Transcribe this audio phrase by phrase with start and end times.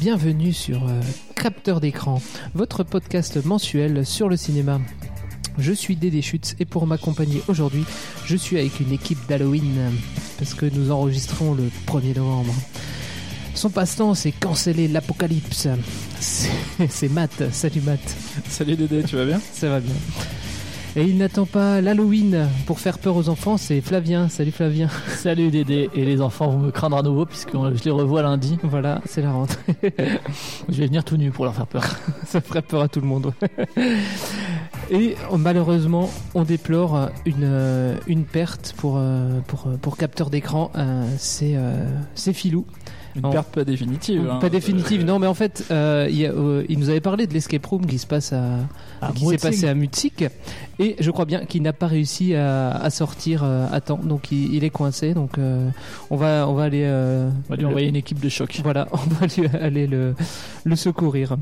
[0.00, 0.98] bienvenue sur euh,
[1.34, 2.22] Capteur d'écran,
[2.54, 4.80] votre podcast mensuel sur le cinéma.
[5.58, 7.84] Je suis Dédé Schutz et pour m'accompagner aujourd'hui,
[8.24, 9.92] je suis avec une équipe d'Halloween
[10.38, 12.54] parce que nous enregistrons le 1er novembre.
[13.54, 15.68] Son passe-temps, c'est canceller l'apocalypse.
[16.20, 16.48] C'est
[16.88, 17.52] c'est Matt.
[17.52, 18.00] Salut Matt.
[18.48, 19.40] Salut Dédé, tu vas bien?
[19.52, 19.94] Ça va bien.
[20.96, 24.28] Et il n'attend pas l'Halloween pour faire peur aux enfants, c'est Flavien.
[24.28, 24.88] Salut Flavien.
[25.06, 28.58] Salut Dédé, et les enfants vont me craindre à nouveau puisque je les revois lundi.
[28.64, 29.76] Voilà, c'est la rentrée.
[30.68, 31.84] Je vais venir tout nu pour leur faire peur.
[32.26, 33.32] Ça ferait peur à tout le monde.
[34.90, 40.72] Et euh, malheureusement, on déplore une, euh, une perte pour, euh, pour, pour capteur d'écran.
[40.74, 42.66] Euh, c'est euh, c'est Filou.
[43.16, 44.28] Une perte pas définitive.
[44.30, 44.38] hein.
[44.40, 47.26] Pas définitive, non, mais en fait, euh, il, y a, euh, il nous avait parlé
[47.26, 48.44] de l'escape room qui se passe à,
[49.02, 50.30] À qui s'est passé à Mutzig,
[50.78, 54.30] et je crois bien qu'il n'a pas réussi à, à sortir euh, à temps, donc
[54.30, 55.12] il, il est coincé.
[55.14, 55.68] Donc euh,
[56.10, 58.60] on va on va aller euh, On va lui le- envoyer une équipe de choc.
[58.62, 60.14] voilà, on va lui aller le,
[60.64, 61.36] le secourir.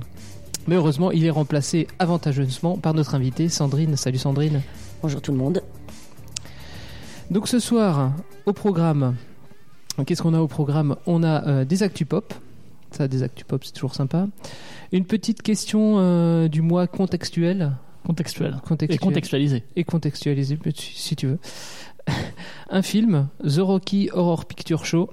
[0.67, 3.97] Mais heureusement, il est remplacé avantageusement par notre invitée Sandrine.
[3.97, 4.61] Salut Sandrine.
[5.03, 5.63] Bonjour tout le monde.
[7.31, 8.13] Donc ce soir,
[8.47, 9.15] au programme,
[10.05, 12.33] qu'est-ce qu'on a au programme On a euh, des actus pop.
[12.91, 14.27] Ça, des actus pop, c'est toujours sympa.
[14.93, 17.73] Une petite question euh, du mois contextuel.
[18.07, 18.57] Contextuel.
[18.57, 18.99] Et Contextuel.
[19.01, 19.63] contextualisé.
[19.77, 21.39] et contextualisé, si tu veux.
[22.71, 25.11] Un film, The Rocky Horror Picture Show.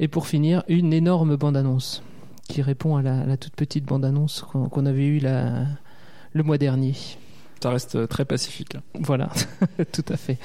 [0.00, 2.02] Et pour finir, une énorme bande-annonce
[2.48, 5.64] qui répond à la, la toute petite bande-annonce qu'on qu'on avait eue la-
[6.32, 6.92] le mois dernier.
[7.62, 8.74] Ça reste euh, très pacifique.
[8.74, 8.80] là.
[9.00, 9.30] Voilà,
[9.92, 10.36] tout à fait.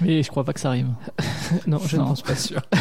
[0.00, 0.88] Mais je crois pas que ça arrive.
[1.66, 2.08] Non, je ne Non.
[2.08, 2.34] pense pas.
[2.36, 2.60] Sûr.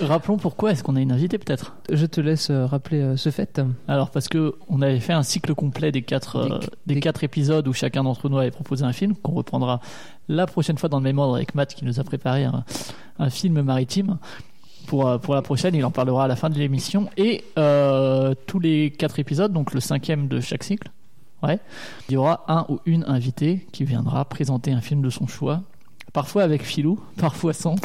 [0.00, 1.74] Rappelons pourquoi est-ce qu'on a une invitée peut-être.
[1.90, 3.60] Je te laisse euh, rappeler euh, ce fait.
[3.88, 7.66] Alors parce que on avait fait un cycle complet des quatre, euh, Des- quatre épisodes
[7.66, 9.80] où chacun d'entre nous avait proposé un film qu'on reprendra
[10.28, 12.64] la prochaine fois dans le même ordre avec Matt qui nous a préparé un,
[13.18, 14.18] un film maritime.
[14.86, 17.08] Pour, pour la prochaine, il en parlera à la fin de l'émission.
[17.16, 17.44] Et
[18.46, 20.90] tous les quatre épisodes, donc le cinquième de chaque cycle,
[21.42, 21.58] ouais,
[22.08, 25.62] il y aura un ou une invitée qui viendra présenter un film de son choix.
[26.12, 27.76] Parfois avec Philou, parfois sans.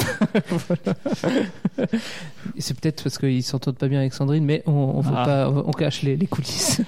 [2.57, 5.25] C'est peut-être parce qu'ils s'entendent pas bien avec Sandrine, mais on, on, veut Ah.
[5.25, 6.81] pas, on cache les, les coulisses.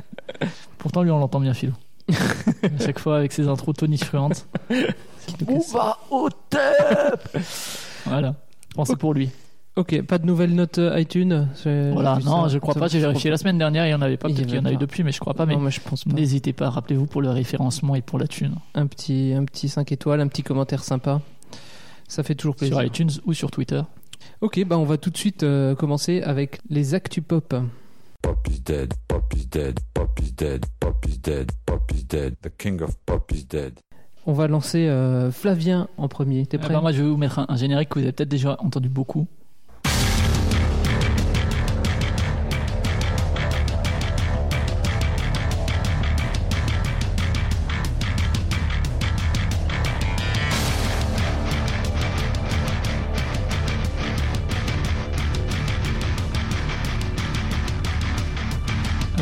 [0.78, 1.72] Pourtant, lui, on l'entend bien, Philou.
[2.10, 4.46] à chaque fois avec ses intros tonitruantes.
[5.46, 7.38] On va au top?
[8.06, 8.34] Voilà.
[8.74, 9.30] Pensez pour lui.
[9.78, 11.46] Ok, pas de nouvelles notes euh, iTunes.
[11.64, 12.48] Voilà, non, ça.
[12.48, 12.88] je crois Ça- pas.
[12.88, 14.28] J'ai vérifié la semaine dernière, il y en avait pas.
[14.28, 15.46] Il y Peut-être qu'il y en a eu depuis, mais je crois pas.
[15.46, 16.12] Non, Mais mais je pense pas.
[16.12, 18.56] n'hésitez pas, rappelez-vous pour le référencement et pour la thune.
[18.74, 21.20] Un petit, un petit 5 étoiles, un petit commentaire sympa.
[22.08, 22.76] Ça fait toujours plaisir.
[22.76, 23.82] Sur iTunes ou sur Twitter.
[24.40, 27.54] Ok, bah on va tout de suite euh, commencer avec les actus pop.
[28.22, 32.34] Pop is dead, Pop is dead, Pop is dead, Pop is dead, Pop is dead,
[32.42, 33.74] the king of Pop is dead.
[34.26, 36.44] On va lancer euh, Flavien en premier.
[36.46, 38.12] T'es Ah prêt bah, moi, je vais vous mettre un, un générique que vous avez
[38.12, 39.26] peut-être déjà entendu beaucoup.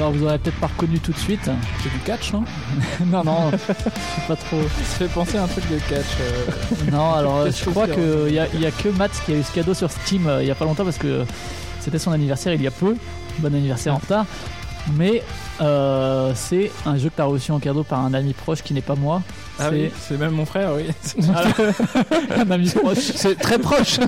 [0.07, 1.51] Alors vous aurez peut-être pas reconnu tout de suite.
[1.83, 2.45] C'est du catch, non
[3.07, 3.75] non non, je sais
[4.29, 4.63] pas trop.
[4.63, 6.07] Ça fait penser à un truc de catch.
[6.21, 6.91] euh.
[6.93, 9.43] Non, alors je crois c'est, qu'il y a, y a que Matt qui a eu
[9.43, 11.25] ce cadeau sur Steam euh, il y a pas longtemps parce que
[11.81, 12.95] c'était son anniversaire il y a peu.
[13.41, 14.27] Bon anniversaire en retard.
[14.95, 15.25] Mais
[15.61, 18.75] euh, c'est un jeu que tu as reçu en cadeau par un ami proche qui
[18.75, 19.23] n'est pas moi.
[19.59, 20.85] Ah c'est oui, c'est même mon frère, oui.
[22.37, 22.99] un ami proche.
[22.99, 23.99] C'est très proche.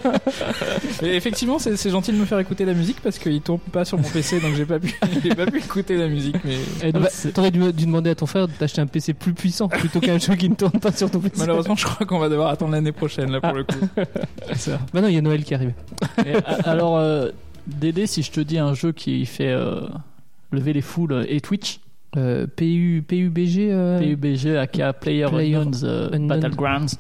[1.02, 3.84] Mais effectivement, c'est c'est gentil de me faire écouter la musique parce qu'il tourne pas
[3.84, 6.36] sur mon PC, donc j'ai pas pu, j'ai pas pu écouter la musique.
[6.44, 6.54] Mais
[6.86, 9.68] Et Ah bah, T'aurais dû, dû demander à ton frère d'acheter un PC plus puissant
[9.68, 11.36] plutôt qu'un jeu qui ne tourne pas sur ton PC.
[11.38, 13.54] malheureusement, je crois qu'on va devoir attendre l'année prochaine là pour Ah.
[13.54, 13.86] le coup.
[14.92, 15.72] Bah non, il y a Noël qui arrive.
[16.26, 17.30] et, a- alors, euh,
[17.66, 19.80] Dédé, si je te dis un jeu qui fait euh,
[20.52, 21.80] lever les foules et Twitch,
[22.16, 23.70] Euh, PU, PUBG.
[23.70, 26.40] euh, PUBG, aka Player, Player Unknown's euh, Unknown.
[26.40, 26.96] Battlegrounds,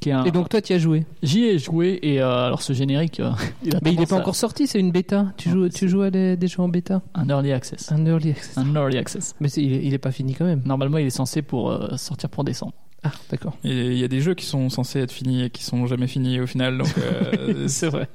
[0.00, 1.04] qui est un, Et donc toi, tu y as joué?
[1.22, 3.30] J'y ai joué et euh, alors ce générique, euh,
[3.64, 5.26] il Mais il n'est pas à- encore sorti, c'est une bêta.
[5.36, 7.02] Tu joues, tu joues à des, des jeux en bêta?
[7.14, 7.92] un early access.
[7.92, 8.56] Un early access.
[8.56, 9.34] Un early access.
[9.40, 10.62] Mais il, est, il est pas fini quand même.
[10.64, 12.72] Normalement, il est censé pour euh, sortir pour décembre.
[13.02, 13.56] Ah, d'accord.
[13.64, 16.06] Et il y a des jeux qui sont censés être finis et qui sont jamais
[16.06, 18.08] finis au final, donc euh, C'est vrai.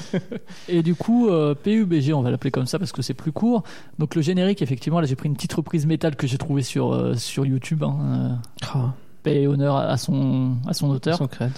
[0.68, 3.62] Et du coup, euh, PUBG, on va l'appeler comme ça parce que c'est plus court.
[4.00, 6.92] Donc le générique, effectivement, là j'ai pris une petite reprise métal que j'ai trouvée sur
[6.92, 7.84] euh, sur YouTube.
[7.84, 8.38] Hein,
[8.74, 11.18] Ah, paix et honneur à son à son auteur.
[11.18, 11.52] son crâne.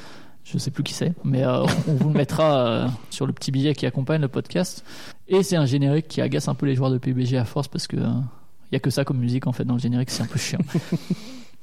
[0.44, 3.86] Je sais plus qui c'est, mais on vous le mettra sur le petit billet qui
[3.86, 4.84] accompagne le podcast.
[5.26, 7.86] Et c'est un générique qui agace un peu les joueurs de PUBG à force parce
[7.86, 10.26] que il y a que ça comme musique en fait dans le générique, c'est un
[10.26, 10.58] peu chiant.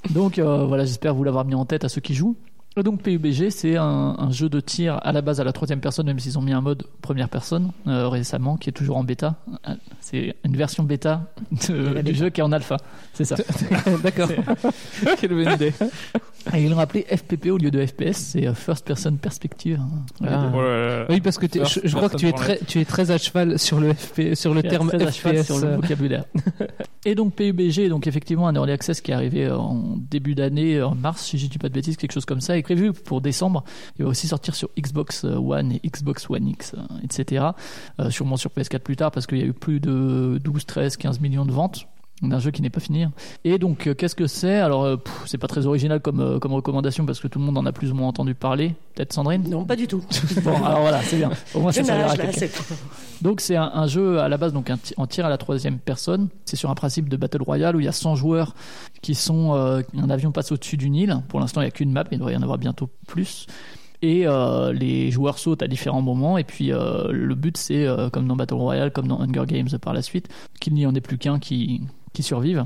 [0.10, 2.36] Donc euh, voilà, j'espère vous l'avoir mis en tête à ceux qui jouent.
[2.78, 5.80] Et donc PUBG, c'est un, un jeu de tir à la base à la troisième
[5.80, 9.04] personne, même s'ils ont mis un mode première personne euh, récemment, qui est toujours en
[9.06, 9.36] bêta.
[10.02, 11.22] C'est une version bêta
[11.70, 12.76] de- du jeu qui est en alpha.
[13.14, 13.38] C'est ça.
[14.04, 14.28] D'accord.
[15.22, 15.72] Quelle bonne idée.
[16.54, 19.80] Et ils l'ont appelé FPP au lieu de FPS, c'est euh, First Person Perspective.
[20.24, 20.52] Ah.
[20.54, 21.06] Oh.
[21.10, 23.18] Oui, parce que je, je crois que tu es person très, tu es très à
[23.18, 25.46] cheval sur le FP, sur le terme très à cheval FPS.
[25.46, 26.26] sur le vocabulaire.
[27.06, 30.94] Et donc PUBG, donc effectivement un early access qui est arrivé en début d'année, en
[30.94, 33.64] mars, si je dis pas de bêtises, quelque chose comme ça, prévu pour décembre.
[34.00, 37.46] Il va aussi sortir sur Xbox One et Xbox One X, euh, etc.
[38.00, 40.98] Euh, sûrement sur PS4 plus tard parce qu'il y a eu plus de 12, 13,
[40.98, 41.88] 15 millions de ventes
[42.22, 43.06] d'un jeu qui n'est pas fini.
[43.44, 44.56] Et donc, euh, qu'est-ce que c'est?
[44.56, 44.96] Alors, euh,
[45.26, 47.72] c'est pas très original comme, euh, comme recommandation parce que tout le monde en a
[47.72, 48.74] plus ou moins entendu parler.
[48.96, 49.44] Peut-être Sandrine?
[49.50, 50.04] Non, pas du tout.
[50.44, 51.32] Bon, alors voilà, c'est bien.
[51.54, 52.48] Au moins, ça servira à quelqu'un.
[53.22, 55.80] Donc c'est un, un jeu à la base donc un en tir à la troisième
[55.80, 56.30] personne.
[56.46, 58.56] C'est sur un principe de battle royale où il y a 100 joueurs
[59.02, 61.22] qui sont euh, un avion passe au-dessus d'une île.
[61.30, 63.48] Pour l'instant il n'y a qu'une map, mais il devrait y en avoir bientôt plus.
[64.02, 66.38] Et euh, les joueurs sautent à différents moments.
[66.38, 69.70] Et puis euh, le but c'est euh, comme dans battle royale, comme dans Hunger Games
[69.82, 70.28] par la suite,
[70.60, 71.82] qu'il n'y en ait plus qu'un qui
[72.16, 72.66] qui survive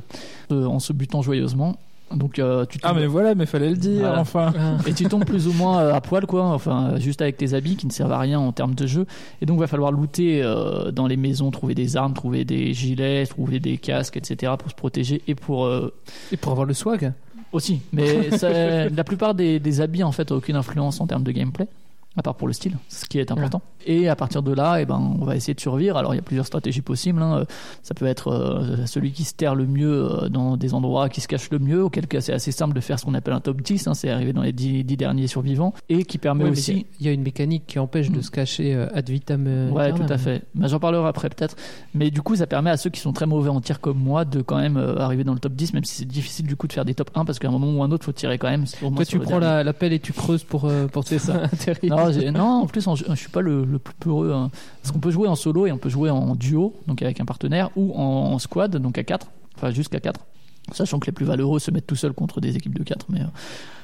[0.51, 1.75] euh, en se butant joyeusement.
[2.15, 4.19] Donc euh, tu Ah mais voilà, mais fallait le dire Voilà.
[4.19, 4.51] enfin.
[4.87, 7.75] et tu tombes plus ou moins euh, à poil quoi enfin juste avec tes habits
[7.75, 9.05] qui ne servent à rien en termes de jeu
[9.43, 13.27] et donc va falloir looter euh, dans les maisons trouver des armes trouver des gilets
[13.27, 15.93] trouver des casques etc pour se protéger et pour euh,
[16.31, 17.13] Et pour avoir le swag.
[17.51, 21.21] aussi mais ça- la plupart des, des habits en fait ont aucune influence en termes
[21.23, 21.67] de gameplay
[22.17, 23.61] à part pour le style, ce qui est important.
[23.85, 25.95] Et à partir de là, eh ben, on va essayer de survivre.
[25.95, 27.21] Alors il y a plusieurs stratégies possibles.
[27.21, 27.45] hein.
[27.81, 31.21] Ça peut être euh, celui qui se terre le mieux euh, dans des endroits qui
[31.21, 33.39] se cachent le mieux, auquel cas c'est assez simple de faire ce qu'on appelle un
[33.39, 36.49] top 10, hein, c'est arrivé dans les 10, 10 derniers survivants, et qui permet Ouais,
[36.49, 36.85] mais aussi...
[36.99, 38.23] Il y a une mécanique qui empêche de Mm.
[38.23, 39.45] se cacher euh, ad vitam.
[39.47, 40.43] euh, Ouais, tout à fait.
[40.55, 41.55] Ben, J'en parlerai après peut-être.
[41.93, 44.25] Mais du coup, ça permet à ceux qui sont très mauvais en tir comme moi
[44.25, 46.67] de quand même euh, arriver dans le top 10, même si c'est difficile du coup
[46.67, 48.49] de faire des top 1 parce qu'à un moment ou un autre, faut tirer quand
[48.49, 48.65] même.
[48.65, 51.43] Toi, tu prends la, la pelle et tu creuses pour, euh, pour ça.
[52.07, 52.31] atterrir.
[52.33, 54.31] Non, en plus, en- je suis pas le, le plus peureux.
[54.33, 54.49] hein.
[54.81, 57.25] Parce qu'on peut jouer en solo et on peut jouer en duo, donc avec un
[57.25, 60.19] partenaire, ou en, en squad, donc à 4, enfin jusqu'à 4.
[60.73, 63.07] Sachant que les plus valeureux se mettent tout seuls contre des équipes de 4.
[63.09, 63.25] Mais, euh,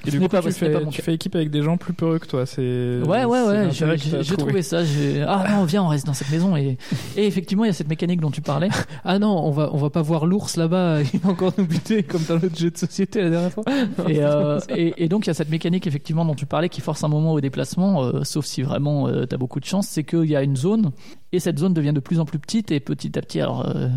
[0.08, 1.04] Et du coup, pas, tu, pas fais, mon tu cas.
[1.04, 2.46] fais équipe avec des gens plus peureux que toi.
[2.46, 4.82] C'est Ouais, ouais, ouais, j'ai t'as trouvé ça.
[5.28, 6.56] Ah non, viens, on reste dans cette maison.
[6.56, 6.78] Et,
[7.18, 8.70] et effectivement, il y a cette mécanique dont tu parlais.
[9.08, 12.02] Ah non, on va, on va pas voir l'ours là-bas, il va encore nous buter
[12.04, 13.64] comme dans notre jeu de société la dernière fois.
[14.10, 16.82] Et, euh, et, et donc il y a cette mécanique effectivement dont tu parlais qui
[16.82, 20.04] force un moment au déplacement, euh, sauf si vraiment tu as beaucoup de chance, c'est
[20.04, 20.92] qu'il y a une zone
[21.32, 23.90] et cette zone devient de plus en plus petite et petit à petit, alors euh,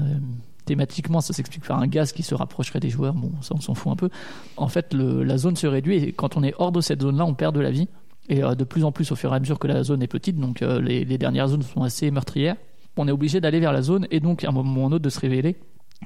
[0.69, 3.75] thématiquement ça s'explique par un gaz qui se rapprocherait des joueurs, bon ça on s'en
[3.75, 4.11] fout un peu.
[4.57, 7.35] En fait la zone se réduit et quand on est hors de cette zone-là on
[7.35, 7.89] perd de la vie
[8.29, 10.09] et euh, de plus en plus au fur et à mesure que la zone est
[10.09, 12.57] petite, donc euh, les, les dernières zones sont assez meurtrières.
[12.99, 15.05] On est obligé d'aller vers la zone et donc à un moment ou un autre
[15.05, 15.57] de se révéler.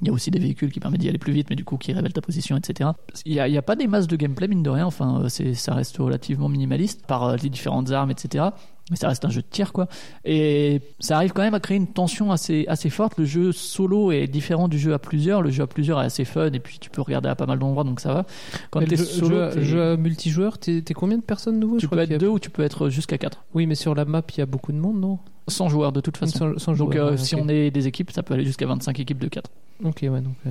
[0.01, 1.77] Il y a aussi des véhicules qui permettent d'y aller plus vite, mais du coup
[1.77, 2.91] qui révèlent ta position, etc.
[3.27, 4.87] Il n'y a, a pas des masses de gameplay, mine de rien.
[4.87, 8.47] Enfin, euh, ça reste relativement minimaliste par les différentes armes, etc.
[8.93, 9.89] Mais ça reste un jeu de tir, quoi.
[10.25, 13.19] Et ça arrive quand même à créer une tension assez, assez forte.
[13.19, 15.43] Le jeu solo est différent du jeu à plusieurs.
[15.43, 17.59] Le jeu à plusieurs est assez fun, et puis tu peux regarder à pas mal
[17.59, 18.27] d'endroits, donc ça va.
[18.71, 21.97] Quand t'es le jeu, solo, jeu- jeu multijoueur, t'es combien de personnes nouveau tu peux
[22.03, 23.43] être deux ou tu peux être jusqu'à quatre.
[23.55, 25.19] Oui, mais sur la map, il y a beaucoup de monde, non?
[25.49, 26.39] Sans joueurs, de toute façon.
[26.85, 29.29] Donc, euh, ouais, si on est des équipes, ça peut aller jusqu'à 25 équipes de
[29.29, 29.51] 4.
[29.85, 30.35] Ok, ouais, donc.
[30.47, 30.51] euh,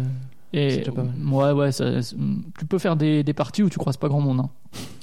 [0.54, 1.14] Et déjà pas mal.
[1.34, 2.02] ouais, ouais, ça-
[2.60, 4.40] tu peux faire des, des parties où tu croises pas grand monde.
[4.42, 4.50] hein.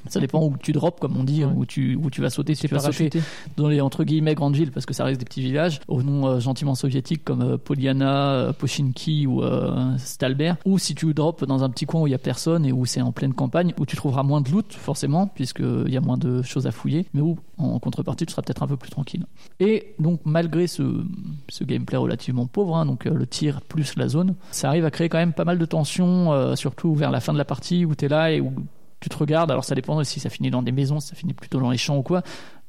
[0.08, 1.52] Ça dépend où tu drops, comme on dit, Ouais.
[1.54, 2.54] où tu où tu vas sauter.
[2.54, 3.10] Si tu vas sauter
[3.58, 6.26] dans les entre guillemets grandes villes, parce que ça reste des petits villages, au nom
[6.26, 11.44] euh, gentiment soviétique comme euh, Poliana, euh, Pochinki ou euh, Stalbert, ou si tu drops
[11.46, 13.74] dans un petit coin où il y a personne et où c'est en pleine campagne,
[13.78, 17.04] où tu trouveras moins de loot forcément, puisqu'il y a moins de choses à fouiller,
[17.12, 19.26] mais où en contrepartie tu seras peut-être un peu plus tranquille.
[19.60, 21.04] Et donc malgré ce,
[21.50, 25.10] ce gameplay relativement pauvre, hein, donc le tir plus la zone, ça arrive à créer
[25.10, 27.94] quand même pas mal de tension, euh, surtout vers la fin de la partie où
[27.94, 28.52] tu es là et où
[28.98, 29.52] tu te regardes.
[29.52, 31.78] Alors ça dépend si ça finit dans des maisons, si ça finit plutôt dans les
[31.78, 32.22] champs ou quoi.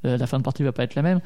[0.06, 1.20] Euh, la fin de partie va pas être la même.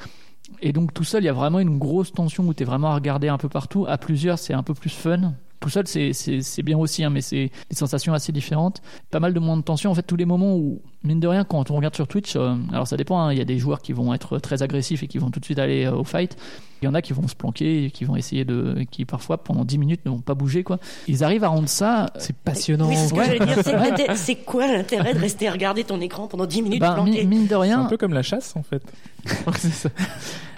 [0.62, 2.92] Et donc tout seul, il y a vraiment une grosse tension où tu es vraiment
[2.92, 3.86] à regarder un peu partout.
[3.88, 5.34] À plusieurs, c'est un peu plus fun.
[5.60, 8.82] Tout seul, c'est- bien aussi, hein, mais c'est des sensations assez différentes.
[9.12, 9.92] Pas mal de moins de tension.
[9.92, 12.56] En fait, tous les moments où, mine de rien, quand on regarde sur Twitch, euh,
[12.74, 15.08] alors ça dépend, hein, il y a des joueurs qui vont être très agressifs et
[15.08, 16.36] qui vont tout de suite aller au fight.
[16.84, 18.86] Il y en a qui vont se planquer, et qui vont essayer de.
[18.92, 20.64] qui parfois, pendant 10 minutes, ne vont pas bouger.
[20.64, 20.80] quoi.
[21.08, 22.90] Ils arrivent à rendre ça C'est passionnant.
[22.90, 23.26] Oui, c'est ce que Ouais.
[23.26, 23.64] j'allais dire.
[23.64, 27.02] C'est l'intérêt- C'est quoi l'intérêt de rester à regarder ton écran pendant 10 minutes bah,
[27.06, 28.84] mi- mine de C'est rien, un peu comme la chasse en fait.
[29.58, 29.90] C'est ça.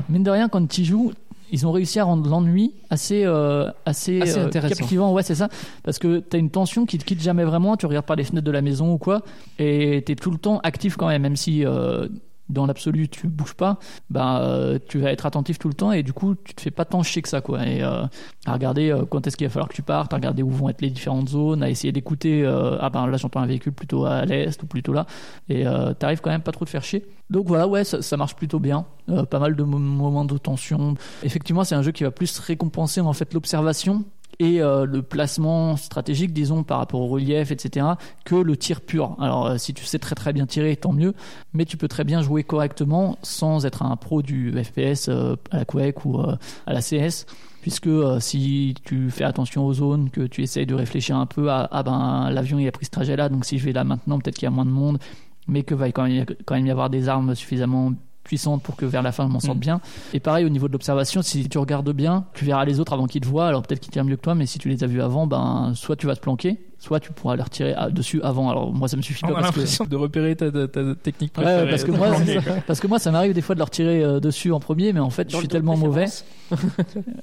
[0.10, 1.12] Mine de rien, quand tu joues,
[1.51, 4.75] ils ont réussi à rendre l'ennui assez, euh, assez, Assez euh, intéressant.
[4.75, 5.13] captivant.
[5.13, 5.48] Ouais, c'est ça.
[5.84, 7.77] Parce que t'as une tension qui te quitte jamais vraiment.
[7.77, 9.22] Tu regardes pas les fenêtres de la maison ou quoi,
[9.60, 11.63] et t'es tout le temps actif quand même, même si.
[11.63, 12.08] euh,
[12.49, 16.03] dans l'absolu, tu bouges pas, bah, euh, tu vas être attentif tout le temps et
[16.03, 17.65] du coup, tu te fais pas tant chier que ça, quoi.
[17.65, 18.03] Et euh,
[18.45, 20.69] à regarder euh, quand est-ce qu'il va falloir que tu partes, à regarder où vont
[20.69, 24.25] être les différentes zones, à essayer d'écouter, ah ben là j'entends un véhicule plutôt à
[24.25, 25.05] l'est ou plutôt là,
[25.49, 25.65] et
[25.99, 27.05] t'arrives quand même pas trop te faire chier.
[27.29, 28.85] Donc voilà, ouais, ça, ça marche plutôt bien.
[29.29, 30.95] Pas mal de mo- moments de tension.
[31.23, 34.03] Effectivement, c'est un jeu qui va plus récompenser en fait l'observation
[34.39, 37.85] et euh, le placement stratégique, disons, par rapport au relief, etc.,
[38.25, 39.15] que le tir pur.
[39.19, 41.13] Alors, euh, si tu sais très très bien tirer, tant mieux,
[41.53, 45.59] mais tu peux très bien jouer correctement sans être un pro du FPS euh, à
[45.59, 46.37] la Quake ou à
[46.73, 47.25] la CS.
[47.61, 47.89] Puisque
[48.19, 51.81] si tu fais attention aux zones, que tu essayes de réfléchir un peu à ah
[51.81, 54.35] ben l'avion il a pris ce trajet là, donc si je vais là maintenant, peut-être
[54.35, 54.99] qu'il y a moins de monde,
[55.47, 56.07] mais que va quand
[56.45, 57.93] quand même y avoir des armes suffisamment
[58.25, 59.62] puissantes pour que vers la fin je m'en sorte Mm.
[59.62, 59.82] bien.
[60.13, 63.05] Et pareil au niveau de l'observation, si tu regardes bien, tu verras les autres avant
[63.08, 64.88] qu'ils te voient, alors peut-être qu'ils tirent mieux que toi, mais si tu les as
[64.88, 68.22] vus avant, ben soit tu vas te planquer, soit tu pourras les retirer à- dessus
[68.24, 68.50] avant.
[68.50, 70.96] Alors moi ça me suffit On pas a que l'impression de repérer ta, ta- ta
[70.96, 71.70] technique Ouais, préférée.
[71.70, 72.53] parce que de moi, quoi.
[72.67, 75.00] parce que moi, ça m'arrive des fois de leur tirer euh, dessus en premier, mais
[75.00, 76.05] en fait, je suis tellement mauvais.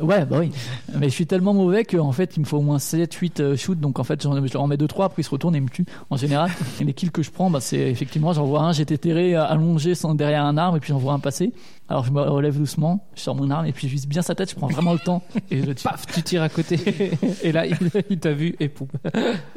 [0.01, 0.51] Ouais, bah oui.
[0.99, 3.57] Mais je suis tellement mauvais qu'en fait, il me faut au moins 7, 8 euh,
[3.57, 3.79] shoots.
[3.79, 5.59] Donc en fait, j'en- je leur en mets 2, 3, après ils se retournent et
[5.59, 5.87] ils me tuent.
[6.11, 8.99] En général, et les kills que je prends, bah, c'est effectivement, j'en vois un, j'étais
[8.99, 11.53] terré, euh, allongé sans, derrière un arbre, et puis j'en vois un passer.
[11.89, 14.35] Alors je me relève doucement, je sors mon arme, et puis je vise bien sa
[14.35, 15.91] tête, je prends vraiment le temps, et je tire.
[15.91, 16.79] Paf, tu tires à côté.
[17.43, 17.77] et là, il,
[18.09, 18.89] il t'a vu et poum.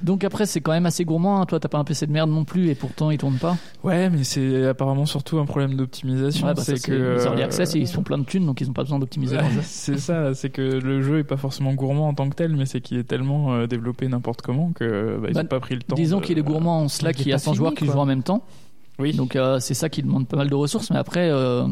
[0.03, 1.39] Donc après, c'est quand même assez gourmand.
[1.39, 1.45] hein.
[1.45, 3.55] Toi, t'as pas un PC de merde non plus, et pourtant, il tourne pas.
[3.83, 6.47] Ouais, mais c'est apparemment surtout un problème d'optimisation.
[6.47, 8.45] Ouais, bah, c'est que les early euh, access, et ils se font plein de thunes,
[8.45, 11.73] donc ils ont pas besoin d'optimiser c'est ça, c'est que le jeu est pas forcément
[11.73, 15.17] gourmand en tant que tel, mais c'est qu'il est tellement euh, développé n'importe comment que
[15.21, 15.95] bah, ils Bah, ont pas pris le temps.
[15.95, 17.85] Disons de- qu'il est gourmand en cela il y a pas 100 fini, joueurs qui
[17.85, 18.43] jouent en même temps.
[18.99, 19.13] Oui.
[19.13, 20.89] Donc euh, c'est ça qui demande pas mal de ressources.
[20.89, 21.67] Mais après, euh,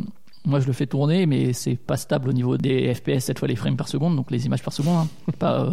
[0.46, 3.48] moi je le fais tourner, mais c'est pas stable au niveau des FPS, cette fois
[3.48, 5.32] les frames par seconde, donc les images par seconde, hein.
[5.40, 5.72] pas euh,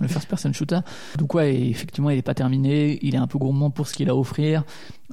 [0.00, 0.80] le first person shooter.
[1.18, 2.98] Donc ouais, effectivement, il est pas terminé.
[3.02, 4.64] Il est un peu gourmand pour ce qu'il a à offrir.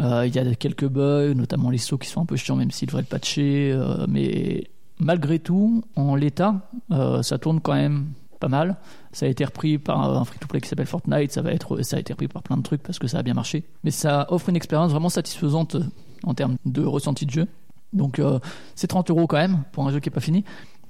[0.01, 2.71] Euh, il y a quelques bugs, notamment les sauts qui sont un peu chiants, même
[2.71, 3.71] s'il devrait le patcher.
[3.71, 4.69] euh, mais
[4.99, 8.07] malgré tout, en l'état, euh, ça tourne quand même
[8.39, 8.77] pas mal.
[9.11, 11.31] Ça a été repris par un free-to-play qui s'appelle Fortnite.
[11.31, 13.23] Ça va être, ça a été repris par plein de trucs parce que ça a
[13.23, 13.63] bien marché.
[13.83, 15.77] Mais ça offre une expérience vraiment satisfaisante
[16.23, 17.47] en termes de ressenti de jeu.
[17.93, 18.39] Donc euh,
[18.75, 20.43] c'est 30 euros quand même pour un jeu qui est pas fini.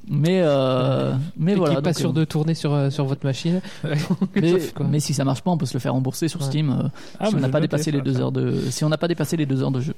[0.08, 1.76] Mais euh, mais et voilà.
[1.76, 3.62] qui est pas donc, sûr euh, de tourner sur, euh, sur votre machine.
[4.36, 4.54] mais,
[4.90, 6.48] mais si ça marche pas, on peut se le faire rembourser sur Ouais.
[6.48, 6.88] Steam euh,
[7.20, 9.38] Ah, si on n'a pas dépassé les deux heures de si on n'a pas dépassé
[9.38, 9.94] les deux heures de jeu.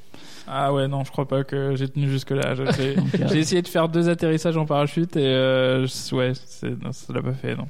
[0.47, 2.53] Ah ouais, non, je crois pas que j'ai tenu jusque-là.
[2.53, 6.33] Je- J'ai euh, essayé de faire deux atterrissages en parachute et euh, ouais,
[6.83, 7.65] non, ça l'a pas fait, non.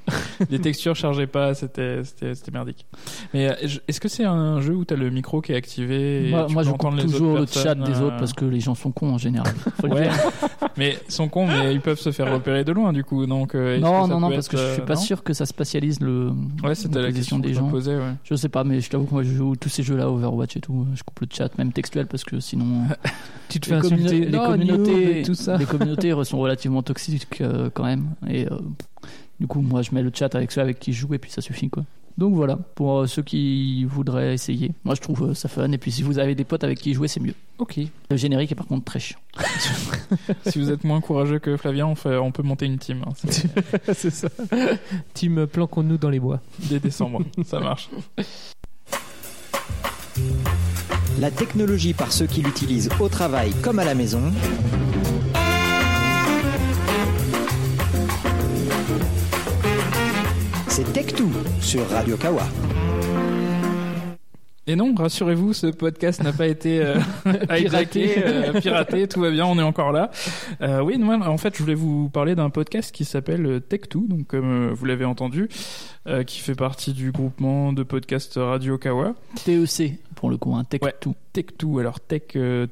[0.49, 2.85] Les textures chargeaient pas, c'était c'était- c'était merdique.
[3.33, 3.45] Mais
[3.87, 6.63] est-ce que c'est un jeu où t'as le micro qui est activé et moi, moi,
[6.63, 8.91] peux je entendre compte les toujours le chat des autres parce que les gens sont
[8.91, 9.53] cons en général.
[9.83, 10.09] Ouais,
[10.75, 13.25] mais ils sont cons, mais ils peuvent se faire repérer de loin du coup.
[13.25, 15.33] Donc, euh, Non, non, non, parce être, que je suis euh, pas non sûr que
[15.33, 16.31] ça spatialise le
[16.63, 17.69] Ouais, c'était la question des que gens.
[17.71, 18.13] ouais.
[18.23, 20.61] Je sais pas, mais je t'avoue que moi je joue tous ces jeux-là, Overwatch et
[20.61, 20.85] tout.
[20.95, 22.65] Je coupe le chat, même textuel, parce que sinon.
[23.49, 24.19] Tu te fais insulter.
[24.21, 25.55] les Non, communautés, tout ça.
[25.57, 28.07] les communautés sont relativement toxiques euh, quand même.
[28.27, 28.57] Et euh,
[29.39, 31.29] du coup, moi je mets le chat avec ceux avec qui je joue et puis
[31.31, 31.83] ça suffit quoi.
[32.17, 34.71] Donc voilà, pour euh, ceux qui voudraient essayer.
[34.85, 35.69] Moi je trouve euh, ça fun.
[35.71, 37.33] Et puis si vous avez des potes avec qui jouer, c'est mieux.
[37.57, 37.77] Ok.
[38.09, 39.19] Le générique est par contre très chiant.
[40.47, 43.03] si vous êtes moins courageux que Flavien, on, fait, on peut monter une team.
[43.05, 43.11] hein.
[43.29, 44.29] C'est c'est ça.
[45.13, 46.39] Team planquons-nous dans les bois.
[46.69, 47.89] dès décembre, ça marche.
[51.19, 54.21] La technologie par ceux qui l'utilisent au travail comme à la maison.
[60.75, 61.23] C'est Tech2
[61.61, 62.43] sur Radio Kawa.
[64.67, 66.95] Et non, rassurez-vous, ce podcast n'a pas été euh,
[67.55, 70.09] hijacké, euh, piraté, tout va bien, on est encore là.
[70.61, 74.07] Euh, oui, moi, en fait, je voulais vous parler d'un podcast qui s'appelle euh, Tech2,
[74.07, 75.49] donc comme vous l'avez entendu,
[76.27, 79.15] qui fait partie du groupement de podcasts Radio Kawa.
[79.43, 80.93] TEC pour le coup, un tech Ouais.
[80.99, 81.15] tout.
[81.33, 82.21] Tech2, alors Tech,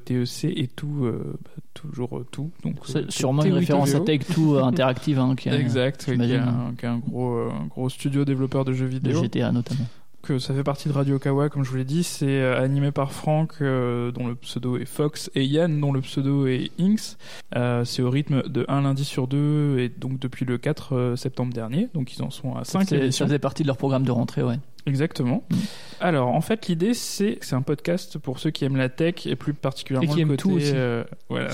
[0.06, 1.08] TEC et tout,
[1.44, 2.52] bah, toujours tout.
[2.64, 4.18] Donc, C'est sûrement une Tech2 référence à vidéo.
[4.18, 7.66] Take Two euh, interactive hein, qui a Exact, qui un, qui est un gros, un
[7.68, 9.22] gros studio développeur de jeux de vidéo.
[9.24, 9.86] GTA notamment.
[10.24, 12.03] Que ça fait partie de Radio Kawa, comme je vous l'ai dit.
[12.03, 16.01] C'est euh, animé par Franck, euh, dont le pseudo est Fox, et Yann, dont le
[16.01, 17.18] pseudo est Inks.
[17.56, 21.15] Euh, c'est au rythme de un lundi sur deux, et donc depuis le 4 euh,
[21.18, 21.89] septembre dernier.
[21.94, 24.44] Donc ils en sont à 5 C'est- Ça faisait partie de leur programme de rentrée,
[24.44, 24.58] ouais.
[24.86, 25.44] Exactement.
[25.50, 25.56] Mm.
[26.02, 29.36] Alors, en fait, l'idée, c'est c'est un podcast pour ceux qui aiment la tech et
[29.38, 30.42] plus particulièrement Et qui le côté.
[30.42, 30.72] tout aussi.
[30.75, 31.50] euh, voilà.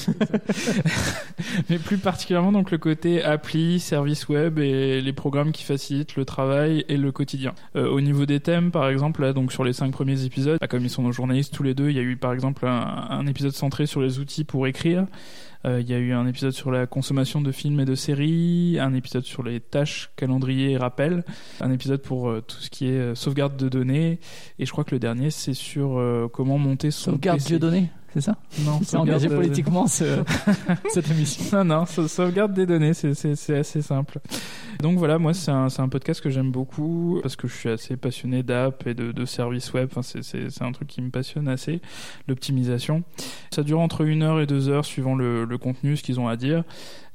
[1.70, 6.26] Mais plus particulièrement donc le côté appli, service web et les programmes qui facilitent le
[6.26, 7.54] travail et le quotidien.
[7.76, 10.68] Euh, au niveau des thèmes, par exemple, là, donc sur les cinq premiers épisodes, bah,
[10.68, 13.08] comme ils sont nos journalistes tous les deux, il y a eu par exemple un,
[13.10, 15.06] un épisode centré sur les outils pour écrire.
[15.66, 18.78] Euh, Il y a eu un épisode sur la consommation de films et de séries,
[18.80, 21.24] un épisode sur les tâches, calendrier et rappels,
[21.60, 24.20] un épisode pour euh, tout ce qui est euh, sauvegarde de données,
[24.58, 26.02] et je crois que le dernier c'est sur
[26.34, 27.50] comment monter son Sauvegarde PC.
[27.50, 28.38] Dieudonné, c'est ça?
[28.66, 30.24] Non, sauvegarde engagé de- politiquement ce-
[30.90, 31.44] cette émission.
[31.58, 34.20] Non, non, sau- sauvegarde des données, c'est- c'est c'est assez simple.
[34.82, 38.44] Donc voilà, moi c'est un, podcast que j'aime beaucoup parce que je suis assez passionné
[38.44, 39.90] d'app et de, de services web.
[39.92, 41.82] Enfin, c'est un truc qui me passionne assez,
[42.30, 43.04] l'optimisation.
[43.54, 46.30] Ça dure entre une heure et deux heures suivant le, le contenu, ce qu'ils ont
[46.30, 46.64] à dire.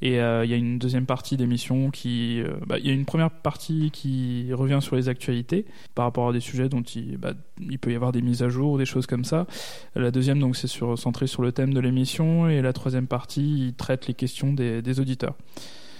[0.02, 2.42] Et euh, il y a une deuxième partie d'émission qui...
[2.42, 6.28] euh, bah, Il y a une première partie qui revient sur les actualités par rapport
[6.28, 8.78] à des sujets dont il, bah, il peut y avoir des mises à jour ou
[8.78, 9.46] des choses comme ça.
[9.94, 12.46] La deuxième, donc, c'est sur, centré sur le thème de l'émission.
[12.46, 15.34] Et la troisième partie, il traite les questions des, des auditeurs.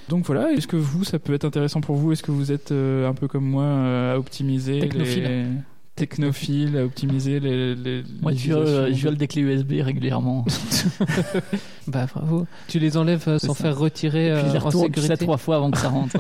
[0.08, 2.12] Donc voilà, est-ce que vous, ça peut être intéressant pour vous?
[2.12, 5.22] Est-ce que vous êtes euh, un peu comme moi euh, à optimiser Technophile.
[5.24, 5.44] les...
[5.96, 7.74] Technophile, à optimiser les...
[7.76, 10.44] les Moi, je viole, l'utilisation je viole des clés USB régulièrement.
[11.86, 12.46] Bah bravo.
[12.68, 13.64] Tu les enlèves euh, sans ça.
[13.64, 15.16] faire retirer Et puis euh, je les en retourne.
[15.16, 16.16] 3 fois avant que ça rentre.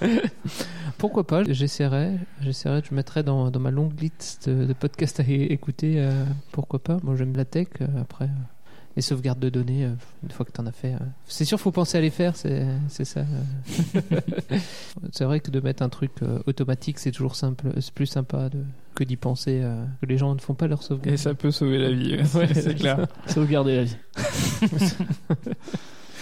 [0.98, 1.42] Pourquoi pas?
[1.44, 2.12] J'essaierai.
[2.40, 2.82] J'essaierai.
[2.88, 5.94] Je mettrai dans, dans ma longue liste de, de podcasts à écouter.
[5.98, 6.96] euh, pourquoi pas?
[7.02, 7.68] Moi, j'aime la tech.
[7.80, 8.28] euh, après, euh,
[8.96, 9.84] les sauvegardes de données.
[9.84, 12.36] euh, une fois que t'en as fait, euh, c'est sûr, faut penser à les faire.
[12.36, 13.20] C'est c'est ça.
[13.20, 14.10] euh.
[15.12, 16.12] c'est vrai que de mettre un truc
[16.46, 17.64] automatique, c'est toujours simple.
[17.80, 18.58] C'est plus sympa de,
[18.94, 19.62] que d'y penser.
[20.00, 21.14] que les gens ne font pas leur sauvegarde.
[21.14, 23.06] Et ça peut sauver la vie, Ouais, c'est clair.
[23.26, 23.96] Sauvegarder la vie.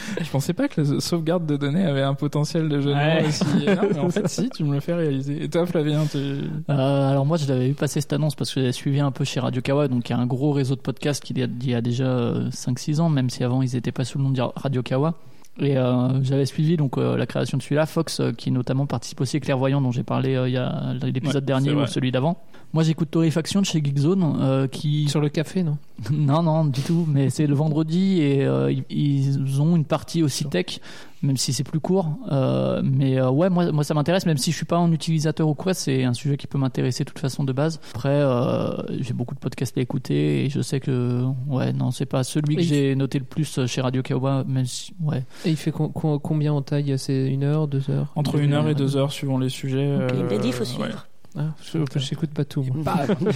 [0.21, 3.25] Je pensais pas que la sauvegarde de données avait un potentiel de jeu Ouais.
[3.27, 3.45] aussi.
[3.67, 5.45] Mais en fait, si, tu me le fais réaliser.
[5.45, 6.19] Et toi, Flavien, tu...
[6.19, 9.25] Euh, alors moi, je l'avais vu passer cette annonce parce que j'avais suivi un peu
[9.25, 11.75] chez Radio Kawa, donc il y a un gros réseau de podcasts qui il y
[11.75, 14.41] a déjà euh, 5-6 ans, même si avant ils n'étaient pas sous le nom de
[14.57, 15.15] Radio Kawa.
[15.61, 19.21] Et euh, j'avais suivi donc euh, la création de celui-là, Fox, euh, qui notamment participe
[19.21, 22.11] aussi à Clairvoyant, dont j'ai parlé euh, il y a l'épisode Ouais, dernier ou celui
[22.11, 22.39] d'avant.
[22.73, 25.77] Moi, j'écoute Torréfaction de chez Geekzone, euh, qui Sur le café, non?
[26.13, 27.05] Non, non, du tout.
[27.09, 30.81] Mais c'est le vendredi et euh, ils- ils ont une partie aussi tech,
[31.23, 32.09] même si c'est plus court.
[32.31, 35.49] Euh, mais euh, ouais, moi, moi ça m'intéresse, même si je suis pas un utilisateur
[35.49, 35.75] ou quoi.
[35.75, 37.81] C'est un sujet qui peut m'intéresser de toute façon de base.
[37.95, 42.07] Après, euh, j'ai beaucoup de podcasts à écouter et je sais que ouais, non, c'est
[42.07, 45.25] pas celui que il- j'ai noté le plus chez Radio Kawa, même si ouais.
[45.45, 46.95] Et il fait com- com- combien en taille?
[46.99, 48.13] C'est une heure, deux heures?
[48.17, 49.85] Entre une heure et deux heures, suivant les sujets.
[49.85, 50.89] Il euh, l'a dit, il faut ouais.
[51.37, 52.65] Ah, je j'écoute pas tout.
[52.75, 53.31] Bah, toi,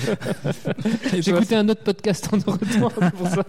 [1.16, 3.44] écouté un autre podcast en retour, pour ça.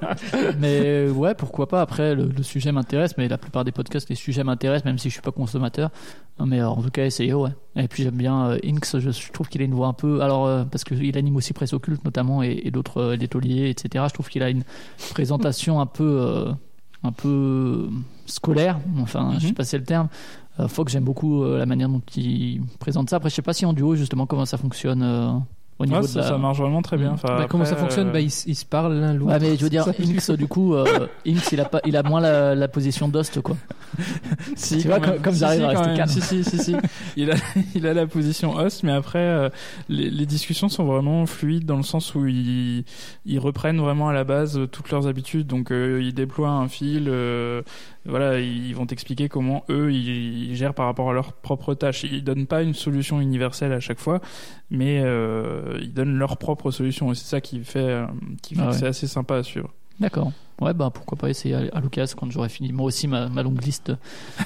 [0.59, 1.81] mais euh, ouais, pourquoi pas.
[1.81, 5.09] Après, le, le sujet m'intéresse, mais la plupart des podcasts, les sujets m'intéressent, même si
[5.09, 5.89] je suis pas consommateur.
[6.45, 7.49] Mais euh, en tout cas, essayez, ouais.
[7.75, 10.21] Et puis j'aime bien euh, Inks, je, je trouve qu'il a une voix un peu.
[10.21, 14.05] Alors, euh, parce qu'il anime aussi Presse Occulte, notamment, et, et d'autres, euh, etc.
[14.09, 14.63] Je trouve qu'il a une
[15.11, 16.17] présentation un peu.
[16.21, 16.51] euh,
[17.03, 17.87] un peu
[18.25, 19.53] scolaire, enfin, je sais Mhm.
[19.53, 20.07] pas si c'est le terme.
[20.59, 23.17] Euh, Fox, j'aime beaucoup euh, la manière dont il présente ça.
[23.17, 25.29] Après, je sais pas si en duo, justement, comment ça fonctionne euh,
[25.79, 26.27] au niveau Ouais, de ça, la...
[26.29, 27.11] ça marche vraiment très bien.
[27.11, 27.15] Mm.
[27.15, 29.33] Enfin, Bah, comment ça fonctionne euh, bah, ils, s- ils se parlent l'un l'autre.
[29.33, 32.03] Ouais, mais je veux dire, Inks, du coup, euh, Inks, il a, pas, il a
[32.03, 33.57] moins la, la position d'host, quoi.
[34.55, 35.21] Si, Tu vois, comme- même.
[35.21, 36.09] comme Si, j'arrive si, à quand rester calme.
[36.09, 36.75] Si, si, si, si.
[37.17, 37.35] Il a,
[37.75, 39.49] il a la position host, mais après, euh,
[39.89, 42.85] les, les discussions sont vraiment fluides dans le sens où ils,
[43.25, 45.47] ils reprennent vraiment à la base euh, toutes leurs habitudes.
[45.47, 47.09] Donc, euh, ils déploient un fil.
[48.05, 52.03] Voilà, ils vont t'expliquer comment eux ils, ils gèrent par rapport à leurs propres tâches.
[52.03, 54.21] Ils donnent pas une solution universelle à chaque fois,
[54.69, 57.11] mais euh, ils donnent leur propre solution.
[57.11, 58.05] Et c'est ça qui fait, euh,
[58.41, 59.73] qui fait Ah que c'est assez sympa à suivre.
[59.99, 60.31] D'accord.
[60.61, 63.61] Ouais, bah pourquoi pas essayer à, l'occasion quand j'aurai fini moi aussi ma, ma longue
[63.61, 63.91] liste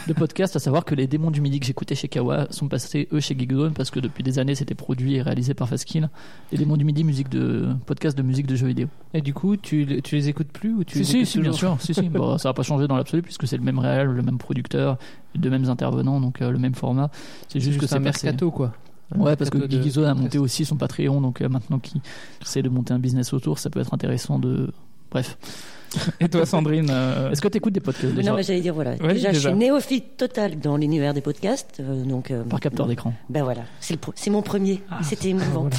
[0.08, 3.08] de, podcasts, à savoir que les démons du midi que j'écoutais chez Kawa sont passés
[3.14, 6.10] eux chez Geekzone parce que depuis des années c'était produit et réalisé par Fastkill.
[6.52, 8.88] Les démons du midi, musique de podcast de musique de jeux vidéo.
[9.14, 11.40] Et du coup, tu, tu les écoutes plus ou tu Si les si, écoutes si
[11.42, 12.10] bien sûr, si si.
[12.10, 14.98] Bon, ça va pas changer dans l'absolu puisque c'est le même réel, le même producteur,
[15.36, 17.12] les deux mêmes intervenants, donc euh, le même format.
[17.48, 18.74] C'est C'est juste, que juste c'est mercato, quoi.
[19.16, 22.02] Ouais, parce que Geekzone a monté aussi son Patreon, donc euh, maintenant qu'il
[22.42, 24.72] essaie de monter un business autour, ça peut être intéressant de.
[25.12, 25.38] Bref.
[26.20, 28.74] Et toi, Sandrine euh, Est-ce que tu écoutes des podcasts déjà non, mais j'allais dire,
[28.74, 28.92] voilà.
[29.02, 31.80] Ouais, déjà, je suis néophyte total dans l'univers des podcasts.
[31.80, 34.82] euh, donc, euh, par capteur d'écran Ben voilà, c'est le pro- c'est mon premier.
[34.92, 35.00] Ah.
[35.04, 35.70] C'était émouvant.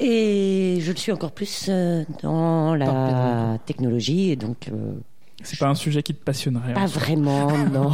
[0.00, 4.92] Et je le suis encore plus euh, dans la technologie, et donc euh,
[5.44, 6.74] c'est pas un sujet qui te passionnerait.
[6.74, 7.90] pas vraiment, non.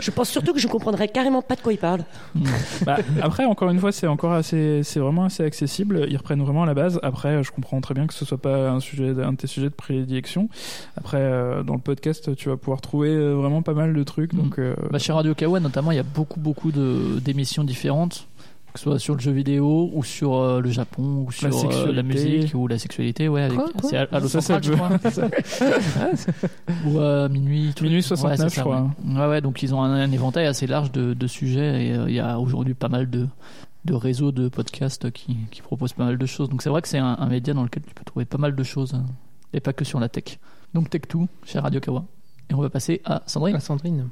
[0.00, 2.04] je pense surtout que je comprendrais carrément pas de quoi il parle.
[2.84, 6.06] Bah, après, encore une fois, c'est encore assez, c'est vraiment assez accessible.
[6.08, 6.98] Ils reprennent vraiment à la base.
[7.02, 9.68] Après, je comprends très bien que ce soit pas un sujet, un de tes sujets
[9.68, 10.48] de prédilection.
[10.96, 14.32] Après, euh, dans le podcast, tu vas pouvoir trouver euh, vraiment pas mal de trucs.
[14.32, 14.42] Mhm.
[14.42, 18.26] Donc, euh, Bah, chez Radio Kawa, notamment, il y a beaucoup, beaucoup de- d'émissions différentes,
[18.74, 21.92] que ce soit sur le jeu vidéo ou sur euh, le Japon ou sur euh,
[21.92, 23.28] la, musique ou la sexualité.
[23.28, 24.90] Ouais, avec- c'est à, à Ça, je crois.
[26.86, 27.72] ou à minuit.
[27.74, 28.90] tout- Minuit ouais, 69, c'est je crois.
[29.06, 29.20] Ouais.
[29.20, 32.04] Ouais, ouais, donc ils ont un, un éventail assez large de, de sujets et euh,
[32.08, 33.26] il y a aujourd'hui pas mal de,
[33.84, 36.48] de réseaux de podcasts qui, qui proposent pas mal de choses.
[36.48, 38.56] Donc c'est vrai que c'est un, un média dans lequel tu peux trouver pas mal
[38.56, 39.04] de choses hein,
[39.52, 40.38] et pas que sur la tech.
[40.74, 42.04] Donc Tech 2 chez Radio Kawa.
[42.50, 43.54] Et on va passer à Sandrine.
[43.56, 44.08] Ah, Sandrine.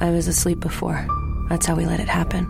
[0.00, 0.96] I was asleep before.
[1.48, 2.46] That's how we let it happen.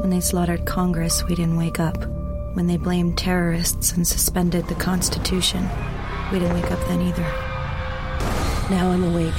[0.00, 2.06] When they slaughtered Congress, we didn't wake up.
[2.54, 5.68] When they blamed terrorists and suspended the Constitution,
[6.32, 7.22] we didn't wake up then either.
[8.70, 9.34] Now I'm awake.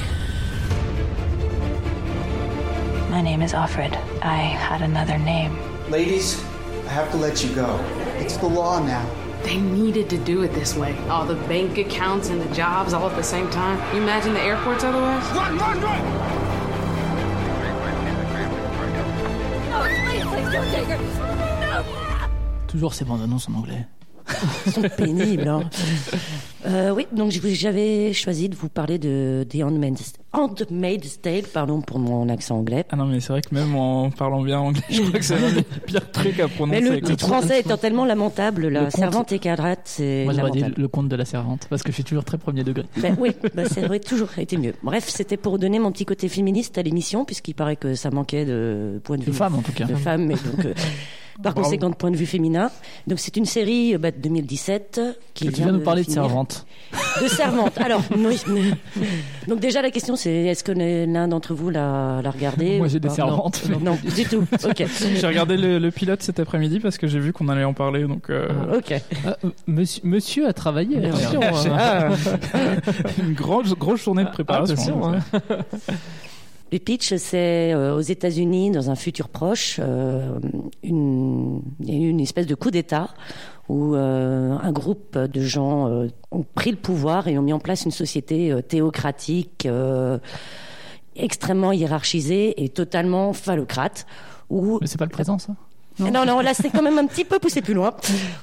[3.10, 3.92] My name is Alfred.
[4.22, 5.58] I had another name.
[5.90, 6.40] Ladies,
[6.86, 7.84] I have to let you go.
[8.18, 9.04] It's the law now.
[9.42, 10.96] They needed to do it this way.
[11.08, 13.78] All the bank accounts and the jobs all at the same time.
[13.92, 15.28] You imagine the airports otherwise?
[15.32, 16.61] Run, run, run!
[22.68, 23.86] Toujours ces bandes annonces en anglais.
[24.66, 25.46] Ils sont pénibles.
[25.48, 25.62] hein.
[26.64, 31.98] Euh, oui, donc j'avais choisi de vous parler de The Handmaid's, Handmaid's Tale, pardon pour
[31.98, 32.84] mon accent anglais.
[32.90, 35.40] Ah non, mais c'est vrai que même en parlant bien anglais, je crois que c'est
[35.40, 36.80] l'un des pires trucs à prononcer.
[36.80, 40.50] Mais le titre français étant tellement lamentable, Le la conte- servante écarlate, c'est Moi j'aurais
[40.52, 42.84] dit le conte de la servante parce que je suis toujours très premier degré.
[42.98, 44.74] Ben oui, ben ça aurait toujours été mieux.
[44.84, 48.44] Bref, c'était pour donner mon petit côté féministe à l'émission, puisqu'il paraît que ça manquait
[48.44, 49.84] de point de De vue femme en tout cas.
[49.86, 50.74] de femmes, et donc euh,
[51.42, 51.62] par Bravo.
[51.66, 52.70] conséquent de point de vue féminin.
[53.06, 55.00] Donc c'est une série euh, bah, de 2017
[55.34, 56.22] qui Que tu vient viens nous parler de finir.
[56.24, 56.51] servante.
[57.22, 57.78] De servante.
[57.78, 58.38] Alors, oui.
[59.48, 63.00] Donc déjà la question c'est est-ce que l'un d'entre vous l'a, l'a regardé Moi j'ai
[63.00, 63.62] des servantes.
[63.70, 64.44] Non, non, du tout.
[64.64, 64.84] Ok.
[65.16, 68.04] J'ai regardé le, le pilote cet après-midi parce que j'ai vu qu'on allait en parler.
[68.04, 68.94] Donc, euh, Ok.
[69.26, 71.40] Ah, euh, monsieur, monsieur a travaillé, attention.
[71.42, 72.10] hein.
[72.54, 72.58] ah,
[73.22, 74.74] une grosse, grosse journée de préparation.
[74.74, 75.40] attention, hein.
[76.72, 80.38] Le pitch, c'est euh, aux États-Unis, dans un futur proche, euh,
[80.82, 83.10] une, une espèce de coup d'État
[83.68, 87.58] où euh, un groupe de gens euh, ont pris le pouvoir et ont mis en
[87.58, 89.68] place une société théocratique,
[91.14, 94.06] extrêmement hiérarchisée et totalement phallocrate.
[94.48, 95.54] Où Mais c'est pas le présent ça?
[95.98, 97.94] Non, non, là c'est quand même un petit peu poussé plus loin,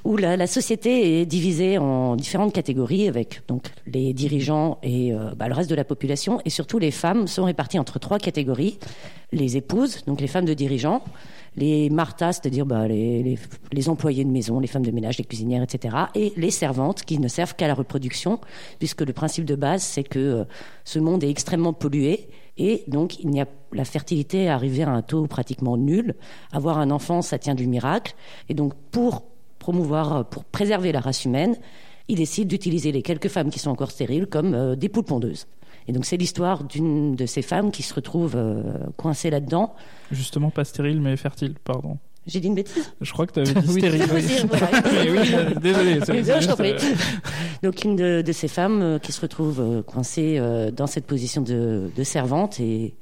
[0.04, 5.32] où la, la société est divisée en différentes catégories avec donc les dirigeants et euh,
[5.36, 8.80] bah, le reste de la population, et surtout les femmes sont réparties entre trois catégories.
[9.32, 11.04] Les épouses, donc les femmes de dirigeants,
[11.56, 13.38] les martas, c'est-à-dire bah, les, les,
[13.72, 17.20] les employés de maison, les femmes de ménage, les cuisinières, etc., et les servantes qui
[17.20, 18.40] ne servent qu'à la reproduction,
[18.80, 20.44] puisque le principe de base c'est que euh,
[20.84, 22.28] ce monde est extrêmement pollué
[22.60, 26.14] et donc, il n'y a, la fertilité est arrivée à un taux pratiquement nul.
[26.52, 28.14] Avoir un enfant, ça tient du miracle.
[28.50, 29.24] Et donc, pour
[29.60, 31.56] promouvoir, pour préserver la race humaine,
[32.10, 35.48] il décide d'utiliser les quelques femmes qui sont encore stériles comme euh, des poules pondeuses.
[35.88, 38.62] Et donc, c'est l'histoire d'une de ces femmes qui se retrouve euh,
[38.98, 39.74] coincée là-dedans.
[40.12, 41.98] Justement, pas stérile, mais fertile, pardon.
[42.30, 43.82] J'ai dit une bêtise Je crois que tu avais dit Oui,
[44.48, 44.70] voilà.
[44.94, 46.00] Mais oui, euh, désolé.
[46.42, 46.74] je t'en prie.
[47.64, 50.40] Donc une de, de ces femmes euh, qui se retrouve euh, coincée
[50.76, 52.96] dans cette position de, de servante et,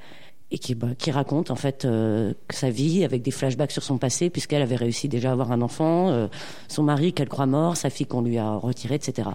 [0.51, 3.97] et qui, bah, qui raconte en fait euh, sa vie avec des flashbacks sur son
[3.97, 6.27] passé puisqu'elle avait réussi déjà à avoir un enfant, euh,
[6.67, 9.29] son mari qu'elle croit mort, sa fille qu'on lui a retirée, etc.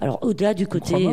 [0.00, 1.12] Alors au-delà du côté, euh,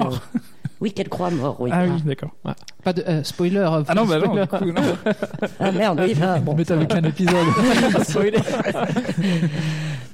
[0.82, 1.70] oui qu'elle croit mort, oui.
[1.74, 2.32] Ah oui, d'accord.
[2.44, 2.54] Ouais.
[2.84, 3.58] Pas de euh, spoiler.
[3.58, 4.42] euh, Ah non, bah non, spoiler.
[4.66, 4.96] du coup, non.
[5.60, 6.16] Ah merde, oui.
[6.22, 6.54] ah, bon.
[6.56, 7.48] Mais t'avais qu'un épisode.
[8.04, 8.40] Spoiler.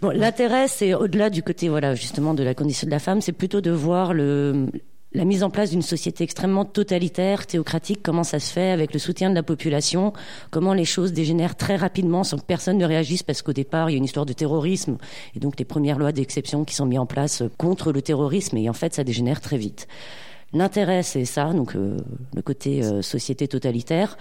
[0.02, 3.32] Bon, l'intérêt, c'est au-delà du côté, voilà, justement, de la condition de la femme, c'est
[3.34, 4.66] plutôt de voir le,
[5.14, 9.00] la mise en place d'une société extrêmement totalitaire, théocratique, comment ça se fait avec le
[9.00, 10.12] soutien de la population,
[10.50, 13.94] comment les choses dégénèrent très rapidement sans que personne ne réagisse parce qu'au départ, il
[13.94, 14.98] y a une histoire de terrorisme
[15.36, 18.70] et donc les premières lois d'exception qui sont mises en place contre le terrorisme et
[18.70, 19.88] en fait, ça dégénère très vite.
[20.54, 21.98] L'intérêt, c'est ça, donc euh,
[22.36, 24.18] le côté euh, société totalitaire.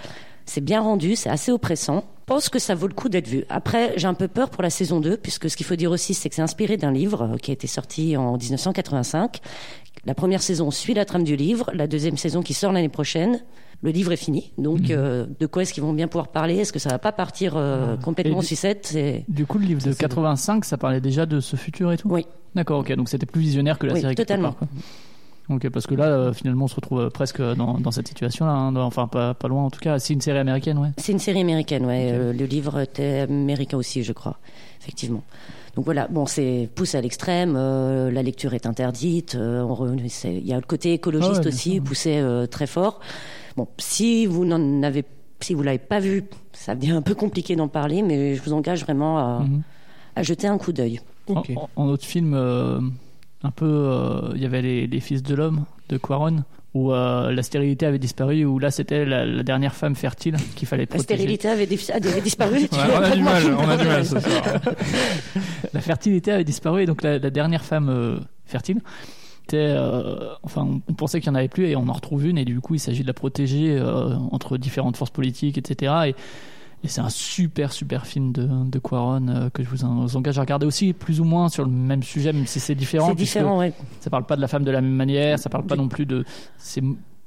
[0.47, 2.05] C'est bien rendu, c'est assez oppressant.
[2.21, 3.45] Je pense que ça vaut le coup d'être vu.
[3.49, 6.15] Après, j'ai un peu peur pour la saison 2, puisque ce qu'il faut dire aussi,
[6.15, 9.41] c'est que c'est inspiré d'un livre euh, qui a été sorti en 1985.
[10.07, 13.41] La première saison suit la trame du livre, la deuxième saison qui sort l'année prochaine.
[13.83, 16.57] Le livre est fini, donc euh, de quoi est-ce qu'ils vont bien pouvoir parler?
[16.59, 18.95] Est-ce que ça va pas partir euh, complètement sucette
[19.29, 22.09] Du coup, le livre de 85, ça parlait déjà de ce futur et tout?
[22.11, 22.27] Oui.
[22.55, 22.93] D'accord, ok.
[22.95, 24.15] Donc c'était plus visionnaire que la Oui, série.
[24.15, 24.55] totalement.
[25.51, 28.53] Ok, parce que là, euh, finalement, on se retrouve euh, presque dans, dans cette situation-là.
[28.53, 29.99] hein, enfin, pas, pas loin en tout cas.
[29.99, 30.91] C'est une série américaine, ouais.
[30.99, 32.11] C'est une série américaine, ouais.
[32.13, 34.39] Euh, le livre était américain aussi, je crois,
[34.81, 35.23] effectivement.
[35.77, 37.55] Donc voilà, bon, c'est poussé à l'extrême.
[37.57, 39.35] euh, la lecture est interdite.
[39.35, 39.65] euh,
[40.25, 41.83] Il y a le côté écologiste Ah ouais, aussi sûr.
[41.85, 43.01] poussé euh, très fort.
[43.57, 45.05] Bon, si vous n'en avez,
[45.41, 48.53] si vous l'avez pas vu, ça devient un peu compliqué d'en parler, mais je vous
[48.53, 49.63] engage vraiment à, Mhm.
[50.17, 51.01] à jeter un coup d'œil.
[51.29, 51.43] En,
[51.77, 52.81] en autre film, euh,
[53.43, 57.33] un peu, euh, il y avait les, les Fils de l'homme de Quaron, où euh,
[57.33, 60.87] la stérilité avait disparu, où là c'était la, la dernière femme fertile qu'il fallait La
[60.89, 61.15] protéger.
[61.21, 62.57] stérilité avait, dif- avait disparu.
[62.59, 64.43] Ouais, on a du mal, on a du mal ce soir.
[65.73, 68.81] La fertilité avait disparu, et donc la, la dernière femme euh, fertile.
[69.45, 72.27] était, euh, enfin, on, on pensait qu'il n'y en avait plus et on en retrouve
[72.27, 75.93] une et du coup il s'agit de la protéger euh, entre différentes forces politiques, etc.
[76.09, 76.15] Et
[76.83, 80.17] Et c'est un super super film de, de Quaron euh, que je vous en- vous
[80.17, 83.09] engage à regarder aussi, plus ou moins sur le même sujet, même si c'est différent.
[83.11, 83.73] C'est différent, ouais.
[84.01, 86.07] Ça parle pas de la femme de la même manière, ça parle pas non plus
[86.07, 86.25] de.
[86.57, 86.83] C'est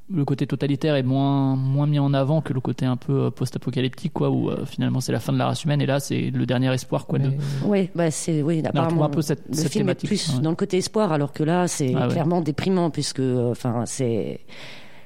[0.10, 3.30] le côté totalitaire est moins moins mis en avant que le côté un peu euh,
[3.32, 6.30] post-apocalyptique, quoi, où euh, finalement c'est la fin de la race humaine et là c'est
[6.30, 7.20] le dernier espoir, quoi.
[7.20, 7.32] de-
[7.66, 8.62] Oui, bah c'est oui.
[8.66, 10.42] apparemment, un peu cette- le cette film thématique, est plus ouais.
[10.42, 12.12] dans le côté espoir, alors que là, c'est Ah ouais.
[12.14, 13.54] clairement déprimant puisque, euh,
[13.86, 14.42] c'est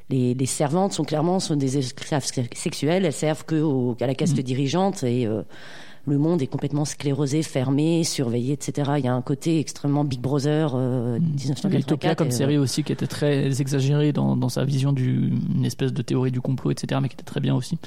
[0.10, 3.06] les, les servantes sont clairement sont des esclaves sexuels.
[3.06, 4.42] Elles servent que au- à la caste Mm.
[4.42, 5.42] dirigeante et euh,
[6.06, 8.92] le monde est complètement sclérosé, fermé, surveillé, etc.
[8.98, 11.74] Il y a un côté extrêmement Big Brother euh, Il y avait 1984.
[11.74, 11.80] Mm.
[11.80, 15.66] Utopia comme et, euh, série aussi qui était très exagérée dans, dans sa vision d'une
[15.66, 17.78] espèce de théorie du complot, etc., mais qui était très bien aussi.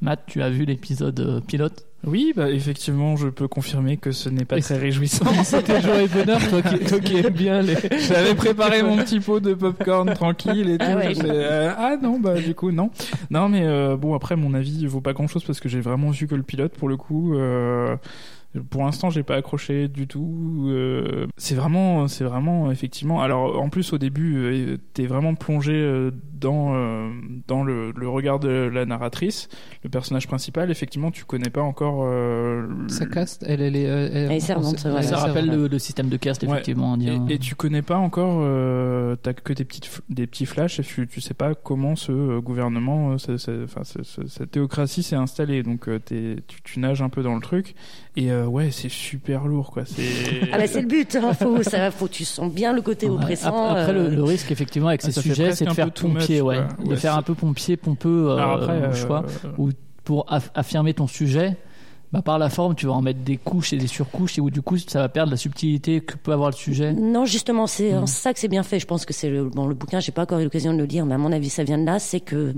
[0.00, 1.86] Matt, tu as vu l'épisode euh, pilote?
[2.06, 5.24] Oui, bah effectivement, je peux confirmer que ce n'est pas très réjouissant.
[5.44, 7.76] C'était joie et bonheur, toi qui, toi qui aimes bien les.
[7.98, 10.84] J'avais préparé mon petit pot de popcorn tranquille et tout.
[10.86, 11.14] Ah ouais.
[11.14, 12.90] Fais, euh, ah non, bah du coup non.
[13.30, 16.10] Non, mais euh, bon après mon avis vaut pas grand chose parce que j'ai vraiment
[16.10, 17.34] vu que le pilote pour le coup.
[17.34, 17.96] euh,
[18.70, 20.66] pour l'instant, j'ai pas accroché du tout.
[20.68, 23.20] euh, c'est vraiment, c'est vraiment effectivement.
[23.20, 26.12] Alors, en plus, au début, euh, t'es vraiment plongé euh,
[26.44, 27.08] dans euh,
[27.48, 29.48] dans le, le regard de la narratrice,
[29.82, 30.70] le personnage principal.
[30.70, 32.02] Effectivement, tu connais pas encore.
[32.04, 33.86] euh, Sa caste, elle, elle est.
[33.88, 35.02] euh, Elle est servante, elle est ouais.
[35.02, 35.26] Ça servante.
[35.28, 36.96] rappelle le, le système de caste, effectivement.
[37.00, 40.82] Et, et tu connais pas encore, euh, t'as que des petites, des petits flashs et
[40.82, 45.62] tu, tu sais pas comment ce gouvernement, enfin ce- ce- cette théocratie s'est installée.
[45.62, 47.74] Donc euh, t'es- tu, tu nages un peu dans le truc
[48.16, 49.84] et euh, ouais, c'est super lourd quoi.
[49.86, 50.02] C'est.
[50.52, 53.14] Ah bah c'est le but, hein, faut, ça, faut tu sens bien le côté Ouais.
[53.14, 53.66] oppressant.
[53.70, 56.08] Après, après, le, le risque, effectivement, avec Ah, ces sujets, c'est de faire too
[56.40, 56.84] pompier, ouais.
[56.84, 59.24] De Ouais, faire un peu pompier, pompeux, euh, après, euh, choix.
[59.58, 59.70] Ou
[60.04, 61.56] pour aff- affirmer ton sujet,
[62.12, 64.50] bah, par la forme, tu vas en mettre des couches et des surcouches, et où
[64.50, 66.92] du coup, ça va perdre la subtilité que peut avoir le sujet.
[66.92, 68.02] Non, justement, c'est Mm.
[68.02, 68.78] en ça que c'est bien fait.
[68.78, 70.84] Je pense que c'est le, bon, le bouquin, j'ai pas encore eu l'occasion de le
[70.84, 71.98] lire, mais à mon avis, ça vient de là.
[71.98, 72.54] C'est que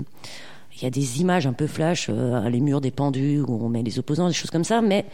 [0.75, 3.67] il y a des images un peu flash, euh, les murs des pendus où on
[3.69, 5.05] met les opposants, des choses comme ça, mais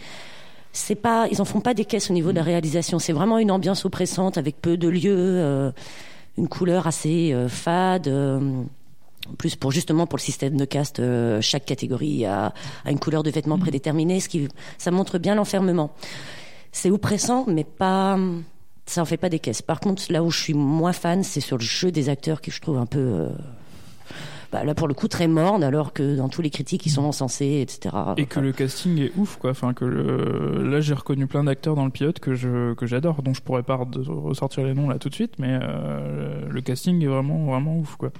[0.74, 3.00] c'est pas, ils en font pas des caisses au niveau de la réalisation.
[3.00, 5.72] C'est vraiment une ambiance oppressante avec peu de lieux, euh,
[6.38, 8.08] une couleur assez euh, fade.
[8.08, 8.64] euh,
[9.30, 13.00] en plus, pour justement pour le système de caste, euh, chaque catégorie a, a une
[13.00, 15.92] couleur de vêtements prédéterminée, ce qui ça montre bien l'enfermement.
[16.74, 18.18] C'est oppressant, mais pas
[18.86, 19.62] ça en fait pas des caisses.
[19.62, 22.52] Par contre, là où je suis moins fan, c'est sur le jeu des acteurs que
[22.52, 23.30] je trouve un peu euh,
[24.54, 27.02] bah, là pour le coup très morne, alors que dans tous les critiques ils sont
[27.04, 27.96] encensés, etc.
[28.18, 29.50] Et que le casting est ouf quoi.
[29.52, 30.64] Enfin que le...
[30.70, 33.64] là j'ai reconnu plein d'acteurs dans le pilote que je que j'adore, dont je pourrais
[33.64, 37.46] pas re- ressortir les noms là tout de suite, mais euh, le casting est vraiment
[37.48, 38.12] vraiment ouf quoi.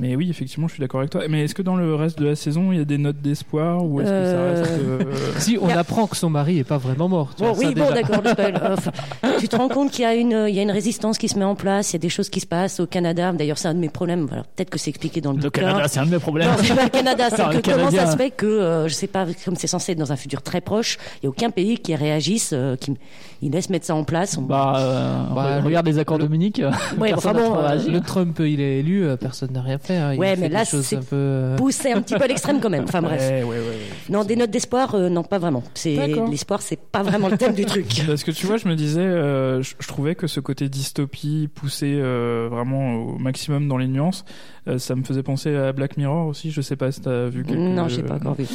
[0.00, 1.22] Mais oui, effectivement, je suis d'accord avec toi.
[1.28, 3.84] Mais est-ce que dans le reste de la saison, il y a des notes d'espoir
[3.84, 6.78] ou est-ce que ça Euh, reste euh, Si, on apprend que son mari est pas
[6.78, 7.34] vraiment mort.
[7.36, 8.22] tu Bon, vois, ça, oui, bon, d'accord,
[9.40, 11.38] tu te rends compte qu'il y a une, il y a une résistance qui se
[11.38, 13.32] met en place, il y a des choses qui se passent au Canada.
[13.32, 14.26] D'ailleurs, c'est un de mes problèmes.
[14.26, 15.62] Voilà, peut-être que c'est expliqué dans le, Le bouquin.
[15.62, 16.48] Canada, c'est un de mes problèmes.
[16.50, 19.06] Non, c'est pas le Canada, c'est que comment ça se fait que, euh, je sais
[19.08, 21.78] pas, comme c'est censé être dans un futur très proche, il y a aucun pays
[21.78, 22.92] qui réagisse, euh, qui
[23.40, 24.36] il laisse mettre ça en place.
[24.36, 26.60] On- Bah, euh, Bah, regarde les accords le- Dominique.
[26.98, 27.78] Ouais, enfin bon, euh.
[27.88, 30.12] Le Trump, il est élu, personne n'a rien hein.
[30.14, 31.06] Il Ouais, fait mais des là, c'est un peu.
[31.16, 32.84] euh, poussé un petit peu à l'extrême quand même.
[32.84, 33.20] Enfin bref.
[33.20, 33.76] ouais, ouais, ouais, ouais.
[34.10, 35.62] Non, des notes d'espoir, euh, non, pas vraiment.
[35.74, 35.96] C'est
[36.30, 37.86] l'espoir, c'est pas vraiment le thème du truc.
[38.06, 41.48] Parce que tu vois, je me disais, euh, je, je trouvais que ce côté dystopie
[41.54, 44.24] poussé euh, vraiment au maximum dans les nuances,
[44.68, 46.50] euh, ça me faisait penser à Black Mirror aussi.
[46.50, 47.58] Je sais pas si t'as vu quelques...
[47.58, 48.46] Non, j'ai pas encore vu.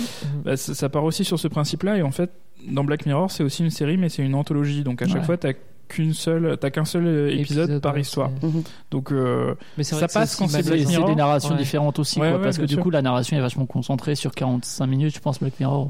[0.44, 2.30] Bah, ça, ça part aussi sur ce principe-là et en fait,
[2.68, 4.84] dans Black Mirror, c'est aussi une série, mais c'est une anthologie.
[4.84, 5.24] Donc à chaque Ouais.
[5.26, 5.54] fois, t'as
[5.88, 8.30] qu'une seule, t'as qu'un seul euh, épisode, Épisode, par ouais, histoire.
[8.42, 8.64] Mhm.
[8.92, 11.08] Donc euh, Mais Ça passe quand c'est Black C'est c'est Mirror.
[11.10, 11.58] des narrations Ouais.
[11.58, 12.84] différentes aussi, Ouais, quoi, ouais, parce que du sûr.
[12.84, 15.90] coup, la narration est vachement concentrée sur 45 minutes, je pense, Black Mirror.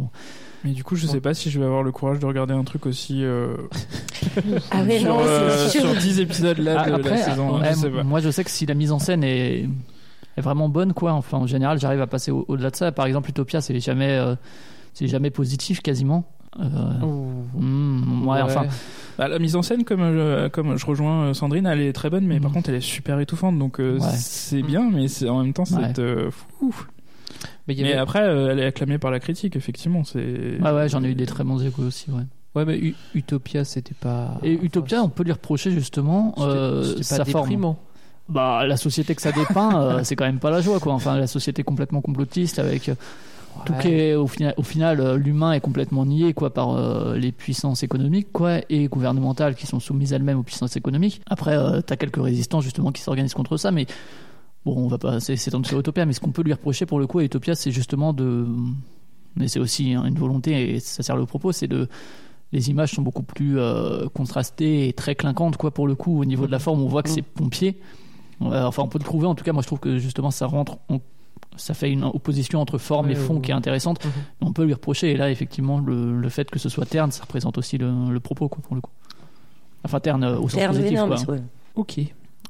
[0.65, 2.63] mais du coup, je sais pas si je vais avoir le courage de regarder un
[2.63, 3.55] truc aussi euh,
[4.71, 7.59] Ah oui, sur, non, euh, sur 10 épisodes là Ah, de après, la saison.
[7.59, 8.03] ouais, je sais pas.
[8.03, 9.67] moi, je sais que si la mise en scène est,
[10.37, 11.13] est vraiment bonne, quoi.
[11.13, 12.91] Enfin, en général, j'arrive à passer au- au-delà de ça.
[12.91, 14.35] Par exemple, Utopia, c'est jamais, euh,
[14.93, 16.25] c'est jamais positif, quasiment.
[16.59, 16.63] Oh.
[17.59, 18.65] hmm, ouais, enfin,
[19.17, 22.09] Bah, la mise en scène, comme, euh, comme je rejoins euh, Sandrine, elle est très
[22.09, 22.55] bonne, mais par Mhm.
[22.55, 23.57] contre, elle est super étouffante.
[23.59, 24.07] Donc euh, Ouais.
[24.15, 25.93] c'est bien, mais c'est en même temps, c'est Ouais.
[25.99, 26.73] euh, fou.
[27.67, 30.03] Mais Mais avait- après, euh, elle est acclamée par la critique, effectivement.
[30.03, 30.59] C'est.
[30.61, 32.23] ouais, ouais, j'en ai eu des très bons échos aussi, ouais.
[32.55, 34.37] Ouais, mais U- Utopia, c'était pas.
[34.43, 37.75] Et Utopia, on peut lui reprocher justement C'était- euh, sa forme.
[38.29, 40.93] Bah, la société que ça dépeint, euh, c'est quand même pas la joie, quoi.
[40.93, 42.89] Enfin, la société complètement complotiste avec
[43.65, 47.31] tout est au final, au final euh, l'humain est complètement nié, quoi, par euh, les
[47.31, 51.21] puissances économiques, quoi, et gouvernementales qui sont soumises elles-mêmes aux puissances économiques.
[51.27, 53.85] Après, euh, t'as quelques résistants justement qui s'organisent contre ça, mais
[54.65, 56.99] bon, on va pas c'est- s'étendre sur Utopia, mais ce qu'on peut lui reprocher pour
[56.99, 58.45] le coup à Utopia, c'est justement de,
[59.35, 61.87] mais c'est aussi hein, une volonté et ça sert le propos, c'est de
[62.51, 66.25] les images sont beaucoup plus euh, contrastées et très clinquantes quoi pour le coup au
[66.25, 67.79] niveau de la forme on voit que c'est pompier.
[68.41, 70.77] Enfin on peut le trouver en tout cas moi je trouve que justement ça rentre
[70.89, 70.99] en-
[71.57, 73.41] ça fait une opposition entre forme et Ouais, fond ouais.
[73.41, 74.03] qui est intéressante.
[74.05, 74.11] Mhm.
[74.41, 75.11] On peut lui reprocher.
[75.11, 78.19] Et là, effectivement, le, le fait que ce soit terne, ça représente aussi le, le
[78.19, 78.91] propos, quoi, pour le coup.
[79.85, 81.33] Enfin, terne euh, au sens Terme positif, énorme, quoi.
[81.35, 81.41] ouais.
[81.75, 81.99] Ok.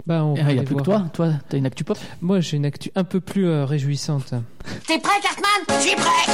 [0.07, 1.01] Bah, on Et il n'y a plus que voir.
[1.13, 1.27] toi.
[1.27, 1.97] Toi, t'as une actu pop?
[2.21, 4.33] Moi, j'ai une actu un peu plus euh, réjouissante.
[4.87, 5.79] T'es prêt, Cartman?
[5.79, 6.33] Je suis prêt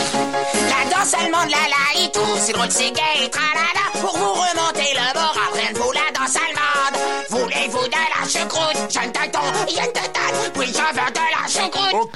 [0.53, 3.85] La danse allemande, la la et tout, c'est drôle, c'est gay, et tralala.
[4.01, 6.95] Pour vous remonter le bord, apprenez-vous la danse allemande.
[7.29, 8.91] Voulez-vous de la choucroute?
[8.91, 12.11] Jeune tonton, yen de tête, oui, je veux de la choucroute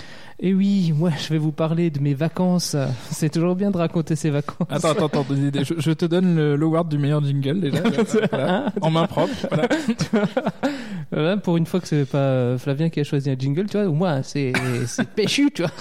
[0.45, 2.75] Et oui, moi, je vais vous parler de mes vacances.
[3.12, 4.67] C'est toujours bien de raconter ses vacances.
[4.69, 5.25] Attends, attends, attends.
[5.29, 7.82] Je, je te donne le- l'award du meilleur jingle déjà.
[8.29, 8.65] Voilà.
[8.82, 9.34] En main propre.
[9.49, 9.69] Voilà.
[11.12, 13.77] Voilà, pour une fois que c'est pas euh, Flavien qui a choisi un jingle, tu
[13.77, 14.51] vois, au moins c'est
[14.88, 15.71] c'est péchu, tu vois.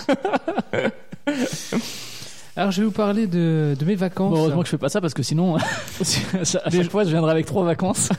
[2.54, 4.30] Alors je vais vous parler de, de mes vacances.
[4.30, 7.30] Bon, heureusement que je fais pas ça parce que sinon, à chaque fois, je viendrai
[7.30, 8.10] avec trois vacances.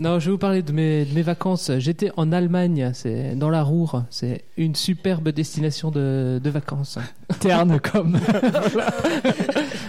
[0.00, 1.72] Non, je vais vous parler de mes, de mes vacances.
[1.78, 4.04] J'étais en Allemagne, c'est dans la Ruhr.
[4.10, 6.98] C'est une superbe destination de, de vacances.
[7.40, 8.16] Terne comme.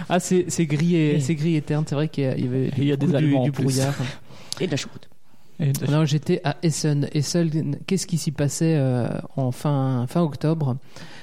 [0.08, 1.84] Ah, c'est c'est gris et c'est gris et terne.
[1.86, 3.94] C'est vrai qu'il y a- il y avait Il y a des du, brouillard.
[4.60, 5.08] Et de la choucroute.
[5.90, 7.08] Non, j'étais à Essen.
[7.12, 10.76] Essen, qu'est-ce qui s'y passait euh, en fin, fin octobre?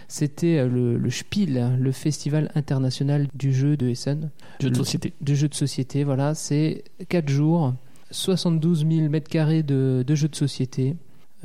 [0.07, 4.29] C'était euh, le, le Spiel, le festival international du jeu de Essen.
[4.61, 5.13] Jeu de Le- société.
[5.21, 6.35] Du jeu de société, voilà.
[6.35, 7.73] C'est 4 jours,
[8.11, 10.95] 72 000 mètres carrés de, de jeux de société,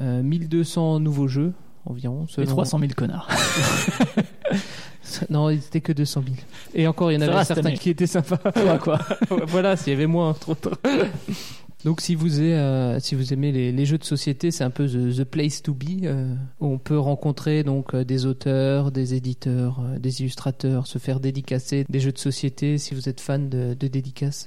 [0.00, 1.52] euh, 1200 nouveaux jeux
[1.86, 2.24] environ.
[2.24, 3.28] Et selon- 300 000 connards.
[5.30, 6.36] Non, il n'était que 200 000.
[6.74, 8.36] Et encore, il y en avait certains qui étaient sympas.
[8.54, 8.98] Toi, quoi.
[9.48, 10.78] voilà, s'il y avait moins, trop tard.
[11.84, 14.70] Donc, si vous, aimez, euh, si vous aimez les, les jeux de société, c'est un
[14.70, 16.04] peu the, the place to be.
[16.04, 20.98] euh, où on peut rencontrer donc euh, des auteurs, des éditeurs, euh, des illustrateurs, se
[20.98, 24.46] faire dédicacer des jeux de société si vous êtes fan de, de dédicaces.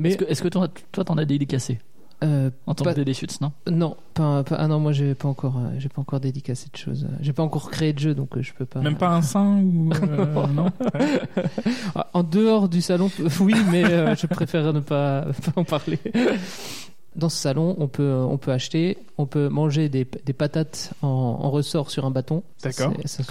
[0.00, 0.16] Euh.
[0.20, 1.78] Mais Est-ce que, toi, toi, t'en as dédicacé
[2.22, 3.50] euh, en tant pas- que Dédé Schutz, non?
[3.70, 6.76] Non, pas, pas- ah non, moi j'ai pas encore, euh, j'ai pas encore dédicacé de
[6.76, 7.08] choses.
[7.22, 8.80] J'ai pas encore créé de jeu, donc euh, je peux pas.
[8.80, 9.90] Même pas un sein ou.
[9.94, 10.66] euh, non?
[11.94, 13.10] Ah, En dehors du salon,
[13.40, 15.98] oui, mais euh, je préfère ne pas, pas en parler.
[17.16, 21.08] Dans ce salon, on peut, on peut acheter, on peut manger des, des patates en,
[21.08, 22.42] en ressort sur un bâton.
[22.62, 22.92] D'accord.
[23.06, 23.22] ça,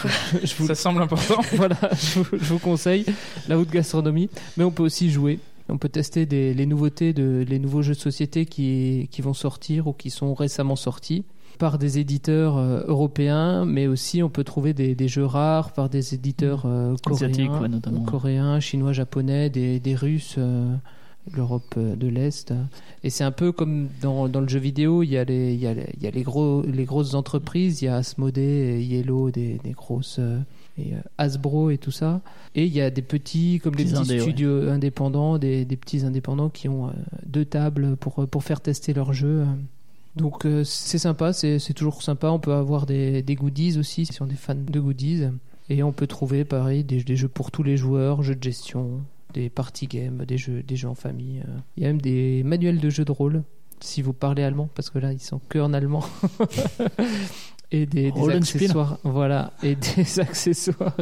[0.44, 1.42] je vous, Ça semble important.
[1.54, 3.06] voilà, je vous, je vous conseille
[3.48, 4.30] la haute gastronomie.
[4.58, 5.40] Mais on peut aussi jouer.
[5.70, 9.34] On peut tester des, les nouveautés, de, les nouveaux jeux de société qui, qui vont
[9.34, 11.24] sortir ou qui sont récemment sortis
[11.60, 15.90] par des éditeurs euh, européens, mais aussi on peut trouver des, des jeux rares par
[15.90, 20.74] des éditeurs euh, coréens, ouais, coréens, chinois, japonais, des, des Russes, euh,
[21.34, 22.54] l'Europe de l'Est.
[23.04, 25.60] Et c'est un peu comme dans, dans le jeu vidéo, il y a les, il
[25.60, 28.82] y a les, il y a les, gros, les grosses entreprises, il y a Asmodee
[28.82, 30.18] Yellow, des, des grosses...
[30.20, 30.40] euh,
[30.80, 32.22] et euh, Hasbro et tout ça.
[32.56, 34.20] Et il y a des petits, comme Petits ouais.
[34.20, 36.92] studios indépendants, des, des petits indépendants qui ont euh,
[37.26, 39.46] deux tables pour, pour faire tester leurs jeux.
[40.16, 42.30] Donc euh, c'est sympa, c'est toujours sympa.
[42.30, 45.26] On peut avoir des, des goodies aussi, si on est fan de goodies.
[45.70, 49.02] Et on peut trouver, pareil, des, des jeux pour tous les joueurs, jeux de gestion,
[49.36, 51.42] des party games, des jeux, des jeux en famille.
[51.48, 51.60] euh.
[51.78, 53.44] Il y a même des manuels de jeux de rôle,
[53.80, 56.04] si vous parlez allemand, parce que là, ils sont que en allemand.
[57.72, 60.96] et des, accessoires, voilà, et des accessoires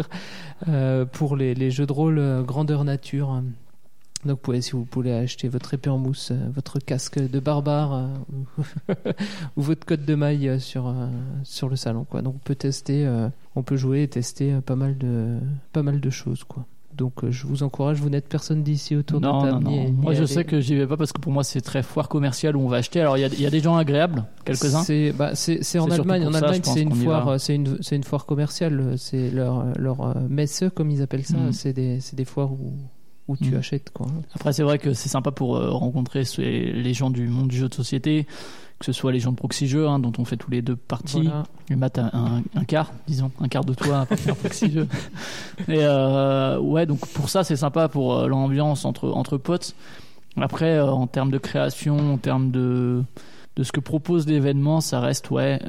[0.68, 3.42] euh, pour les, les jeux de rôle euh, grandeur nature.
[4.26, 7.40] Donc, vous pouvez, si vous voulez acheter votre épée en mousse, euh, votre casque de
[7.40, 8.94] barbare euh,
[9.58, 11.08] ou, votre cotte de maille sur, euh,
[11.44, 12.04] sur le salon.
[12.04, 12.22] Quoi.
[12.22, 13.08] Donc, on peut tester,
[13.56, 15.38] on peut jouer et tester pas mal de,
[15.72, 16.44] pas mal de choses.
[16.44, 16.66] Quoi.
[16.98, 19.64] Donc, euh, je vous encourage, vous n'êtes personne d'ici autour non, de la non, table.
[19.66, 19.72] non.
[19.72, 21.62] ni- ni Moi, je aller- sais que j'y vais pas parce que pour moi, c'est
[21.62, 23.00] très foire commerciale où on va acheter.
[23.02, 24.82] Alors, il y a, il y a des gens agréables, quelques-uns.
[24.84, 25.32] C'est bah,
[25.80, 26.26] en Allemagne.
[26.28, 26.92] En ça, Allemagne, c'est une
[27.56, 28.96] une, c'est une foire commerciale.
[28.98, 31.38] C'est leur leur euh, messe, comme ils appellent ça.
[31.38, 31.52] Mhm.
[31.52, 32.74] C'est des c'est des foires où
[33.28, 33.58] où tu Mhm.
[33.58, 34.08] achètes quoi.
[34.34, 37.68] Après, c'est vrai que c'est sympa pour euh, rencontrer les gens du monde du jeu
[37.70, 38.26] de société,
[38.80, 40.76] que ce soit les gens de Proxy Jeux, hein, dont on fait tous les deux
[40.76, 41.24] parties.
[41.24, 41.44] Voilà.
[41.70, 44.88] Et Matt a un, un quart, disons, un quart de toi à partir Proxy Jeux.
[45.68, 49.76] Et euh, ouais, donc pour ça, c'est sympa pour euh, l'ambiance entre, entre potes.
[50.40, 53.02] Après, en termes de création, en termes de,
[53.56, 55.60] de ce que propose l'événement, ça reste, ouais.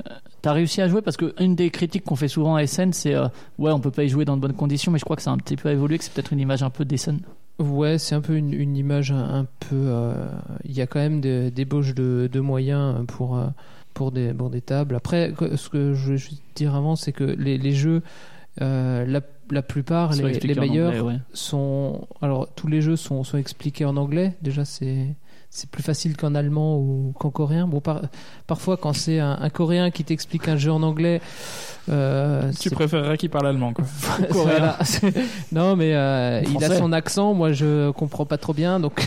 [0.42, 3.16] T'as réussi à jouer parce que une des critiques qu'on fait souvent à SN, c'est
[3.16, 5.30] ouais, on peut pas y jouer dans de bonnes conditions, mais je crois que ça
[5.30, 7.20] a un petit peu évolué, que c'est peut-être une image un peu d'Essen.
[7.58, 9.74] Ouais, c'est un peu une, une image un, un peu.
[9.74, 10.28] euh,
[10.64, 13.48] Il y a quand même des débauches de, de moyens pour, euh,
[13.94, 14.94] pour, des, pour des tables.
[14.94, 18.02] Après, ce que je veux juste dire avant, c'est que les, les jeux,
[18.62, 21.18] euh, la, la plupart, les, meilleurs, anglais, ouais.
[21.32, 22.06] sont.
[22.22, 24.34] Alors, tous les jeux sont, sont expliqués en anglais.
[24.40, 25.16] Déjà, c'est.
[25.50, 27.66] C'est plus facile qu'en allemand ou qu'en coréen.
[27.66, 28.02] Bon, par-
[28.46, 31.20] parfois, quand c'est un, un coréen qui t'explique un jeu en anglais,
[31.88, 33.84] euh, Tu préférerais qu'il parle allemand, quoi.
[34.30, 34.78] Voilà.
[35.52, 37.32] non, mais euh, il a son accent.
[37.34, 39.06] Moi, je comprends pas trop bien, donc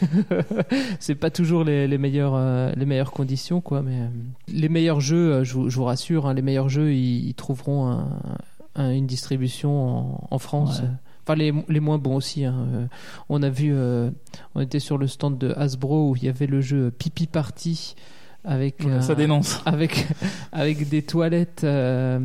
[1.00, 3.82] c'est pas toujours les, les meilleures euh, les meilleures conditions, quoi.
[3.84, 3.98] Mais
[4.52, 7.88] les meilleurs jeux, je vous, je vous rassure, hein, les meilleurs jeux, ils, ils trouveront
[7.88, 8.08] un-
[8.76, 10.80] un- une distribution en, en France.
[10.80, 10.88] Ouais.
[11.36, 12.46] Les, les moins bons aussi.
[12.46, 12.56] hein.
[12.74, 12.86] Euh,
[13.30, 14.10] On a vu, euh,
[14.56, 17.96] on était sur le stand de Hasbro où il y avait le jeu Pipi Party
[18.44, 19.62] avec Ouais, ça dénonce.
[19.66, 20.08] avec
[20.52, 22.20] avec des toilettes euh,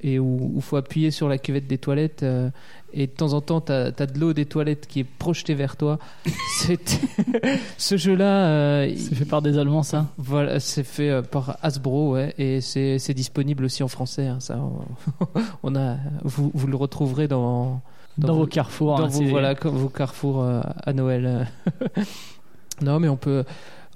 [0.00, 2.50] et où il faut appuyer sur la cuvette des toilettes euh,
[2.92, 5.76] et de temps en temps tu as, de l'eau des toilettes qui est projetée vers
[5.76, 5.98] toi.
[6.60, 7.00] C'est
[7.76, 10.06] ce jeu-là euh, C'est fait par des Allemands, ça?
[10.16, 14.28] Voilà, c'est fait euh, par Hasbro, ouais, et c'est c'est disponible aussi en français.
[14.28, 15.26] hein, ça, on,
[15.64, 17.82] on a, vous, vous le retrouverez dans
[18.18, 21.46] Dans vos carrefours, dans hein, vos, c'est- voilà, vos carrefours euh, à Noël.
[22.82, 23.44] non, mais on peut,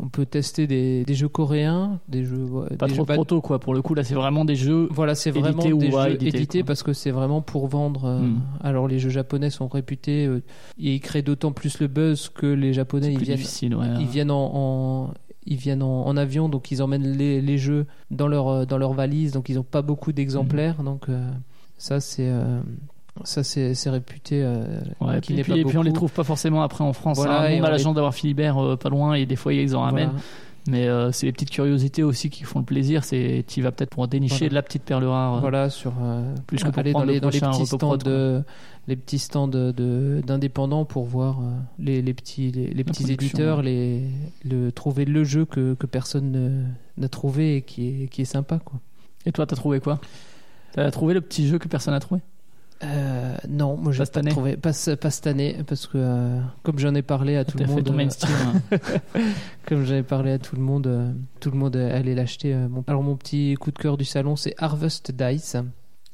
[0.00, 2.46] on peut tester des, des jeux coréens, des jeux,
[2.78, 3.58] Pas des trop jeux tôt, quoi.
[3.60, 4.88] Pour le coup, là, c'est vraiment des jeux.
[4.90, 8.04] Voilà, c'est vraiment des jeux édités parce que c'est vraiment pour vendre.
[8.06, 8.40] euh, Hmm.
[8.62, 10.42] Alors les jeux japonais sont réputés euh,
[10.78, 13.86] et ils créent d'autant plus le buzz que les japonais ils viennent, ouais.
[14.00, 15.14] ils viennent en, en-
[15.46, 18.92] ils viennent en, en avion donc ils emmènent les, les jeux dans leur dans leur
[18.92, 20.84] valise donc ils n'ont pas beaucoup d'exemplaires Hmm.
[20.84, 21.28] donc euh,
[21.78, 22.30] ça c'est
[23.24, 26.24] ça c'est réputé euh, Ouais, qu'il et puis, pas et puis on les trouve pas
[26.24, 27.18] forcément après en France.
[27.18, 27.48] Voilà, hein.
[27.50, 29.76] Nous, et on a la chance d'avoir Philibert euh, pas loin et des fois ils
[29.76, 30.08] en ramènent.
[30.08, 30.22] Voilà.
[30.68, 33.02] Mais euh, c'est les petites curiosités aussi qui font le plaisir.
[33.04, 34.48] C'est tu vas peut-être pour dénicher Voilà.
[34.50, 35.40] de la petite perle rare.
[35.40, 35.92] Voilà, sur
[36.46, 38.42] Plus que pour aller dans les, le dans les prochain petits stands de
[38.88, 41.40] les petits stands d'indépendants pour voir
[41.78, 43.64] les, les petits les, les petits éditeurs ouais.
[43.64, 44.02] les
[44.44, 46.64] le trouver le jeu que, que personne ne-
[46.96, 48.80] n'a trouvé et qui est qui est sympa quoi.
[49.26, 50.00] Et toi, t'as trouvé quoi?
[50.72, 52.20] T'as trouvé le petit jeu que personne n'a trouvé?
[52.84, 56.78] Euh, non, moi j'ai Pas trouvé pas, ce- pas cette année parce que euh, comme
[56.80, 58.78] j'en ai parlé à tout le monde euh,
[59.66, 62.66] comme j'en ai parlé à tout le monde euh, tout le monde allait l'acheter euh,
[62.88, 65.56] alors mon petit coup de cœur du salon c'est Harvest Dice.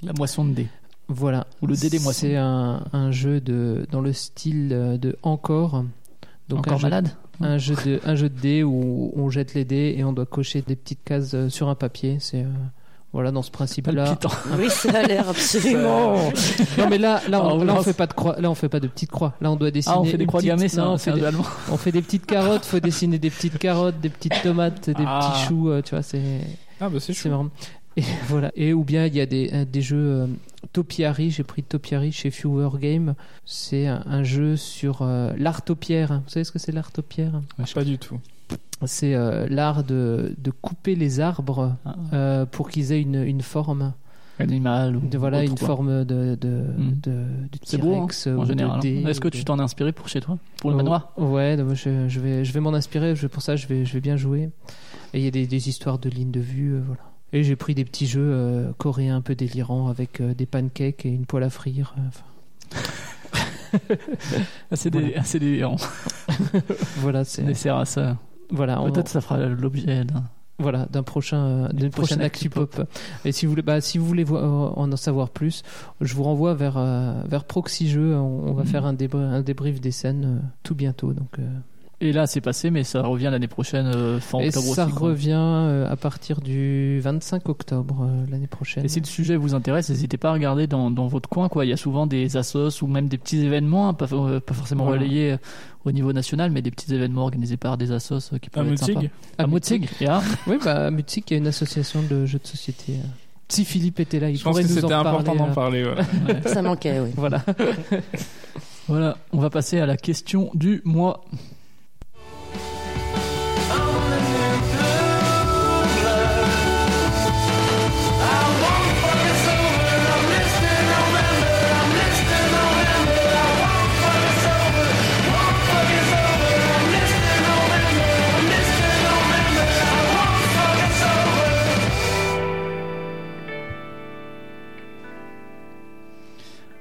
[0.02, 0.68] La moisson de dés.
[1.08, 1.46] Voilà.
[1.62, 2.20] Ou le dé des moissons.
[2.20, 5.84] C'est un, un jeu de, dans le style euh, de Encore.
[6.48, 7.08] Donc Encore un jeu, malade?
[7.40, 10.26] un jeu de un jeu de dés où on jette les dés et on doit
[10.26, 12.18] cocher des petites cases euh, sur un papier.
[12.20, 12.48] C'est euh,
[13.12, 14.18] voilà dans ce principe-là.
[14.58, 16.16] Oui, ça a l'air absolument.
[16.78, 18.38] Non mais là là Ah, on, là on fait pas de croix.
[18.40, 19.34] Là on fait pas de petites croix.
[19.40, 19.94] Là on doit dessiner.
[19.96, 21.44] Ah, on fait des croix petite- gammées, ça, non, on fait des, jeu allemand.
[21.72, 22.64] on fait des petites carottes.
[22.64, 25.32] Faut dessiner des petites carottes, des petites tomates, des Ah.
[25.32, 25.70] petits choux.
[25.70, 26.20] euh, tu vois c'est
[26.80, 27.28] Ah, bah c'est chou.
[27.30, 27.48] marrant.
[27.96, 28.52] Et voilà.
[28.54, 30.26] Et ou bien il y a des, euh, des jeux euh,
[30.72, 31.30] Topiary.
[31.30, 33.14] J'ai pris Topiary chez Fewer Game.
[33.46, 36.20] C'est un, un jeu sur euh, l'art topiaire.
[36.24, 37.40] Vous savez ce que c'est l'art topiaire
[37.74, 38.18] Pas du tout.
[38.86, 41.94] C'est euh, l'art de, de couper les arbres Ah.
[42.12, 43.92] euh, pour qu'ils aient une, une forme.
[44.40, 45.66] Animal ou De, voilà, une quoi.
[45.66, 46.90] forme de, de, Hmm.
[47.02, 48.86] de, de hein, en général.
[48.86, 51.12] Est-ce que tu t'en es inspiré pour chez toi Pour le Oh, manoir?
[51.16, 53.16] Ouais, je, je vais, je vais m'en inspirer.
[53.16, 54.50] Je, pour ça, je vais, je vais bien jouer.
[55.12, 56.74] Et il y a des, des histoires de lignes de vue.
[56.74, 57.02] euh, voilà.
[57.32, 61.04] Et j'ai pris des petits jeux euh, coréens un peu délirants avec euh, des pancakes
[61.04, 61.96] et une poêle à frire.
[64.70, 65.18] Assez Voilà.
[65.18, 65.76] assez délirant.
[66.98, 68.16] voilà, c'est Dessert à ça.
[68.50, 70.24] Voilà, on- Peut-être ça fera l'objet d'un.
[70.58, 72.80] voilà d'un prochain euh, d'une prochaine actu pop.
[73.24, 75.62] Et si vous voulez, bah, si vous voulez vo- euh, en savoir plus,
[76.00, 78.14] je vous renvoie vers euh, vers Proxy Jeux.
[78.16, 78.68] On, on va Mhm.
[78.68, 81.12] faire un, débr- un débrief des scènes tout bientôt.
[81.12, 81.42] Donc euh,
[82.00, 84.94] Et là, c'est passé, mais ça revient l'année prochaine, euh, fin et octobre ça aussi.
[84.98, 88.84] revient euh, à partir du 25 octobre euh, l'année prochaine.
[88.84, 91.48] Et si le sujet vous intéresse, n'hésitez pas à regarder dans, dans votre coin.
[91.48, 91.64] Quoi.
[91.66, 94.54] Il y a souvent des assos ou même des petits événements, hein, pas, euh, pas
[94.54, 95.00] forcément Voilà.
[95.02, 95.36] relayés euh,
[95.84, 98.72] au niveau national, mais des petits événements organisés par des assos euh, qui À peuvent
[98.72, 98.92] être sympas.
[99.00, 100.22] Mutzig À Mutzig, yeah.
[100.46, 102.92] Oui, bah, Mutzig, il y a une association de jeux de société.
[102.92, 103.06] euh.
[103.48, 105.82] Si Philippe était là, il Je pense pourrait que nous en c'était important d'en parler.
[105.84, 106.42] ouais.
[106.48, 107.10] Ça manquait, oui.
[107.16, 107.42] Voilà.
[108.88, 111.24] Voilà, on va passer à la question du mois.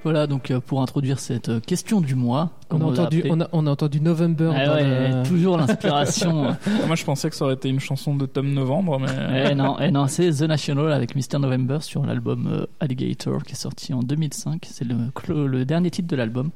[0.07, 3.29] Voilà, donc euh, pour introduire cette euh, question du mois, On a, on entendu, appelé.
[3.33, 4.51] on, a, on a entendu November.
[4.55, 6.55] Ah dans ouais, le- toujours l'inspiration.
[6.87, 9.49] Moi, je pensais que ça aurait été une chanson de Tom Novembre, mais.
[9.51, 11.39] Eh non, eh non c'est The National avec Mr.
[11.39, 14.65] November sur l'album euh, Alligator qui est sorti en 2005.
[14.71, 16.51] C'est le, dernier titre de l'album.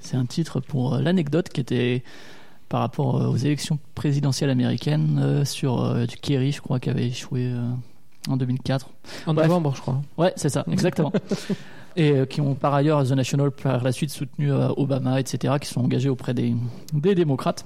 [0.00, 2.02] C'est un titre pour euh, l'anecdote qui était
[2.68, 6.90] par rapport euh, aux élections présidentielles américaines euh, sur euh, du Kerry, je crois, qui
[6.90, 7.70] avait échoué euh,
[8.28, 8.88] en 2004.
[9.26, 9.46] En Bref.
[9.46, 10.02] novembre, je crois.
[10.18, 11.12] Ouais, c'est ça, exactement.
[11.96, 15.54] Et euh, qui ont par ailleurs, The National, par la suite soutenu euh, Obama, etc.,
[15.60, 16.54] qui sont engagés auprès des,
[16.92, 17.64] des démocrates.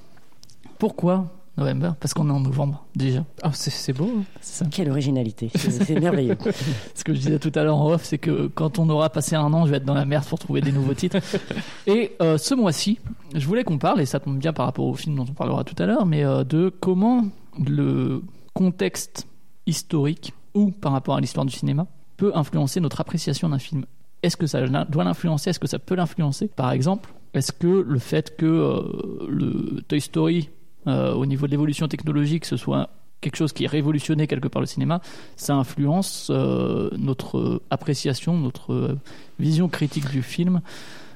[0.79, 1.25] Pourquoi
[1.57, 3.25] November, parce qu'on est en novembre déjà.
[3.43, 4.09] Ah, c'est c'est beau.
[4.19, 4.23] hein.
[4.39, 4.69] C'est ça.
[4.71, 6.37] Quelle originalité, c'est c'est merveilleux.
[6.95, 9.35] Ce que je disais tout à l'heure en off, c'est que quand on aura passé
[9.35, 11.17] un an, je vais être dans la merde pour trouver des nouveaux titres.
[11.87, 12.99] Et euh, ce mois-ci,
[13.35, 15.65] je voulais qu'on parle, et ça tombe bien par rapport au film dont on parlera
[15.65, 17.25] tout à l'heure, mais euh, de comment
[17.59, 18.23] le
[18.53, 19.27] contexte
[19.67, 23.85] historique ou par rapport à l'histoire du cinéma peut influencer notre appréciation d'un film.
[24.23, 25.49] Est-ce que ça doit l'influencer?
[25.49, 26.47] Est-ce que ça peut l'influencer?
[26.47, 30.49] Par exemple, est-ce que le fait que euh, le Toy Story,
[30.87, 32.89] euh, au niveau de l'évolution technologique, ce soit
[33.21, 34.99] quelque chose qui est révolutionné quelque part le cinéma,
[35.37, 38.97] ça influence euh, notre appréciation, notre
[39.39, 40.61] vision critique du film?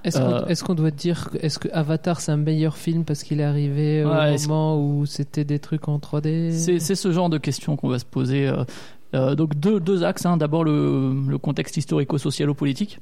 [0.03, 3.39] Est-ce qu'on est-ce qu'on doit dire est-ce que Avatar c'est un meilleur film parce qu'il
[3.39, 7.27] est arrivé au Ouais, moment où c'était des trucs en 3D C'est c'est ce genre
[7.29, 8.51] de questions qu'on va se poser.
[9.13, 10.25] Euh, donc deux, deux axes.
[10.25, 10.37] hein.
[10.37, 12.99] D'abord le, le contexte historico-socialo-politique.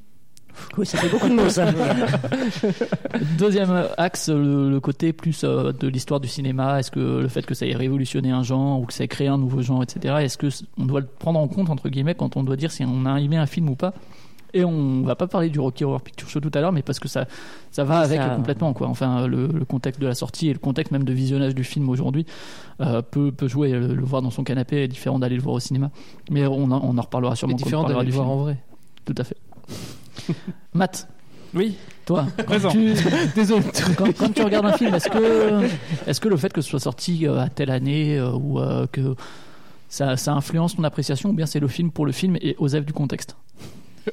[0.78, 1.66] Oui, ça fait beaucoup de mots, ça.
[3.38, 6.78] Deuxième axe, le, le côté plus euh, de l'histoire du cinéma.
[6.78, 9.26] Est-ce que le fait que ça ait révolutionné un genre ou que ça ait créé
[9.28, 10.14] un nouveau genre, etc.
[10.20, 10.46] Est-ce que
[10.78, 13.20] on doit le prendre en compte entre guillemets quand on doit dire si on a
[13.20, 13.94] aimé un film ou pas?
[14.56, 17.00] Et on va pas parler du Rocky Horror Picture Show tout à l'heure, mais parce
[17.00, 17.26] que ça
[17.72, 18.86] ça va avec Ça- complètement quoi.
[18.88, 21.88] Enfin le, le contexte de la sortie et le contexte même de visionnage du film
[21.88, 22.24] aujourd'hui
[22.80, 23.72] euh, peut peut jouer.
[23.72, 25.90] Le, le voir dans son canapé est différent d'aller le voir au cinéma.
[26.30, 27.54] Mais on en, on en reparlera C'est sûrement.
[27.56, 28.56] quand on différent d'aller le voir en vrai.
[29.04, 29.36] Tout à fait.
[30.72, 31.08] Matt,
[31.54, 32.70] Oui, toi, quand Présent.
[32.70, 32.94] tu,
[33.34, 33.64] Désolé.
[33.96, 35.66] quand, quand tu regardes un film, est-ce que,
[36.06, 38.86] est-ce que le fait que ce soit sorti euh, à telle année euh, ou euh,
[38.90, 39.14] que
[39.88, 42.74] ça, ça influence ton appréciation ou bien c'est le film pour le film et aux
[42.74, 43.36] œuvres du contexte?
[44.04, 44.12] Tu-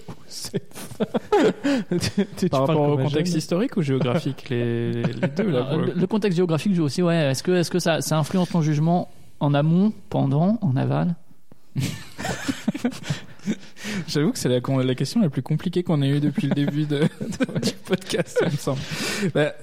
[2.37, 5.69] tu par rapport au contexte historique ou géographique, les, les deux là.
[5.73, 7.31] Euh, le contexte géographique joue aussi, ouais.
[7.31, 11.15] Est-ce que, est-ce que ça, ça influence ton jugement en amont, pendant, en aval?
[14.07, 16.85] J'avoue que c'est la, la question la plus compliquée qu'on ait eue depuis le début
[16.85, 18.79] de, de- du podcast, il me semble.
[19.33, 19.53] Bah,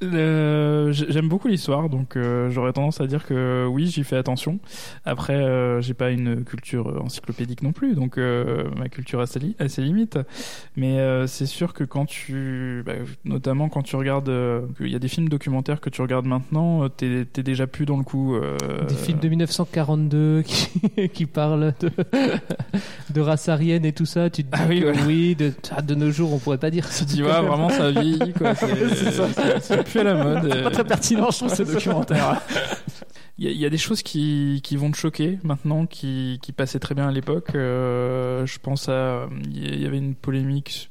[0.00, 4.58] J'aime beaucoup l'histoire, donc euh, j'aurais tendance à dire que oui, j'y fais attention.
[5.04, 9.38] Après, euh, j'ai pas une culture encyclopédique non plus, donc euh, ma culture a ses,
[9.40, 10.18] li- a ses limites.
[10.76, 12.92] Mais euh, c'est sûr que quand tu, bah,
[13.24, 16.84] notamment quand tu regardes, euh, il y a des films documentaires que tu regardes maintenant,
[16.84, 18.36] euh, t'es déjà plus dans le coup.
[18.36, 18.56] euh,
[18.88, 21.90] Des films de 1942 qui, qui parlent de,
[23.14, 24.30] de race aryenne et tout ça.
[24.30, 25.02] Tu te dis Ah oui, que voilà.
[25.06, 27.04] oui, de, ah, de nos jours, on pourrait pas dire ça.
[27.04, 28.54] Tu vois, vraiment, ça vieillit, quoi.
[28.54, 30.48] C'est c'est plus à la mode.
[30.52, 32.40] C'est pas très pertinent, je trouve, ce documentaire.
[33.40, 36.80] Il y, y a des choses qui, qui vont te choquer maintenant, qui, qui passaient
[36.80, 37.50] très bien à l'époque.
[37.54, 39.28] Euh, je pense à.
[39.52, 40.90] Il y avait une polémique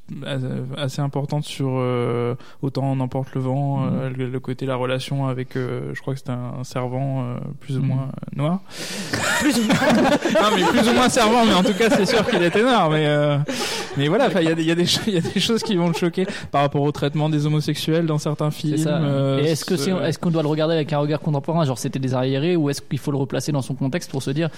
[0.78, 5.28] assez importante sur euh, Autant en emporte le vent, euh, le, le côté, la relation
[5.28, 5.58] avec.
[5.58, 7.88] euh, je crois que c'était un servant euh, plus ou Mhm.
[7.88, 8.60] moins euh, noir.
[9.48, 12.90] non, mais plus ou moins servant, mais en tout cas, c'est sûr qu'il était noir.
[12.90, 13.38] Mais, euh,
[13.98, 15.92] mais voilà, il y, a des- il y, a y a des choses qui vont
[15.92, 18.78] te choquer par rapport au traitement des homosexuels dans certains films.
[18.78, 18.98] C'est ça.
[19.02, 21.66] euh, Et est-ce que c'est, ce- est-ce qu'on doit le regarder avec un regard contemporain,
[21.66, 22.14] genre c'était des
[22.56, 24.50] ou est-ce qu'il faut le replacer dans son contexte pour se dire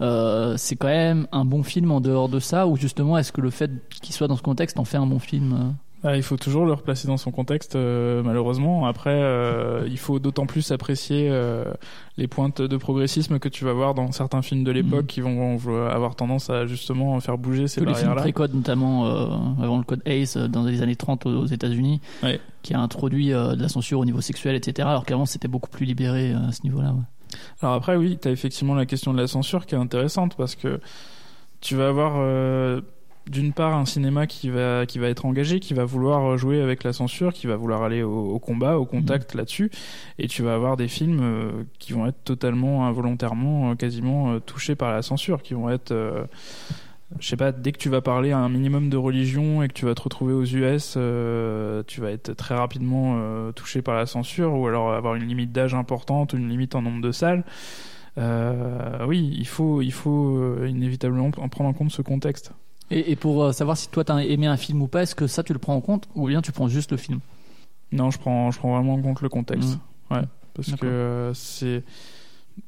[0.00, 3.40] euh, c'est quand même un bon film en dehors de ça, ou justement est-ce que
[3.40, 5.72] le fait qu'il soit dans ce contexte en fait un bon film euh?
[6.04, 8.86] Ah, il faut toujours le replacer dans son contexte, euh, malheureusement.
[8.86, 11.64] Après, euh, il faut d'autant plus apprécier euh,
[12.16, 15.06] les pointes de progressisme que tu vas voir dans certains films de l'époque Mhm.
[15.06, 18.22] qui vont, vont avoir tendance à justement faire bouger ces que les films barrières-là.
[18.22, 19.06] pré-code, notamment
[19.60, 22.40] avant le code ACE dans les années 30 aux aux États-Unis, Ouais.
[22.62, 24.86] qui a introduit de la censure au niveau sexuel, etc.
[24.88, 26.92] Alors qu'avant c'était beaucoup plus libéré à ce niveau-là.
[26.92, 27.02] ouais.
[27.60, 30.54] Alors après, oui, tu as effectivement la question de la censure qui est intéressante parce
[30.54, 30.80] que
[31.60, 32.12] tu vas avoir
[33.30, 36.84] d'une part un cinéma qui va, qui va être engagé, qui va vouloir jouer avec
[36.84, 39.70] la censure, qui va vouloir aller au, au combat, au contact là-dessus,
[40.18, 44.38] et tu vas avoir des films euh, qui vont être totalement involontairement, euh, quasiment euh,
[44.40, 45.92] touchés par la censure, qui vont être...
[45.92, 46.24] euh,
[47.20, 49.72] je sais pas, dès que tu vas parler à un minimum de religion et que
[49.72, 53.96] tu vas te retrouver aux US, euh, tu vas être très rapidement euh, touché par
[53.96, 57.10] la censure ou alors avoir une limite d'âge importante ou une limite en nombre de
[57.10, 57.44] salles.
[58.18, 62.52] Euh, oui, il faut, il faut inévitablement en prendre en compte ce contexte.
[62.90, 65.26] Et, et pour euh, savoir si toi t'as aimé un film ou pas, est-ce que
[65.26, 67.20] ça tu le prends en compte, ou bien tu prends juste le film?
[67.92, 69.78] Non, je prends, je prends vraiment en compte le contexte.
[70.10, 70.22] Ouais,
[70.54, 71.84] parce que euh, c'est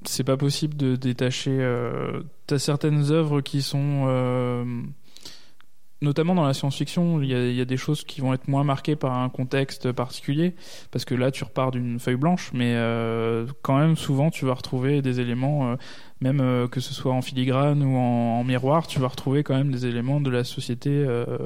[0.05, 1.57] c'est pas possible de détacher.
[1.59, 4.65] Euh, T'as certaines œuvres qui sont euh,
[6.03, 8.49] notamment dans la science-fiction, il y, a, il y a des choses qui vont être
[8.49, 10.55] moins marquées par un contexte particulier,
[10.91, 14.55] parce que là, tu repars d'une feuille blanche, mais euh, quand même, souvent, tu vas
[14.55, 15.77] retrouver des éléments, euh,
[16.21, 19.55] même euh, que ce soit en filigrane ou en, en miroir, tu vas retrouver quand
[19.55, 21.39] même des éléments de la société euh,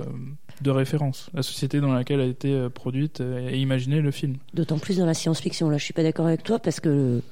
[0.63, 4.37] de référence, la société dans laquelle a été euh, produite et imaginé le film.
[4.53, 5.69] D'autant plus dans la science-fiction.
[5.71, 7.23] Là, je suis pas d'accord avec toi parce que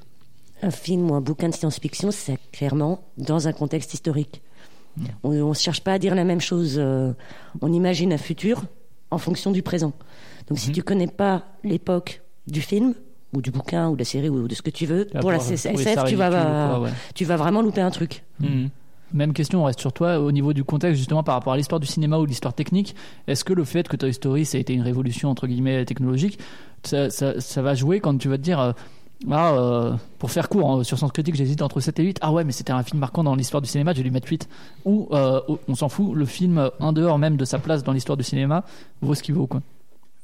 [0.61, 4.41] un film ou un bouquin de science-fiction, c'est clairement dans un contexte historique.
[5.23, 6.79] On ne cherche pas à dire la même chose.
[7.61, 8.63] on imagine un futur
[9.11, 9.91] en fonction du présent.
[10.47, 12.93] Donc, si tu connais pas l'époque du film,
[13.33, 15.07] ou du bouquin ou de la série ou de ce que tu veux.
[15.13, 16.89] Ah, pour la pour- pour SF, tu vas, ridicule ou quoi, ouais.
[17.15, 18.23] tu vas vraiment louper un truc.
[18.39, 18.69] Mhm.
[19.13, 21.79] Même question, on reste sur toi au niveau du contexte justement par rapport à l'histoire
[21.79, 22.95] du cinéma ou l'histoire technique.
[23.27, 26.39] Est-ce que le fait que Toy Story ça a été une révolution entre guillemets technologique,
[26.83, 28.71] ça, ça, ça va jouer quand tu vas te dire euh,
[29.29, 32.31] ah euh, pour faire court hein, sur Sens Critique j'hésite entre 7 et 8 ah
[32.33, 34.49] ouais mais c'était un film marquant dans l'histoire du cinéma je vais lui mettre 8
[34.83, 38.17] ou euh, on s'en fout le film en dehors même de sa place dans l'histoire
[38.17, 38.63] du cinéma
[39.01, 39.61] vaut ce qu'il vaut quoi.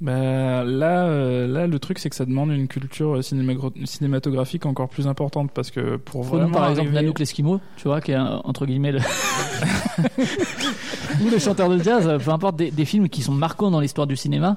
[0.02, 4.88] Bah, là, euh, là, le truc, c'est que ça demande une culture euh, cinématographique encore
[4.88, 8.16] plus importante parce que pour Prenons vraiment par exemple Nanook l'Eskimo, tu vois, qui est
[8.16, 9.00] un- entre guillemets le.
[11.26, 14.08] ou le chanteur de jazz, peu importe, des, des films qui sont marquants dans l'histoire
[14.08, 14.56] du cinéma.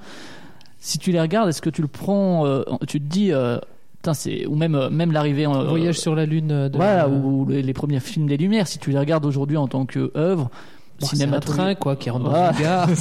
[0.78, 3.58] Si tu les regardes, est-ce que tu le prends, euh, tu te dis, euh,
[4.14, 6.50] c'est ou même euh, même l'arrivée en Voyage sur la lune.
[6.52, 9.56] euh, De, voilà, ou les, les premiers films des Lumières, si tu les regardes aujourd'hui
[9.56, 10.50] en tant que œuvre.
[11.02, 12.88] Bon, c'est un cinématographique- train quoi qui rentre dans une gare.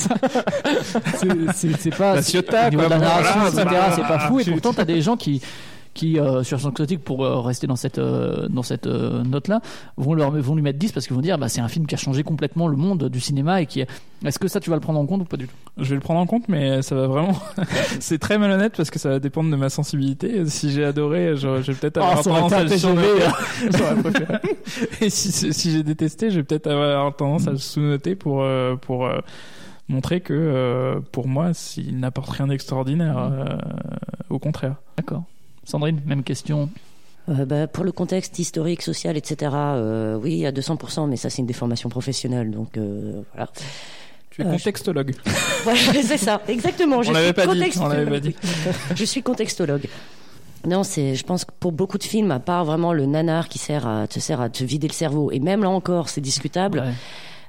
[1.15, 3.81] C'est- c'est c'est pas La c'est- Ciotat, au niveau quoi, de la narration voilà, etc
[3.95, 5.41] c'est pas fou et pourtant t'as des gens qui
[5.93, 9.61] qui euh, sur son critique pour euh, rester dans cette euh, dans cette note là
[9.97, 11.95] vont leur vont lui mettre 10 parce qu'ils vont dire bah c'est un film qui
[11.95, 13.87] a changé complètement le monde du cinéma et qui est...
[14.25, 15.55] est-ce que ça tu vas le prendre en compte ou pas du tout?
[15.77, 17.35] Je vais le prendre en compte, mais ça va vraiment.
[17.99, 20.45] c'est très malhonnête parce que ça va dépendre de ma sensibilité.
[20.45, 23.07] Si j'ai adoré, je, je vais peut-être avoir ça aurait tendance à le surnoter.
[24.01, 24.39] Préféré.
[25.01, 28.45] Et si, si j'ai détesté, je vais peut-être avoir tendance à le sous-noter pour
[28.81, 29.09] pour
[29.91, 33.17] montrer que euh, pour moi, il n'apporte rien d'extraordinaire.
[33.17, 33.57] euh,
[34.29, 34.75] au contraire.
[34.97, 35.23] d'accord
[35.63, 36.69] Sandrine même question
[37.29, 41.39] Euh, bah, pour le contexte historique, social, etc., euh, oui, à 200%, mais ça, c'est
[41.39, 43.49] une déformation professionnelle, donc euh, voilà.
[44.31, 45.13] Tu es Euh, contextologue.
[45.63, 47.03] Voilà, c'est ça, exactement.
[47.03, 48.35] je On l'avait pas on l'avait pas dit.
[48.95, 49.87] je suis contextologue.
[50.67, 53.59] Non, c'est, je pense que pour beaucoup de films, à part vraiment le nanar qui
[53.59, 56.79] sert à te sert à te vider le cerveau, et même là encore, c'est discutable.
[56.79, 56.93] Ouais.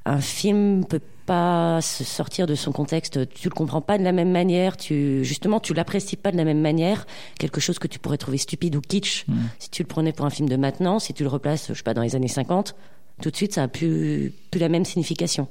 [0.04, 1.00] Un film peut
[1.32, 3.26] pas se sortir de son contexte.
[3.30, 4.76] Tu le comprends pas de la même manière.
[4.76, 7.06] Tu justement, tu l'apprécies pas de la même manière.
[7.38, 9.34] Quelque chose que tu pourrais trouver stupide ou kitsch, Mm.
[9.58, 11.82] si tu le prenais pour un film de maintenant, si tu le replaces, je sais
[11.82, 12.74] pas, dans les années 50,
[13.22, 15.48] tout de suite, ça a plus plus la même signification.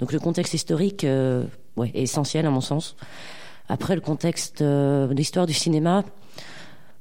[0.00, 1.44] Donc le contexte historique, euh,
[1.76, 2.96] ouais, est essentiel à mon sens.
[3.68, 6.02] Après le contexte euh, de l'histoire du cinéma,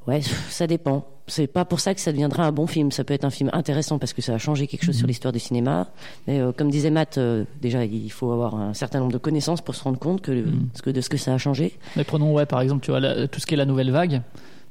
[0.08, 1.08] ouais, ça dépend.
[1.32, 2.92] C'est pas pour ça que ça deviendra un bon film.
[2.92, 5.32] Ça peut être un film intéressant parce que ça a changé quelque chose sur l'histoire
[5.32, 5.88] du cinéma.
[6.28, 9.62] Mais euh, comme disait Matt, euh, déjà il faut avoir un certain nombre de connaissances
[9.62, 11.78] pour se rendre compte que, ce que de ce que ça a changé.
[11.96, 14.22] mais prenons ouais par exemple tu vois la- tout ce qui est la nouvelle vague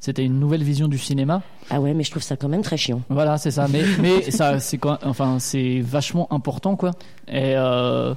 [0.00, 2.78] c'était une nouvelle vision du cinéma Ah ouais, mais je trouve ça quand même très
[2.78, 3.02] chiant.
[3.10, 3.66] Voilà, c'est ça.
[3.68, 6.92] Mais, mais ça, c'est enfin, c'est vachement important, quoi.
[7.28, 8.14] Et euh,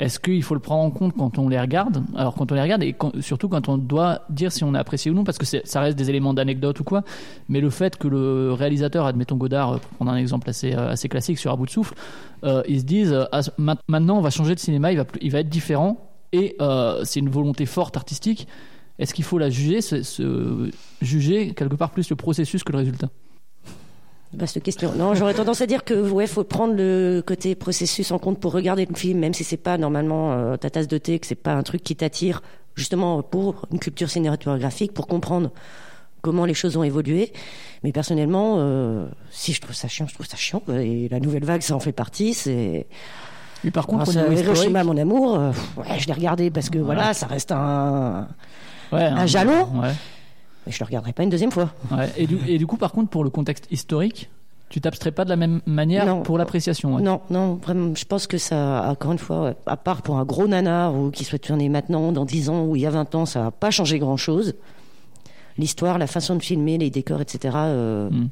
[0.00, 2.02] est-ce qu'il faut le prendre en compte quand on les regarde?
[2.16, 5.10] Alors, quand on les regarde et surtout quand on doit dire si on a apprécié
[5.10, 7.04] ou non, parce que ça reste des éléments d'anecdote ou quoi.
[7.50, 10.88] Mais le fait que le réalisateur, admettons Godard, euh, pour prendre un exemple assez, euh,
[10.88, 11.94] assez classique sur à bout de souffle,
[12.44, 14.96] euh, ils se disent Ah, ma- maintenant on va changer de cinéma, il
[15.30, 15.98] va, être différent.
[16.32, 16.56] Et
[17.04, 18.48] c'est une volonté forte artistique.
[18.98, 20.70] Est-ce qu'il faut la juger, se-
[21.02, 23.08] juger quelque part plus le processus que le résultat?
[24.32, 24.92] Vaste question.
[24.96, 28.52] Non, j'aurais tendance à dire que ouais, faut prendre le côté processus en compte pour
[28.52, 31.34] regarder le film, même si c'est pas normalement euh, ta tasse de thé, que c'est
[31.34, 32.40] pas un truc qui t'attire,
[32.76, 35.50] justement pour une culture cinématographique, pour comprendre
[36.22, 37.32] comment les choses ont évolué.
[37.82, 40.62] Mais personnellement, euh, si je trouve ça chiant, je trouve ça chiant.
[40.68, 42.32] Et la nouvelle vague, ça en fait partie.
[42.34, 42.86] C'est
[43.64, 47.14] Mais par contre, historique- Hiroshima, mon amour, euh, ouais, je l'ai regardé parce que voilà,
[47.14, 48.28] ça reste un,
[48.92, 49.66] Ouais, un jalon.
[49.80, 49.90] Ouais.
[50.70, 51.70] Mais je le regarderai pas une deuxième fois.
[51.90, 52.08] ouais.
[52.16, 54.30] Et, du, et du coup, par contre, pour le contexte historique,
[54.68, 56.22] tu t'abstrais pas de la même manière Non.
[56.22, 56.94] pour l'appréciation.
[56.94, 57.02] ouais.
[57.02, 60.24] Non, non, vraiment, je pense que ça, encore une fois, ouais, à part pour un
[60.24, 63.14] gros nanar ou qui soit tourné maintenant, dans 10 ans ou il y a 20
[63.16, 64.54] ans, ça n'a pas changé grand-chose.
[65.58, 68.28] L'histoire, la façon de filmer, les décors, etc., euh, Mm.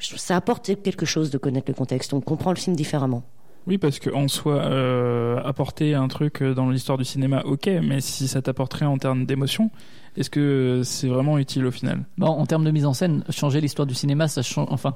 [0.00, 2.14] trouve- ça apporte quelque chose de connaître le contexte.
[2.14, 3.22] On comprend le film différemment.
[3.66, 8.00] Oui, parce qu'en soi, euh, apporter un truc euh, dans l'histoire du cinéma, ok, mais
[8.00, 9.70] si ça t'apporterait en termes d'émotion,
[10.18, 12.04] est-ce que c'est vraiment utile au final?
[12.18, 14.66] Bon, en termes de mise en scène, changer l'histoire du cinéma, ça change.
[14.70, 14.94] Enfin,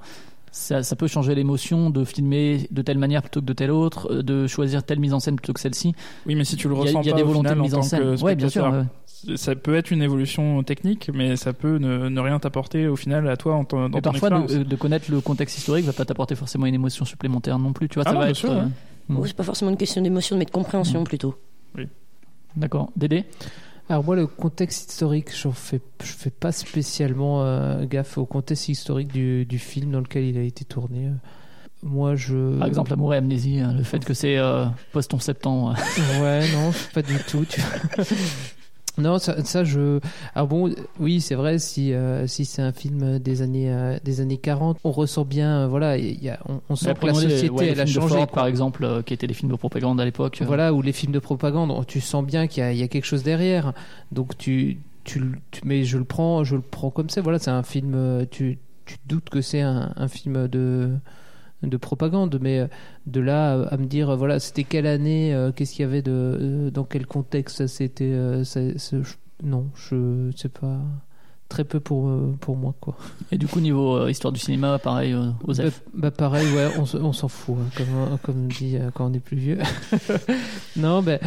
[0.50, 4.12] ça, ça peut changer l'émotion de filmer de telle manière plutôt que de telle autre,
[4.12, 5.94] euh, de choisir telle mise en scène plutôt que celle-ci.
[6.26, 7.74] Oui, mais si tu le ressens il y a pas des volontés final, de mise
[7.74, 8.16] en scène.
[8.22, 9.36] Ouais, bien sûr, ouais.
[9.36, 13.28] ça peut être une évolution technique, mais ça peut ne, ne rien t'apporter au final
[13.28, 14.52] à toi en ton, dans ton parfois, expérience.
[14.52, 17.88] de, de connaître le contexte historique va pas t'apporter forcément une émotion supplémentaire non plus.
[17.88, 18.36] Tu vois, Ah ça non, va bien être.
[18.36, 18.68] sûr, euh, ouais.
[19.08, 19.16] Mm.
[19.18, 21.34] Oh, c'est pas forcément une question d'émotion, mais de compréhension plutôt.
[22.56, 22.90] D'accord.
[22.96, 23.24] Dédé?
[23.88, 28.68] Alors moi, le contexte historique, je fais, je fais pas spécialement euh, gaffe au contexte
[28.68, 31.10] historique du, du film dans lequel il a été tourné.
[31.82, 32.58] Moi, je...
[32.58, 35.74] Par exemple, Amour et Amnésie, hein, le fait que c'est euh, post 11 septembre.
[36.20, 37.44] Ouais, non, pas du tout.
[37.44, 37.60] tu-
[38.98, 40.00] non, ça, ça, je.
[40.34, 41.58] Ah bon, oui, c'est vrai.
[41.58, 45.60] Si euh, si c'est un film des années euh, des années 40, on ressent bien.
[45.62, 48.14] euh, voilà, il y a, on, on sent que la société ouais, elle a changé.
[48.16, 50.42] Ford, par exemple, euh, qui étaient des films de propagande à l'époque.
[50.44, 52.88] Voilà, ou les films de propagande, tu sens bien qu'il y, a- il y a
[52.88, 53.72] quelque chose derrière.
[54.12, 55.20] Donc tu tu,
[55.50, 57.20] tu- mais je le prends, je le prends comme ça.
[57.22, 58.26] Voilà, c'est un film.
[58.30, 60.90] Tu, tu te doutes que c'est un, un film de
[61.62, 62.66] de propagande, mais euh,
[63.06, 66.10] de là à- me dire, voilà, c'était quelle année, euh, qu'est-ce qu'il y avait de,
[66.12, 68.12] euh, dans quel contexte ça c'était,
[69.42, 70.78] non, je sais pas,
[71.52, 72.96] très peu pour euh, pour moi quoi.
[73.30, 76.68] Et du coup, niveau euh, histoire du cinéma, pareil, euh, aux Bah, bah, pareil, ouais,
[76.78, 79.58] on, s'en fout, hein, comme, comme on dit euh, quand on est plus vieux.
[80.76, 81.18] non, ben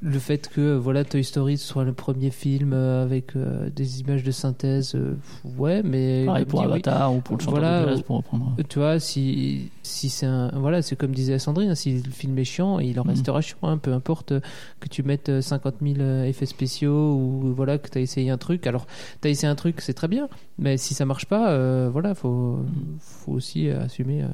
[0.00, 4.22] le fait que voilà Toy Story soit le premier film euh, avec euh, des images
[4.24, 5.16] de synthèse, euh,
[5.56, 6.72] ouais, mais Pareil pour dit, oui.
[6.72, 8.56] Avatar ou pour le chanteur Voilà, de euh, pour reprendre.
[8.68, 12.36] Tu vois, si si c'est un voilà, c'est comme disait Sandrine, hein, si le film
[12.38, 13.10] est chiant, il en Mhm.
[13.10, 14.40] restera chiant, hein, peu importe euh,
[14.80, 18.30] que tu mettes euh, 50 000 euh, effets spéciaux ou voilà que tu as essayé
[18.30, 18.66] un truc.
[18.66, 18.86] Alors,
[19.22, 22.14] tu as essayé un truc, c'est très bien, mais si ça marche pas, euh, voilà,
[22.14, 22.58] faut
[23.00, 24.22] faut aussi assumer.
[24.22, 24.28] euh.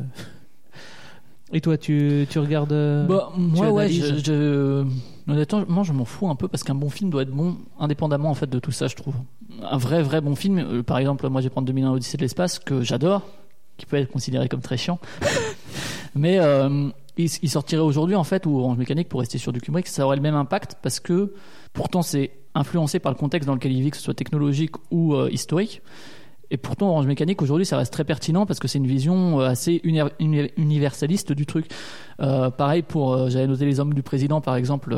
[1.53, 4.85] Et toi, tu tu regardes euh, Bah, moi, ouais, je, je-
[5.31, 8.31] honnêtement, moi, je m'en fous un peu parce qu'un bon film doit être bon indépendamment
[8.31, 9.15] en fait de tout ça, je trouve.
[9.63, 12.59] Un vrai, vrai bon film, par exemple, moi, je vais prendre 2001 Odyssée de l'espace
[12.59, 13.23] que j'adore,
[13.77, 14.99] qui peut être considéré comme très chiant,
[16.17, 19.61] mais euh, il, il sortirait aujourd'hui en fait ou Orange Mécanique pour rester sur du
[19.61, 21.35] Kubrick, ça aurait le même impact parce que
[21.73, 25.15] pourtant c'est influencé par le contexte dans lequel il vit, que ce soit technologique ou
[25.15, 25.83] euh, historique.
[26.51, 29.49] Et pourtant, Orange Mécanique, aujourd'hui, ça reste très pertinent parce que c'est une vision euh,
[29.49, 31.67] assez uni- uni- universaliste du truc.
[32.21, 34.97] Euh, pareil pour, euh, j'avais noté les hommes du président, par exemple,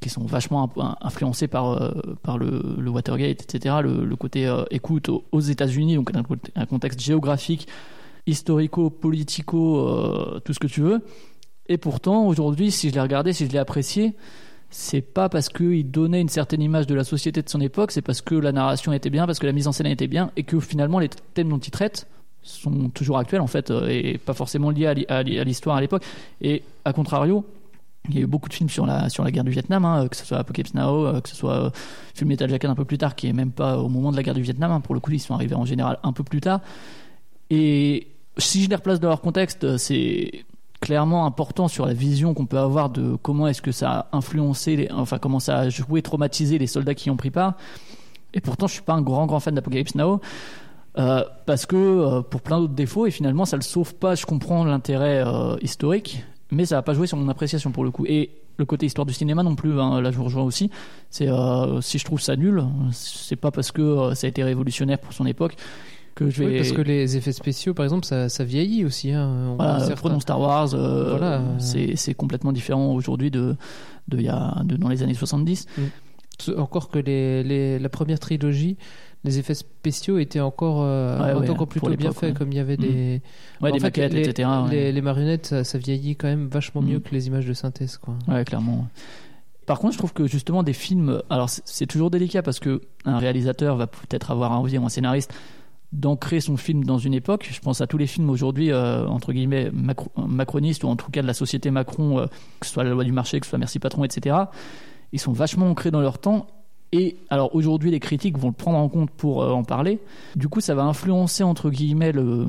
[0.00, 0.70] qui sont vachement
[1.00, 3.76] influencés par, par le, Watergate, etc.
[3.82, 7.68] Le, côté écoute aux, États-Unis, donc un, contexte géographique,
[8.26, 11.00] historico, politico, tout ce que tu veux.
[11.68, 14.14] Et pourtant, aujourd'hui, si je l'ai regardé, si je l'ai apprécié,
[14.74, 18.02] c'est pas parce qu'il donnait une certaine image de la société de son époque, c'est
[18.02, 20.42] parce que la narration était bien, parce que la mise en scène était bien, et
[20.42, 22.06] que finalement les thèmes dont il traite
[22.42, 25.44] sont toujours actuels en fait, euh, et pas forcément liés à l'hi- à l'hi- à
[25.44, 26.02] l'histoire à l'époque.
[26.40, 27.44] Et à contrario,
[28.08, 30.08] il y a eu beaucoup de films sur la, sur la guerre du Vietnam, hein,
[30.08, 31.70] que ce soit Apocalypse Now, euh, que ce soit euh,
[32.14, 34.22] Film Metal Jacket un peu plus tard, qui est même pas au moment de la
[34.24, 36.40] guerre du Vietnam, hein, pour le coup ils sont arrivés en général un peu plus
[36.40, 36.60] tard.
[37.50, 38.06] Et
[38.38, 40.44] si je les replace dans leur contexte, euh, c'est
[40.82, 44.88] clairement important sur la vision qu'on peut avoir de comment est-ce que ça a influencé,
[44.92, 47.54] enfin comment ça a joué, traumatisé les soldats qui y ont pris part.
[48.34, 50.20] Et pourtant, je suis pas un grand grand fan d'Apocalypse Now.
[50.98, 54.26] euh, parce que euh, pour plein d'autres défauts et finalement ça le sauve pas je
[54.26, 58.04] comprends l'intérêt euh, historique mais ça va pas jouer sur mon appréciation pour le coup
[58.06, 60.70] et le côté histoire du cinéma non plus hein, là je vous rejoins aussi
[61.08, 61.28] c'est
[61.80, 65.24] si je trouve ça nul c'est pas parce que ça a été révolutionnaire pour son
[65.24, 65.56] époque
[66.14, 69.10] que je vais Oui, parce que les effets spéciaux, par exemple, ça, ça vieillit aussi.
[69.12, 69.50] Hein.
[69.52, 71.42] On voilà, certains- prenons Star Wars, euh, Voilà.
[71.58, 73.56] c'est complètement différent aujourd'hui de,
[74.08, 75.66] de, il y a, de dans les années 70.
[76.56, 78.76] Encore que les, les- la première trilogie,
[79.22, 82.34] les effets spéciaux étaient encore, euh, Ouais, ouais, encore plutôt bien faits, ouais.
[82.36, 82.82] comme il y avait Mhm.
[82.82, 83.22] des,
[83.60, 84.48] fait, maquettes, les, etc.
[84.70, 87.02] Les, les marionnettes, ça, ça vieillit quand même vachement mieux Mhm.
[87.02, 88.14] que les images de synthèse, quoi.
[88.26, 88.88] Ouais, clairement.
[89.66, 92.80] Par contre, je trouve que justement des films, alors c'est- c'est toujours délicat parce que
[93.04, 95.32] un réalisateur va peut-être avoir envie ou un scénariste
[95.92, 97.48] d'ancrer son film dans une époque.
[97.52, 101.10] Je pense à tous les films aujourd'hui euh, entre guillemets macro- macronistes ou en tout
[101.10, 102.26] cas de la société Macron, euh,
[102.60, 104.36] que ce soit la loi du marché, que ce soit Merci Patron, etc.
[105.12, 106.46] Ils sont vachement ancrés dans leur temps.
[106.92, 109.98] Et alors aujourd'hui, les critiques vont le prendre en compte pour euh, en parler.
[110.36, 112.46] Du coup, ça va influencer entre guillemets le-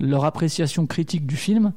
[0.00, 1.72] leur appréciation critique du film.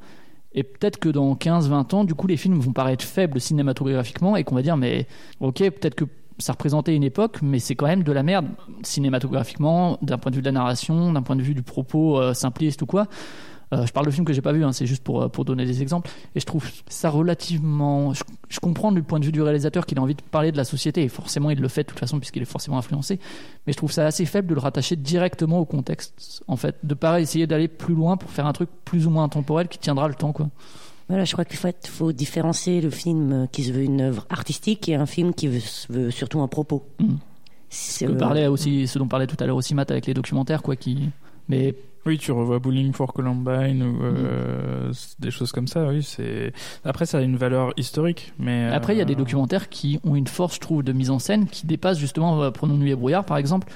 [0.54, 4.42] Et peut-être que dans 15-20 ans, du coup, les films vont paraître faibles cinématographiquement et
[4.44, 5.06] qu'on va dire, mais
[5.40, 6.06] ok, peut-être que
[6.38, 8.46] ça représentait une époque, mais c'est quand même de la merde
[8.82, 12.34] cinématographiquement, d'un point de vue de la narration, d'un point de vue du propos euh,
[12.34, 13.06] simpliste ou quoi.
[13.74, 15.44] Euh, je parle de films que j'ai pas vu, hein, c'est juste pour, euh, pour
[15.44, 16.08] donner des exemples.
[16.34, 18.12] Et je trouve ça relativement.
[18.14, 20.64] Je, comprends du point de vue du réalisateur qu'il a envie de parler de la
[20.64, 23.18] société, et forcément il le fait de toute façon, puisqu'il est forcément influencé.
[23.66, 26.76] Mais je trouve ça assez faible de le rattacher directement au contexte, en fait.
[26.84, 29.78] De pas essayer d'aller plus loin pour faire un truc plus ou moins intemporel qui
[29.78, 30.48] tiendra le temps, quoi.
[31.08, 34.26] Voilà, je crois qu'il faut, faut différencier le film euh, qui se veut une œuvre
[34.28, 36.84] artistique et un film qui veut, se veut surtout un propos.
[37.68, 40.06] C'est, Ce, que euh, parlait aussi, ce dont parlait tout à l'heure aussi Matt avec
[40.06, 41.10] les documentaires, quoi, qui.
[41.48, 41.74] Mais
[42.06, 45.88] Oui, tu revois Bowling for Columbine ou euh, des choses comme ça.
[45.88, 46.52] Oui, c'est.
[46.84, 49.98] Après, ça a une valeur historique, mais Après, il y a des euh, documentaires qui
[50.04, 52.90] ont une force, je trouve, de mise en scène qui dépasse justement, euh, prenons Nuit
[52.92, 53.68] et Brouillard par exemple.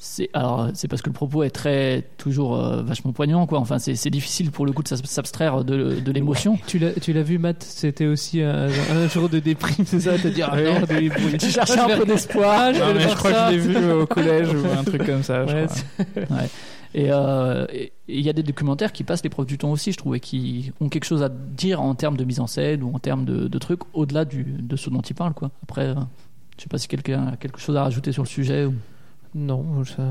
[0.00, 3.58] C'est alors c'est parce que le propos est très toujours euh, vachement poignant quoi.
[3.58, 6.56] Enfin c'est difficile pour le coup de s'ab- s'abstraire de, de l'émotion.
[6.68, 10.16] Tu l'as, tu l'as vu, Matt C'était aussi un, un jour de déprime, c'est ça
[10.16, 11.10] Te dire, ah non, bruits.
[11.40, 12.56] Tu cherchais un peu d'espoir.
[12.60, 13.50] Ah, je Non, vais mais je voir crois ça.
[13.50, 15.44] que je l'ai vu au collège ou un truc comme ça.
[15.46, 16.36] je Ouais, crois.
[16.38, 16.48] Ouais.
[16.94, 19.98] Et euh, et- il y a des documentaires qui passent l'épreuve du temps aussi, je
[19.98, 22.94] trouve, et qui ont quelque chose à dire en termes de mise en scène ou
[22.94, 25.50] en termes de, de trucs au-delà de ce dont ils parlent quoi.
[25.64, 25.94] Après, euh,
[26.56, 28.64] je sais pas si quelqu'un a quelque chose à rajouter sur le sujet.
[28.64, 28.74] Ou...
[29.34, 30.02] Non, ça,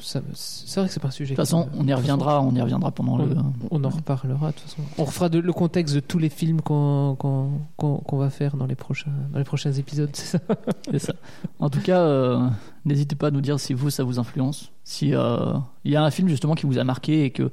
[0.00, 1.34] ça- c'est vrai que c'est pas un sujet.
[1.34, 3.28] De toute façon, on y reviendra, on y reviendra pendant le.
[3.70, 4.82] On, en reparlera de toute façon.
[4.98, 8.56] On refera de- le contexte de tous les films qu'on qu'on qu'on- qu'on va faire
[8.56, 10.40] dans les prochains dans les prochains épisodes, c'est ça
[10.90, 11.14] C'est ça.
[11.60, 12.48] En tout cas, euh,
[12.84, 14.72] n'hésitez pas à nous dire si vous, ça vous influence.
[14.84, 15.52] Si euh,
[15.84, 17.50] il y a un film justement qui vous a marqué et que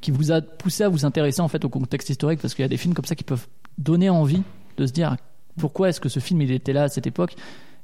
[0.00, 2.66] qui vous a poussé à vous intéresser en fait au contexte historique, parce qu'il y
[2.66, 3.46] a des films comme ça qui peuvent
[3.78, 4.42] donner envie
[4.76, 5.16] de se dire
[5.58, 7.36] pourquoi est-ce que ce film il était là à cette époque.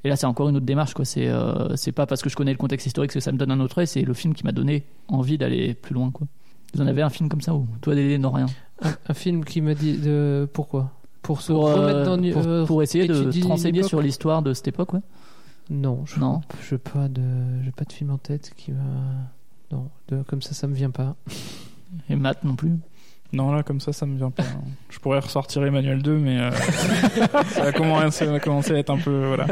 [0.04, 1.04] Et là, c'est encore une autre démarche, quoi.
[1.04, 3.50] C'est euh, c'est pas parce que je connais le contexte historique que ça me donne
[3.50, 6.26] un autre œil, c'est le film qui m'a donné envie d'aller plus loin, quoi.
[6.74, 8.46] Vous en avez un film comme ça ou toi, Dédé, non rien?
[8.82, 10.92] Un, un film qui me dit de pourquoi?
[11.22, 14.52] Pour se pour, euh, remettre dans pour, euh, pour essayer de renseigner sur l'histoire de
[14.52, 15.00] cette époque, ouais.
[15.70, 16.42] Non, je Non.
[16.62, 17.22] je pas de
[17.64, 18.78] j'ai pas de film en tête qui va
[19.72, 21.16] non, de, comme ça ça me vient pas.
[22.08, 22.72] Et Matt non plus?
[23.32, 24.44] Non, là, comme ça, ça me vient pas.
[24.90, 26.50] Je pourrais ressortir Emmanuel 2, mais euh,
[27.50, 29.26] ça, va commencer, ça va commencer à être un peu.
[29.26, 29.46] Voilà.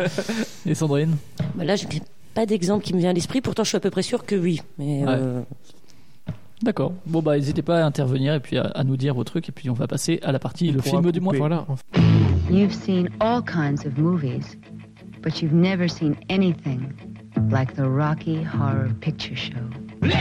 [0.66, 1.16] Et Sandrine?
[1.54, 2.02] Bah là, je n'ai
[2.34, 3.40] pas d'exemple qui me vient à l'esprit.
[3.40, 4.60] Pourtant, je suis à peu près sûr que oui.
[4.78, 5.08] Mais Ouais.
[5.08, 5.42] euh,
[6.62, 6.92] D'accord.
[7.04, 9.52] Bon bah n'hésitez pas à intervenir et puis à, à nous dire vos trucs et
[9.52, 11.34] puis on va passer à la partie le film du mois.
[11.36, 11.66] Voilà.
[12.48, 14.56] You've seen all kinds of movies,
[15.22, 16.88] but you've never seen anything
[17.50, 19.58] like the Rocky Horror Picture Show.
[20.00, 20.14] The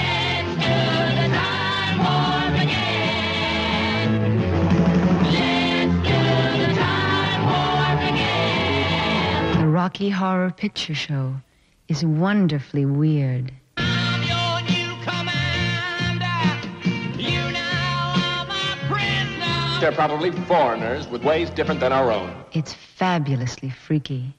[9.84, 11.36] Rocky Horror Picture Show
[11.88, 13.52] is wonderfully weird.
[19.80, 22.34] They're probably foreigners with ways different than our own.
[22.54, 24.34] It's fabulously freaky.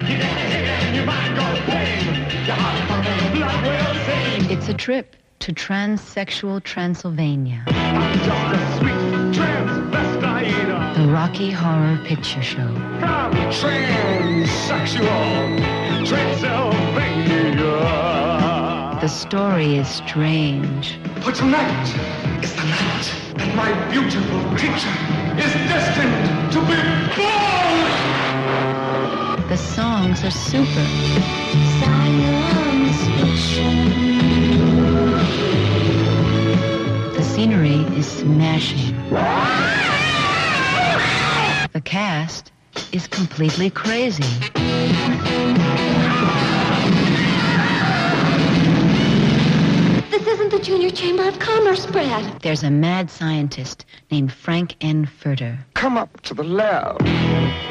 [4.50, 7.62] It's a trip to transsexual Transylvania.
[10.96, 12.66] The Rocky Horror Picture Show.
[13.52, 15.58] Transsexual
[16.06, 18.98] Transylvania.
[19.02, 20.98] The story is strange.
[21.22, 21.88] But tonight
[22.42, 24.96] is the night that my beautiful creature
[25.36, 26.76] is destined to be
[27.20, 27.84] born!
[29.50, 30.86] The songs are super.
[33.20, 34.13] The
[37.34, 38.94] scenery is smashing.
[41.72, 42.52] The cast
[42.92, 44.22] is completely crazy.
[50.10, 52.40] This isn't the Junior Chamber of Commerce, Brad.
[52.42, 55.04] There's a mad scientist named Frank N.
[55.04, 55.58] Furter.
[55.74, 57.02] Come up to the lab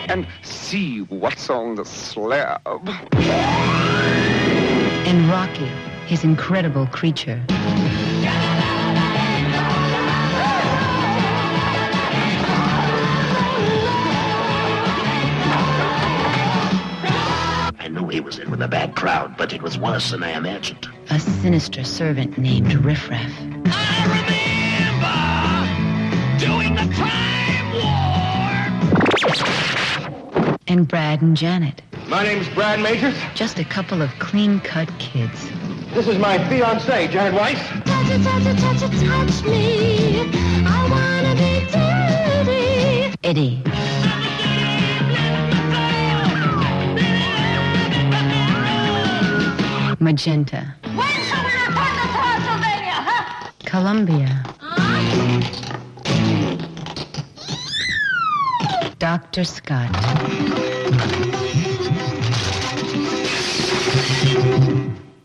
[0.10, 2.60] and see what's on the slab.
[5.08, 5.72] And Rocky,
[6.06, 7.42] his incredible creature.
[17.94, 20.88] Knew he was in with a bad crowd, but it was worse than I imagined.
[21.12, 23.32] A sinister servant named Riffraff.
[26.40, 28.50] Doing the crime war!
[30.68, 31.84] And Brad and Janet.
[32.08, 33.16] My name's Brad Majors.
[33.36, 35.48] Just a couple of clean cut kids.
[35.94, 37.60] This is my fiancée, Janet Weiss.
[37.86, 40.32] Touch it, touch it, touch it, touch me.
[40.66, 43.16] I wanna be dirty.
[43.24, 44.03] Eddie.
[50.04, 50.76] Magenta.
[50.84, 53.50] When shall we return to Transylvania, huh?
[53.64, 54.44] Columbia.
[59.00, 59.44] Dr.
[59.46, 59.92] Scott.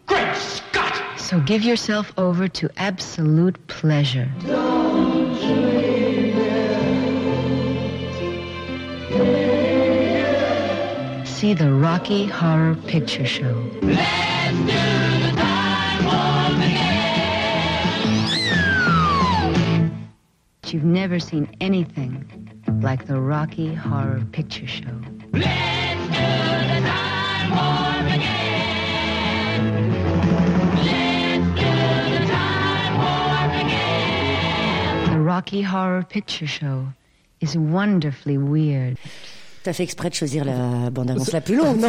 [0.06, 1.02] Great Scott!
[1.18, 4.28] So give yourself over to absolute pleasure.
[11.24, 13.70] See the Rocky Horror Picture Show.
[20.72, 22.24] You've never seen anything
[22.82, 24.84] like the Rocky Horror Picture Show.
[35.10, 36.88] The Rocky Horror Picture Show
[37.40, 38.98] is wonderfully weird.
[39.64, 41.88] T'as fait exprès de choisir la bande-annonce la plus longue, non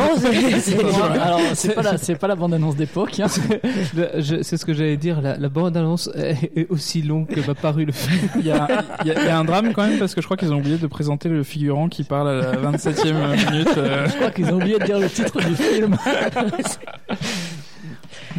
[0.60, 0.78] C'est-
[1.22, 3.20] Alors c'est pas la c'est pas la bande annonce d'époque.
[3.20, 3.28] Hein.
[4.42, 5.22] C'est ce que j'allais dire.
[5.22, 8.28] La, la bande annonce est, est aussi longue que m'a paru le film.
[8.38, 8.68] Il y, a,
[9.04, 10.52] il y a- il y a un drame quand même parce que je crois qu'ils
[10.52, 13.70] ont oublié de présenter le figurant qui parle à la 27e minute.
[13.78, 14.08] euh.
[14.10, 15.96] Je crois qu'ils ont oublié de dire le titre du film.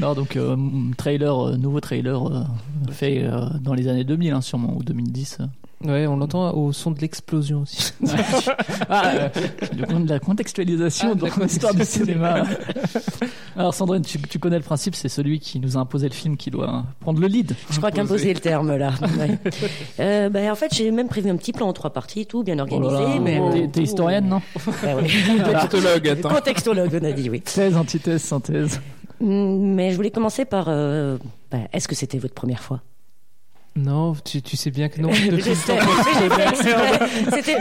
[0.00, 0.56] non donc euh,
[0.96, 2.42] trailer euh, nouveau trailer euh,
[2.90, 5.38] fait euh, dans les années 2000 hein, sûrement ou 2010.
[5.40, 5.44] euh.
[5.82, 7.92] Ouais, on l'entend au son de l'explosion aussi.
[8.92, 9.28] Ah, euh,
[10.00, 12.44] de la contextualisation Ah, de l'histoire du cinéma.
[13.56, 16.36] Alors Sandrine, tu, tu connais le principe, c'est celui qui nous a imposé le film
[16.36, 17.54] qui doit hein, prendre le lead.
[17.70, 18.92] Je crois qu'imposer le terme là.
[19.18, 19.38] Ouais.
[20.00, 22.56] Euh, ben, en fait, j'ai même prévu un petit plan en trois parties, tout bien
[22.58, 22.92] Oh organisé.
[22.94, 24.42] là là, mais t'es- T'es historienne, non?
[24.66, 25.10] Oui.
[25.44, 26.28] Contextologue, attends.
[26.30, 27.40] Contextologue, on a dit oui.
[27.40, 28.80] Thèse, antithèse, synthèse.
[29.20, 30.66] Mm, Mais je voulais commencer par.
[30.68, 31.16] euh,
[31.50, 32.82] ben, Est-ce que c'était votre première fois?
[33.76, 35.12] Non, tu, tu sais bien que non.
[35.12, 35.44] C'était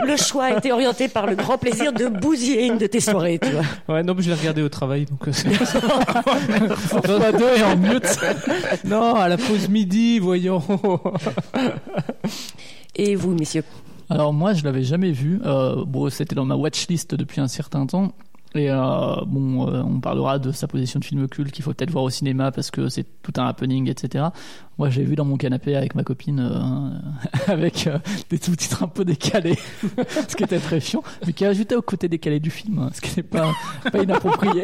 [0.05, 3.51] le choix était orienté par le grand plaisir de bousiller une de tes soirées, tu
[3.51, 3.62] vois.
[3.95, 5.28] Ouais, non, mais je l'ai regardé au travail, donc.
[5.28, 5.32] euh,
[7.20, 8.18] Pas deux et en mute.
[8.86, 10.64] non, à la pause midi, voyons.
[12.95, 13.64] Et vous, messieurs?
[14.10, 15.39] Alors moi, je l'avais jamais vu.
[15.45, 18.14] Euh, bon, c'était dans ma watchlist depuis un certain temps.
[18.56, 21.91] Et euh, bon, euh, on parlera de sa position de film culte qu'il faut peut-être
[21.91, 24.26] voir au cinéma parce que c'est tout un happening, etc.
[24.80, 27.88] Moi, j'ai vu dans mon canapé avec ma copine, euh, avec
[28.30, 29.58] des sous-titres un peu décalés,
[30.28, 33.02] ce qui était très chiant, mais qui ajoutait au côté décalé du film, hein, ce
[33.02, 33.52] qui n'est pas,
[33.91, 34.64] pas inapproprié.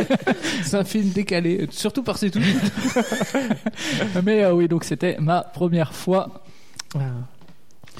[0.64, 2.40] c'est un film décalé, surtout par ses tout.
[4.24, 6.42] mais oui, donc c'était ma première fois.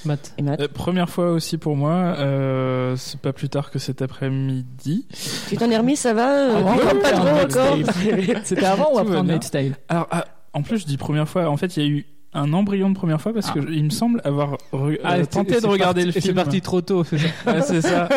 [0.05, 0.35] Matt.
[0.39, 4.03] Et Matt Euh, première fois aussi pour moi, euh, c'est pas plus tard que cet
[4.03, 5.07] après-midi.
[5.49, 7.79] Tu t'en es remis, ça va euh, Avant, Pas trop encore.
[8.45, 9.17] C'était avant ou après.
[9.17, 11.49] Handmaid's Tale Alors, ah, en plus, je dis première fois.
[11.49, 13.91] En fait, il y a eu un embryon de première fois parce que il me
[13.91, 16.23] semble avoir re- Ah, euh, tenté de regarder parti- le film.
[16.25, 17.61] C'est parti trop tôt, c'est ça.
[17.63, 18.09] C'est ça.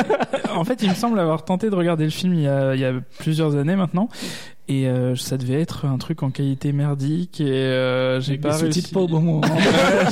[0.56, 2.80] En fait, il me semble avoir tenté de regarder le film il y a, il
[2.82, 4.08] y a plusieurs années maintenant.
[4.68, 8.82] Et euh, ça devait être un truc en qualité merdique et euh, j'ai pas réussi.
[8.82, 9.42] sous-titres pas au bon moment.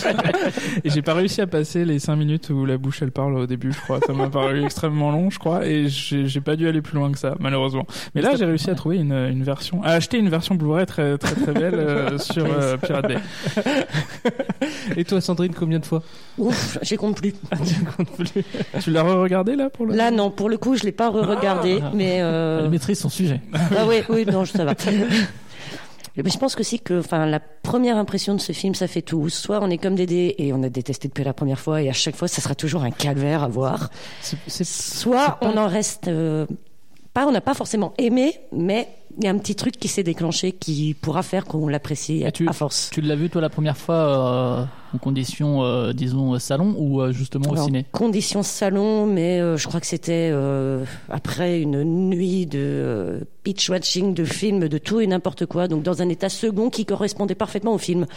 [0.83, 3.47] et j'ai pas réussi à passer les 5 minutes où la bouche elle parle au
[3.47, 3.99] début, je crois.
[4.05, 7.11] Ça m'a paru extrêmement long, je crois, et j'ai j'ai pas dû aller plus loin
[7.11, 7.87] que ça, malheureusement.
[8.13, 11.17] Mais là, j'ai réussi à trouver une, une version, à acheter une version Blu-ray très
[11.17, 13.17] très très belle euh, sur euh, Pirate Bay.
[14.97, 16.03] Et toi, Sandrine, combien de fois?
[16.37, 17.33] Ouf, j'y compte plus.
[18.81, 21.79] Tu l'as re-regardé là pour le Là, non, pour le coup, je l'ai pas re-regardé,
[21.93, 22.19] mais.
[22.21, 23.41] euh, Elle maîtrise son sujet.
[23.53, 24.73] Ah oui, oui, non, ça va.
[26.15, 29.29] Je pense aussi que, enfin, la première impression de ce film, ça fait tout.
[29.29, 31.93] Soit on est comme Dédé et on a détesté depuis la première fois et à
[31.93, 33.89] chaque fois, ça sera toujours un calvaire à voir.
[34.21, 36.45] Soit on en reste euh,
[37.13, 40.03] pas, on n'a pas forcément aimé, mais il y a un petit truc qui s'est
[40.03, 42.89] déclenché qui pourra faire qu'on l'apprécie à force.
[42.91, 47.11] Tu l'as vu toi la première fois euh, en condition, euh, disons, salon ou euh,
[47.11, 47.85] justement au ciné?
[47.91, 53.69] Conditions salon, mais euh, je crois que c'était euh, après une nuit de euh, pitch
[53.69, 57.35] watching, de films, de tout et n'importe quoi, donc dans un état second qui correspondait
[57.35, 58.05] parfaitement au film.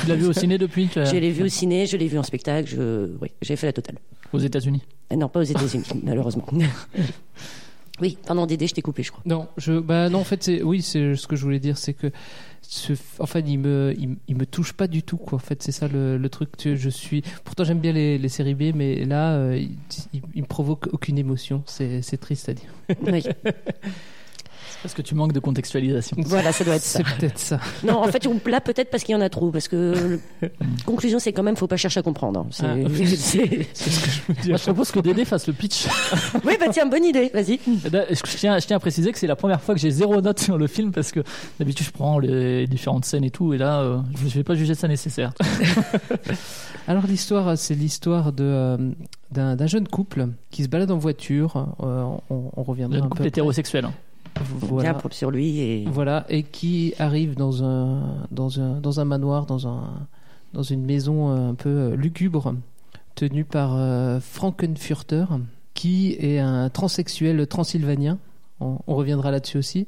[0.00, 2.22] Tu l'as vu au ciné depuis Je l'ai vu au ciné, je l'ai vu en
[2.22, 3.08] spectacle, je...
[3.22, 3.96] oui, j'ai fait la totale.
[4.32, 4.82] Aux États-Unis?
[5.12, 6.46] Euh, Non, pas aux États-Unis, malheureusement.
[8.00, 9.22] Oui, pardon Dédé, je t'ai coupé, je crois.
[9.24, 11.94] Non, je, bah non, en fait, c'est, oui, c'est ce que je voulais dire, c'est
[11.94, 12.08] que,
[12.60, 15.36] ce, enfin, il me, il, me- il me touche pas du tout, quoi.
[15.36, 16.56] En fait, c'est ça le, le truc.
[16.58, 19.70] Tu- Je suis, pourtant, j'aime bien les, les séries B, mais là, euh, il,
[20.12, 21.62] il, il me provoque aucune émotion.
[21.66, 22.68] C'est, c'est triste à dire.
[23.06, 23.22] Oui.
[24.82, 26.16] Parce que tu manques de contextualisation.
[26.20, 27.00] Voilà, ça doit être ça.
[27.04, 27.58] C'est peut-être ça.
[27.84, 30.50] Non, en fait, là, peut-être parce qu'il y en a trop, parce que le-
[30.86, 32.40] conclusion, c'est quand même, faut pas chercher à comprendre.
[32.40, 32.46] hein.
[32.50, 32.88] C'est- Ah.
[33.16, 35.86] c'est- Moi, je propose que Dédé fasse le pitch.
[36.44, 37.58] Oui, bah tiens, bonne idée, vas-y.
[37.84, 39.90] Eh ben, Je tiens, je tiens à préciser que c'est la première fois que j'ai
[39.90, 41.20] zéro note sur le film parce que
[41.58, 44.54] d'habitude je prends les différentes scènes et tout et là euh, je ne vais pas
[44.54, 45.32] juger ça nécessaire.
[46.88, 48.76] Alors l'histoire, c'est l'histoire de euh,
[49.32, 51.66] d'un, d'un jeune couple qui se balade en voiture.
[51.82, 53.84] euh, on, on reviendra Le un couple peu hétérosexuel.
[53.86, 53.92] hein.
[54.44, 54.92] Voilà.
[54.94, 59.46] Bien sur lui et Voilà, et qui arrive dans un, dans un, dans un manoir,
[59.46, 60.06] dans, un,
[60.52, 62.54] dans une maison euh, un peu euh, lugubre,
[63.14, 65.24] tenue par euh, Frankenfurter,
[65.74, 68.18] qui est un transsexuel transylvanien.
[68.60, 69.86] On, on reviendra là-dessus aussi.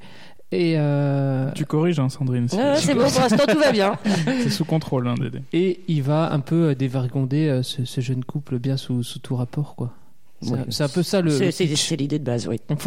[0.51, 2.47] Et, euh, Tu corriges, hein, Sandrine.
[2.53, 3.99] Ouais, c'est bon, pour l'instant, tout va bien.
[4.25, 5.43] C'est sous contrôle, hein, Dédé.
[5.53, 9.37] et il va un peu dévergonder euh, ce, ce jeune couple bien sous, sous tout
[9.37, 9.93] rapport, quoi.
[10.41, 10.59] C'est Ouais.
[10.71, 11.31] c'est un peu ça le.
[11.31, 12.61] C'est- C'est c'est l'idée de base, oui.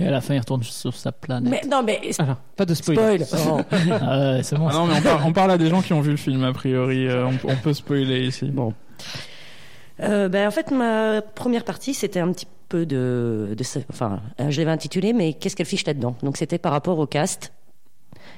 [0.00, 1.50] Et à la fin il retourne sur sa planète.
[1.50, 3.24] Mais non, mais Alors, pas de spoil.
[3.24, 3.42] spoil.
[3.48, 3.60] Oh.
[4.00, 4.68] Ah c'est bon.
[4.68, 6.44] Ah non, mais on parle, on parle à des gens qui ont vu le film,
[6.44, 7.06] a priori.
[7.08, 8.46] euh, on, on peut spoiler ici.
[8.46, 8.74] Bon.
[10.00, 13.56] Euh, ben, en fait, ma première partie, c'était un petit peu de,
[13.90, 16.14] enfin, euh, je l'avais intitulé, mais qu'est-ce qu'elle fiche là-dedans?
[16.22, 17.52] Donc, c'était par rapport au cast,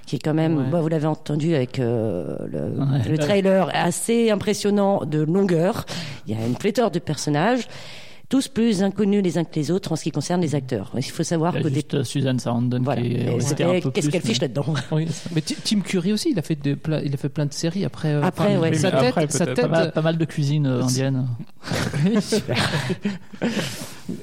[0.07, 0.65] qui est quand même, Ouais.
[0.71, 3.09] bah, vous l'avez entendu avec euh, le, Ouais.
[3.11, 5.85] le trailer, assez impressionnant de longueur.
[6.27, 7.69] Il y a une pléthore de personnages,
[8.31, 10.93] tous plus inconnus les uns que les autres en ce qui concerne les acteurs.
[10.97, 13.03] Il faut savoir Il y a que des juste euh, Suzanne Sarandon voilà.
[13.03, 13.09] qui
[13.83, 14.64] peu qu'est-ce qu'elle fiche là-dedans?
[14.93, 17.85] Oui, mais Ti- Tim Curry aussi, il a fait, il a fait plein de séries
[17.85, 18.09] après.
[18.14, 18.72] euh, Après, ouais.
[18.74, 21.26] Sa tête, après, sa tête, Pas mal, pas mal de cuisine euh, indienne.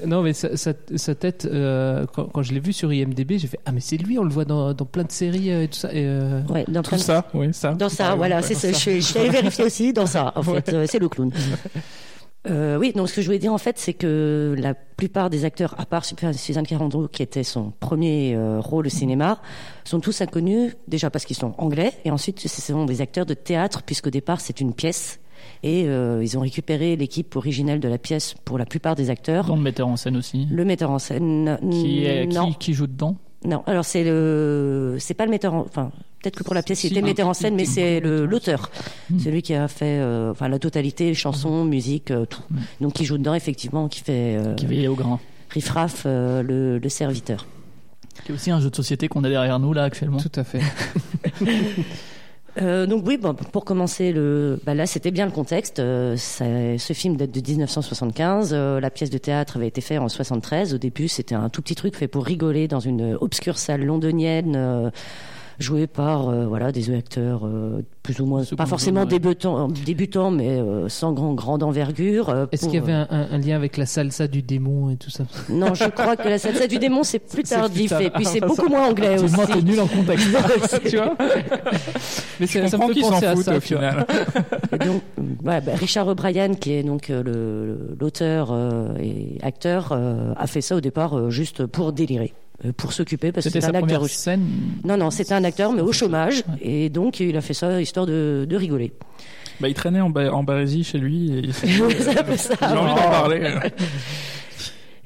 [0.06, 3.46] Non, mais sa, sa- sa tête, euh, quand, quand je l'ai vu sur IMDb, j'ai
[3.46, 5.68] fait Ah, mais c'est lui, on le voit dans, dans plein de séries euh, et
[5.68, 5.88] tout ça.
[5.92, 7.72] Et, euh, Ouais, dans Tout plein de- ça, oui, ça.
[7.72, 8.90] Dans ça, Ouais, voilà, ouais, c'est dans ça.
[8.90, 10.32] Je, je suis allée vérifier aussi dans ça.
[10.36, 11.30] En fait, euh, c'est le clown.
[12.46, 15.44] Euh, oui, donc ce que je voulais dire en fait, c'est que la plupart des
[15.44, 19.40] acteurs, à part Suzanne Carando, qui était son premier euh, rôle au cinéma,
[19.84, 23.34] sont tous inconnus déjà parce qu'ils sont anglais et ensuite ce sont des acteurs de
[23.34, 25.20] théâtre puisqu'au départ c'est une pièce
[25.62, 29.46] et euh, ils ont récupéré l'équipe originelle de la pièce pour la plupart des acteurs.
[29.46, 30.46] Dont le metteur en scène aussi.
[30.50, 32.28] Le metteur en scène, Qui, est,
[32.58, 33.16] qui joue dedans?
[33.44, 33.62] Non.
[33.66, 35.60] Alors c'est le, c'est pas le metteur, en...
[35.60, 35.90] enfin
[36.22, 38.70] peut-être que pour la pièce il Si, était metteur en scène, mais c'est le l'auteur,
[39.22, 42.42] celui qui a fait, euh, enfin la totalité, chansons, musique, euh, tout.
[42.80, 44.54] Donc qui joue dedans effectivement, qui fait euh.
[44.54, 45.20] Qui veillait au grain.
[45.50, 47.46] riff-raff, euh, le, le serviteur.
[48.24, 50.18] Qui est aussi un jeu de société qu'on a derrière nous là actuellement.
[50.18, 50.60] Tout à fait.
[52.60, 55.78] Euh, donc oui, bon, pour commencer, le, bah là c'était bien le contexte.
[55.78, 58.50] Euh, ce film date de 1975.
[58.52, 60.74] euh, la pièce de théâtre avait été faite en 73.
[60.74, 64.90] Au début, c'était un tout petit truc fait pour rigoler dans une obscure salle londonienne.
[65.60, 69.08] Euh, joué par euh, voilà des acteurs euh, plus ou moins Second pas forcément zone,
[69.12, 69.18] ouais.
[69.18, 73.06] débutants débutants mais euh, sans grand grande envergure euh, Est-ce pour- qu'il y avait un,
[73.10, 75.24] un- un lien avec la salsa du démon et tout ça?
[75.50, 78.46] Non je crois que la salsa du démon c'est plus tardif et puis c'est Ah,
[78.46, 79.34] beaucoup moins anglais aussi.
[79.34, 80.28] Effectivement, t'es nul en contexte.
[80.88, 81.16] Tu vois?
[82.40, 84.06] Mais ça me fait penser à ça, au final.
[84.72, 85.02] Donc,
[85.44, 90.46] ouais, bah, Richard O'Brien, qui est donc euh, le- l'auteur euh, et acteur, euh, a
[90.46, 93.66] fait ça au départ euh, juste pour délirer, euh, pour s'occuper parce que C'était c'est
[93.72, 93.98] sa un acteur.
[94.00, 94.46] première scène.
[94.84, 98.06] Non, non, c'était un acteur, mais au chômage, et donc il a fait ça histoire
[98.06, 98.92] de, de rigoler.
[99.60, 101.66] Bah, il traînait en, ba- en Barésie chez lui et C'est.
[101.68, 101.94] J'ai envie
[102.74, 103.54] d'en parler.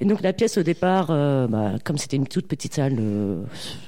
[0.01, 3.41] Et donc la pièce au départ, euh, bah, comme c'était une toute petite salle, euh,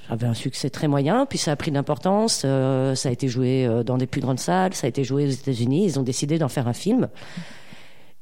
[0.08, 1.26] avait un succès très moyen.
[1.26, 2.42] Puis ça a pris de l'importance.
[2.44, 4.74] euh, ça a été joué euh, dans des plus grandes salles.
[4.74, 5.86] Ça a été joué aux États-Unis.
[5.86, 7.08] Ils ont décidé d'en faire un film.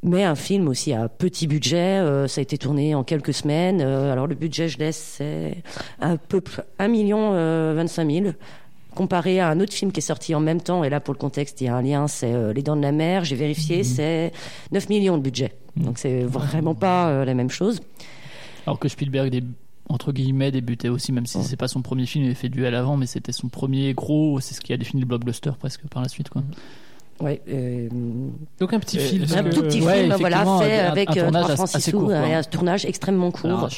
[0.04, 2.00] Mais un film aussi à petit budget.
[2.00, 3.80] euh, ça a été tourné en quelques semaines.
[3.80, 5.62] Euh, alors le budget, je laisse, c'est
[6.00, 6.42] un peu
[6.78, 8.26] 1 million euh, 25 000
[8.96, 11.18] comparé à un autre film qui est sorti en même temps, et là pour le
[11.18, 13.84] contexte il y a un lien, c'est euh, Les Dents de la Mer, j'ai vérifié,
[13.84, 14.32] c'est
[14.70, 15.54] 9 millions de budget.
[15.76, 17.80] Donc c'est vraiment pas la même chose.
[18.66, 19.42] Alors que Spielberg,
[19.88, 22.74] entre guillemets, débutait aussi, même si c'est pas son premier film, il avait fait duel
[22.74, 26.02] avant, mais c'était son premier gros, c'est ce qui a défini le blockbuster presque par
[26.02, 26.28] la suite.
[26.28, 26.42] Quoi.
[27.20, 27.88] Ouais, euh,
[28.58, 29.24] Donc un petit Et- film.
[29.34, 31.80] un tout petit Ouais, film, voilà, fait un- avec un euh, tournage 3 francs assez
[31.80, 32.26] 6 court, sous, quoi.
[32.26, 33.68] et un tournage extrêmement court.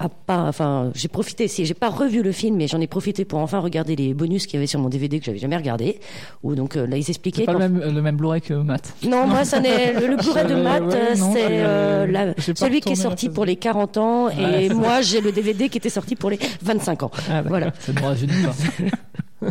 [0.00, 3.24] À pas, enfin, j'ai profité, si j'ai pas revu le film, mais j'en ai profité
[3.24, 6.00] pour enfin regarder les bonus qu'il y avait sur mon DVD que j'avais jamais regardé.
[6.42, 7.44] Où donc euh, là ils expliquaient.
[7.44, 8.92] pas le même, le même Blu-ray que Matt.
[9.06, 12.34] Non, moi ça n'est le, le Blu-ray de Euh, Matt, ouais, euh, c'est euh, la-
[12.56, 15.68] celui qui est sorti pour les 40 ans, et Ouais, c'est moi j'ai le DVD
[15.68, 17.10] qui était sorti pour les 25 ans.
[17.30, 17.72] Ah, voilà.
[17.78, 19.46] C'est bon, j'ai dit pas.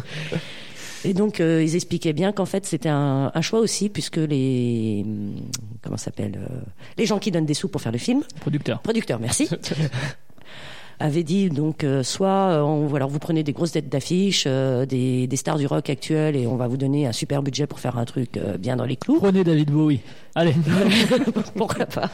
[1.05, 5.03] Et donc euh, ils expliquaient bien qu'en fait c'était un, un choix aussi puisque les
[5.05, 5.35] hum,
[5.81, 6.61] comment s'appelle euh,
[6.97, 8.81] les gens qui donnent des sous pour faire le film, Producteur.
[8.81, 9.49] producteurs, merci.
[10.99, 15.27] avait dit donc euh, soit on, voilà, vous prenez des grosses dettes d'affiches, euh, des,
[15.27, 17.97] des stars du rock actuel et on va vous donner un super budget pour faire
[17.97, 19.19] un truc euh, bien dans les clous.
[19.19, 19.99] Prenez David Bowie.
[20.35, 20.53] Allez.
[21.55, 22.09] Pourquoi pas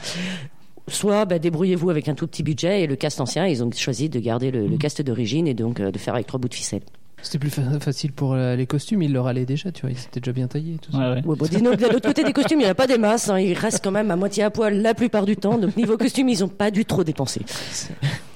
[0.88, 4.10] Soit bah, débrouillez-vous avec un tout petit budget et le cast ancien, ils ont choisi
[4.10, 6.82] de garder le, le cast d'origine et donc de faire avec trois bouts de ficelle.
[7.22, 9.98] C'était plus fa- facile pour euh, les costumes, ils leur allaient déjà, tu vois, ils
[10.00, 10.78] étaient déjà bien taillés.
[10.82, 10.98] Tout ça.
[10.98, 11.26] Ouais, ouais.
[11.26, 13.30] Ouais, bon, dis-nous, de l'autre côté des costumes, il n'y en a pas des masses,
[13.30, 15.98] hein, ils restent quand même à moitié à poil la plupart du temps, donc niveau
[15.98, 17.42] costume, ils n'ont pas dû trop dépenser.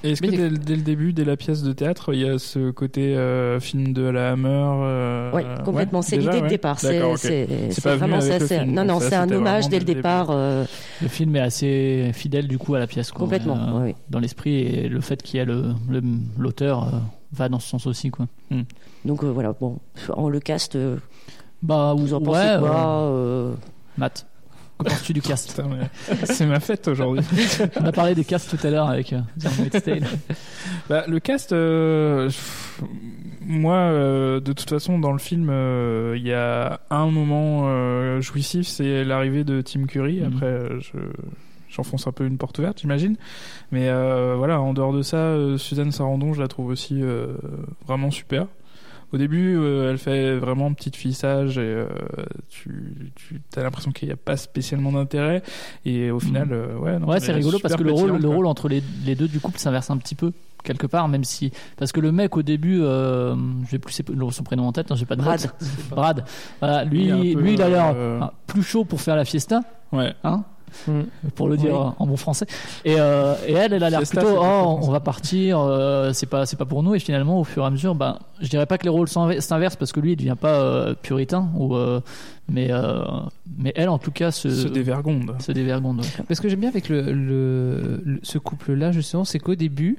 [0.02, 2.70] Est-ce que dès, dès le début, dès la pièce de théâtre, il y a ce
[2.70, 4.48] côté euh, film de la Hammer
[4.82, 6.78] euh, Oui, complètement, c'est l'idée de départ.
[6.78, 6.98] C'est
[7.80, 8.64] vraiment ça.
[8.66, 10.28] Non, non, c'est un hommage dès le dès le départ.
[10.30, 10.64] euh,
[11.00, 13.10] Le film est assez fidèle du coup à la pièce.
[13.10, 13.20] Quoi.
[13.20, 13.92] Complètement, Euh.
[14.10, 16.02] Dans l'esprit et le fait qu'il y a le- le-
[16.38, 16.88] l'auteur
[17.34, 18.10] va dans ce sens aussi.
[18.10, 18.26] Quoi.
[19.04, 19.78] Donc euh, voilà, bon,
[20.10, 20.96] en le cast, euh,
[21.62, 23.54] Bah, vous en ouais, pensez euh, quoi euh,
[23.98, 24.26] Matt,
[24.78, 25.60] que penses-tu du cast
[26.24, 27.24] C'est ma fête aujourd'hui.
[27.80, 29.20] On a parlé des casts tout à l'heure avec euh.
[30.88, 32.82] Bah, le cast, euh, pff,
[33.40, 38.20] moi, euh, de toute façon, dans le film, euh, il y a un moment euh,
[38.20, 40.20] jouissif, c'est l'arrivée de Tim Curry.
[40.20, 40.32] Mhm.
[40.32, 40.98] Après, je
[41.74, 43.16] j'enfonce un peu une porte ouverte, j'imagine.
[43.72, 47.34] Mais euh, voilà, en dehors de ça, euh, Suzanne Sarandon, je la trouve aussi euh,
[47.86, 48.46] vraiment super.
[49.12, 51.86] Au début, euh, elle fait vraiment petite fille sage et euh,
[52.48, 55.42] tu, tu as l'impression qu'il n'y a pas spécialement d'intérêt.
[55.84, 58.28] Et au final, euh, ouais, non, ouais, c'est est rigolo parce que le rôle, le
[58.28, 60.32] rôle entre les, les deux du couple s'inverse un petit peu
[60.64, 63.36] quelque part, même si parce que le mec au début, euh,
[63.70, 65.48] j'ai plus ses- son prénom en tête, hein, j'ai pas de Brad.
[65.90, 66.24] Brad.
[66.58, 69.60] Voilà, lui, Il lui, il a l'air euh, ah, plus chaud pour faire la fiesta.
[69.92, 70.12] Ouais.
[70.24, 70.42] Hein
[71.34, 72.46] pour le dire en bon français.
[72.84, 74.90] Et, euh, et elle, elle a l'air plutôt, oh, on français.
[74.92, 76.94] va partir, euh, c'est pas, c'est pas pour nous.
[76.94, 79.40] Et finalement, au fur et à mesure, ben, je dirais pas que les rôles s'inver-
[79.40, 82.00] s'inversent parce que lui, il devient pas euh, puritain, ou, euh,
[82.48, 83.02] mais, euh,
[83.58, 85.34] mais elle, en tout cas, se, Se dévergonde.
[85.40, 86.00] Se dévergonde.
[86.00, 86.06] ouais.
[86.28, 89.98] Mais ce que j'aime bien avec le, le- le- ce couple-là, justement, c'est qu'au début,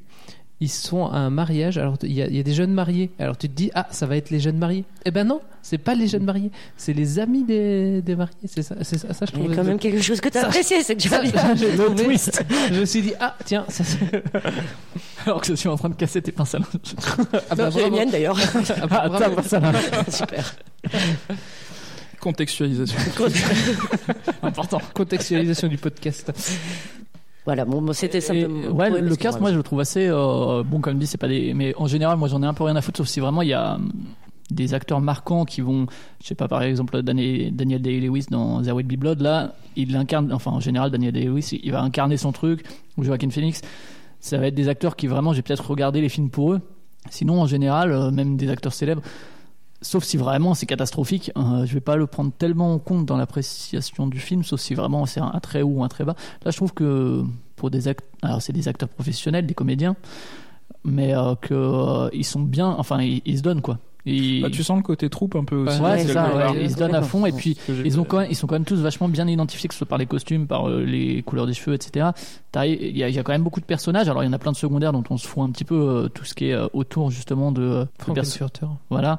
[0.61, 1.77] ils sont à un mariage.
[1.77, 3.11] Alors, il y, a- il y a des jeunes mariés.
[3.19, 4.85] Alors, tu te dis, ah, ça va être les jeunes mariés.
[5.05, 6.49] Eh ben non, c'est pas les jeunes mariés.
[6.77, 8.33] C'est les amis des, des mariés.
[8.45, 9.51] C'est ça, c'est ça, ça, je Il y trouve.
[9.51, 11.55] a quand même quelque chose que tu as Ça- apprécié, c'est déjà ça, bien.
[11.55, 12.43] j'ai Le twist.
[12.71, 13.83] Je me suis dit, ah, tiens, ça,
[15.25, 16.95] Alors que je suis en train de casser tes pinces à linge.
[17.49, 18.37] Ah bah, Non, les miennes d'ailleurs.
[18.81, 19.41] Ah bah, Ah, bravo.
[19.59, 19.75] linge.
[20.09, 20.55] Super.
[22.19, 22.97] Contextualisation.
[24.41, 24.81] Important.
[24.93, 26.31] Contextualisation du podcast.
[27.45, 28.71] Voilà, bon, c'était simplement.
[28.71, 31.53] ouais, le cast, moi, je le trouve assez euh, bon, comme dit, c'est pas des.
[31.53, 33.49] Mais en général, moi, j'en ai un peu rien à foutre, sauf si vraiment il
[33.49, 33.91] y a hum,
[34.49, 35.85] des acteurs marquants qui vont,
[36.21, 40.33] je sais pas, par exemple, Daniel, Day-Lewis dans There Will Be Blood, là, il incarne,
[40.33, 42.65] enfin, en général, Daniel Day-Lewis, il va incarner son truc,
[42.97, 43.61] ou Joaquin Phoenix.
[44.19, 46.61] Ça va être des acteurs qui vraiment, j'ai peut-être regardé les films pour eux.
[47.11, 49.03] Sinon, en général, euh, même des acteurs célèbres,
[49.85, 53.17] sauf si vraiment c'est catastrophique, euh, je vais pas le prendre tellement en compte dans
[53.17, 56.15] l'appréciation du film, sauf si vraiment c'est un, très haut ou un très bas.
[56.43, 57.23] Là, je trouve que
[57.55, 59.95] pour des acteurs, alors c'est des acteurs professionnels, des comédiens,
[60.83, 63.77] mais euh, euh, sont bien, enfin ils se donnent quoi.
[64.05, 65.81] Ils- Bah, tu sens le côté troupe un peu aussi.
[65.81, 68.07] Ouais, c'est ça, ouais, ils se donnent à fond et puis ils, ont vu.
[68.07, 70.05] quand même, ils sont quand même tous vachement bien identifiés, que ce soit par les
[70.05, 72.07] costumes, par euh, les couleurs des cheveux, etc.
[72.63, 74.33] Il y, a- il y a quand même beaucoup de personnages, alors il y en
[74.33, 76.49] a plein de secondaires dont on se fout un petit peu euh, tout ce qui
[76.49, 78.67] est euh, autour justement de, euh, Frankenfurter.
[78.91, 79.17] voilà,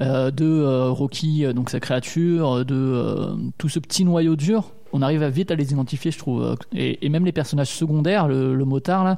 [0.00, 4.72] euh, de euh, Rocky, donc sa créature, de euh, tout ce petit noyau dur.
[4.92, 6.56] On arrive à vite à les identifier, je trouve.
[6.74, 9.16] Et, et même les personnages secondaires, le, le motard là,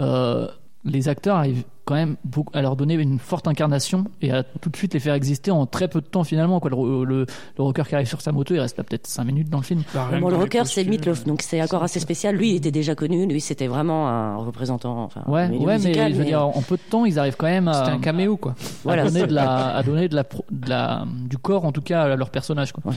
[0.00, 0.46] euh,
[0.84, 4.70] les acteurs arrivent quand même beaucoup à leur donner une forte incarnation et à tout
[4.70, 6.60] de suite les faire exister en très peu de temps finalement.
[6.60, 6.70] Quoi.
[6.70, 7.26] Le, le,
[7.58, 9.64] le rocker qui arrive sur sa moto, il reste là peut-être 5 minutes dans le
[9.64, 9.82] film.
[9.92, 12.36] Bah, Bon, le rocker, c'est costumes, Meatloaf, donc c'est encore assez spécial.
[12.36, 13.26] Lui, il était déjà connu.
[13.26, 15.02] Lui, c'était vraiment un représentant.
[15.04, 17.46] Enfin, Ouais, ouais, musical, mais je veux dire, en peu de temps, ils arrivent quand
[17.46, 18.54] même à, C'était un caméo, quoi.
[18.84, 21.72] Voilà, à donner, de la, à donner de la, pro- de la, du corps, en
[21.72, 22.72] tout cas, à leur personnage.
[22.72, 22.92] Quoi.
[22.92, 22.96] Ouais.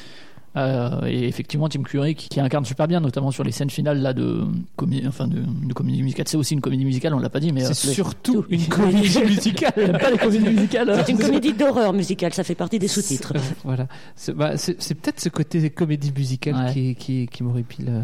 [0.56, 4.00] Euh, et effectivement, Tim Curry qui, qui incarne super bien, notamment sur les scènes finales
[4.02, 4.44] là de
[4.76, 6.28] comédie, enfin de, de comédie musicale.
[6.28, 9.20] C'est aussi une comédie musicale, on l'a pas dit, mais C'est euh, surtout une comédie
[9.26, 9.98] musicale.
[10.00, 11.04] pas les comédies musicales.
[11.06, 13.34] C'est une comédie d'horreur musicale, ça fait partie des sous-titres.
[13.64, 13.88] voilà.
[14.16, 16.72] C'est bah, c'est- peut-être ce côté comédie musicale Ouais.
[16.74, 17.88] qui, qui, qui m'horripile.
[17.90, 18.04] euh.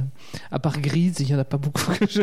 [0.51, 2.21] À part Grease, il y en a pas beaucoup que je,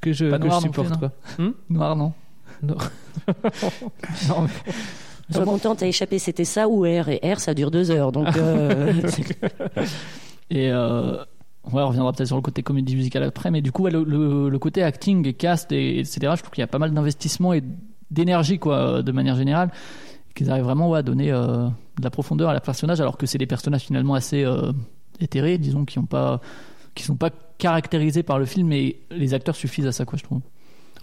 [0.00, 0.98] que je, Pas que je noir non supporte.
[0.98, 1.12] quoi.
[1.38, 1.50] Hmm?
[1.70, 2.12] Noir, non.
[2.62, 2.76] Non.
[4.28, 4.72] Non, mais-
[5.30, 8.12] Sois content, t'as échappé, c'était ça ou R Et R, ça dure deux heures.
[8.12, 8.92] Donc, euh,
[10.50, 11.16] Et euh,
[11.72, 14.04] ouais, on reviendra peut-être sur le côté comédie musicale après, mais du coup, ouais, le,
[14.04, 16.92] le, le côté acting et cast, et, etc., je trouve qu'il y a pas mal
[16.92, 17.62] d'investissement et
[18.10, 19.70] d'énergie, quoi, de manière générale,
[20.34, 23.26] qu'ils arrivent vraiment ouais, à donner euh, de la profondeur à la personnage, alors que
[23.26, 24.72] c'est des personnages finalement assez euh,
[25.20, 26.40] éthérés, disons, qui ont pas
[26.94, 30.24] qui sont pas caractérisés par le film, mais les acteurs suffisent à ça, quoi, je
[30.24, 30.40] trouve.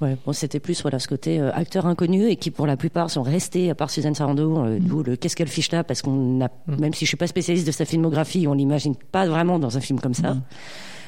[0.01, 3.09] Ouais, bon, c'était plus voilà, ce côté euh, acteur inconnu et qui, pour la plupart,
[3.09, 6.43] sont restés, à part Suzanne Sarandon, euh, d'où le Qu'est-ce qu'elle fiche là Parce qu'on
[6.43, 9.77] a, même si je suis pas spécialiste de sa filmographie, on l'imagine pas vraiment dans
[9.77, 10.37] un film comme ça.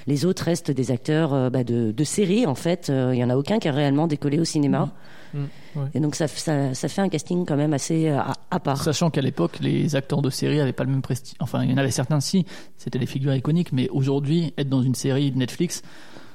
[0.07, 2.89] Les autres restent des acteurs euh, bah, de, de série, en fait.
[2.89, 4.89] Euh, Il y en a aucun qui a réellement décollé au cinéma.
[5.33, 5.39] Mm,
[5.75, 5.83] ouais.
[5.93, 8.81] Et donc, ça, ça, ça fait un casting quand même assez euh, à, à part.
[8.83, 11.35] Sachant qu'à l'époque, les acteurs de série avaient pas le même prestige.
[11.39, 12.45] Enfin, il y en avait certains, si,
[12.77, 15.83] c'était des figures iconiques, mais aujourd'hui, être dans une série de Netflix,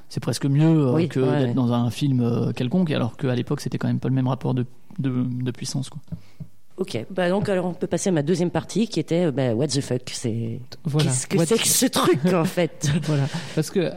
[0.08, 1.54] c'est presque mieux euh, Oui, que ouais, d'être ouais.
[1.54, 4.54] dans un film euh, quelconque, alors qu'à l'époque, c'était quand même pas le même rapport
[4.54, 4.64] de,
[4.98, 5.88] de, de puissance.
[5.90, 6.00] Quoi.
[6.78, 9.54] Ok, bah donc alors on peut passer à ma deuxième partie qui était euh, bah,
[9.54, 11.10] What the fuck C'est Voilà.
[11.10, 12.90] qu'est-ce que c'est que ce truc en fait?
[13.04, 13.24] Voilà.
[13.54, 13.90] Parce que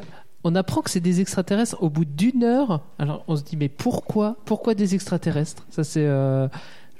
[0.46, 2.82] on apprend que c'est des extraterrestres au bout d'une heure.
[2.98, 5.66] Alors on se dit mais pourquoi Pourquoi des extraterrestres?
[5.70, 6.48] Ça c'est euh,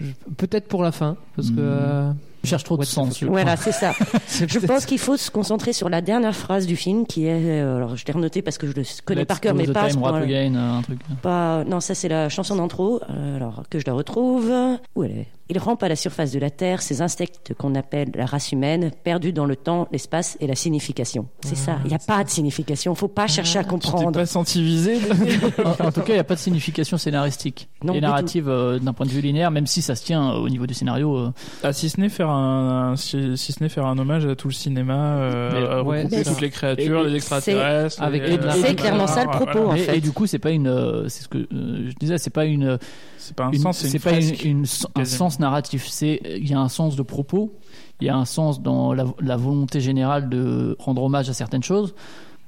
[0.02, 1.60] je- peut-être pour la fin parce que Hmm.
[1.60, 2.12] euh,
[2.48, 3.20] cherche trop de sens.
[3.20, 3.94] je Voilà, c'est ça.
[4.48, 7.78] Je pense qu'il faut se concentrer sur la dernière phrase du film qui est euh,
[7.78, 9.90] alors je l'ai renoté parce que je le connais Let's par cœur mais the pas
[9.90, 11.00] time, rap again, un truc.
[11.22, 14.52] pas non ça c'est la chanson d'intro euh, alors que je la retrouve
[14.96, 15.28] où elle est?
[15.50, 18.92] Il rampe à la surface de la Terre ces insectes qu'on appelle la race humaine,
[19.04, 21.28] perdus dans le temps, l'espace et la signification.
[21.44, 21.80] C'est ça.
[21.86, 22.94] Il n'y a pas de signification.
[22.96, 24.12] Faut pas chercher à Tu t'es comprendre.
[24.12, 24.98] pas senti visé
[25.66, 28.80] en, en tout cas, il n'y a pas de signification scénaristique Non, et narrative euh,
[28.80, 31.16] d'un point de vue linéaire, même si ça se tient euh, au niveau du scénario.
[31.18, 31.32] euh,
[31.64, 34.36] Ah, si ce n'est faire un, un- si, si ce n'est faire un hommage à
[34.36, 36.42] tout le cinéma, euh, Mais- ouais, toutes ça.
[36.42, 39.98] les créatures, Et- les extraterrestres, avec- euh, C'est clairement ça le propos, en et, fait.
[39.98, 42.46] et du coup, c'est pas une, euh, c'est ce que euh, je disais, c'est pas
[42.46, 42.78] une,
[43.18, 44.44] C'est pas un une- sens, c'est pas une- fresque.
[44.46, 44.66] une-
[44.96, 45.18] un quasiment.
[45.40, 45.88] Narratif.
[45.88, 47.54] C'est il y a un sens de propos,
[48.00, 51.64] il y a un sens dans la, la volonté générale de rendre hommage à certaines
[51.64, 51.94] choses,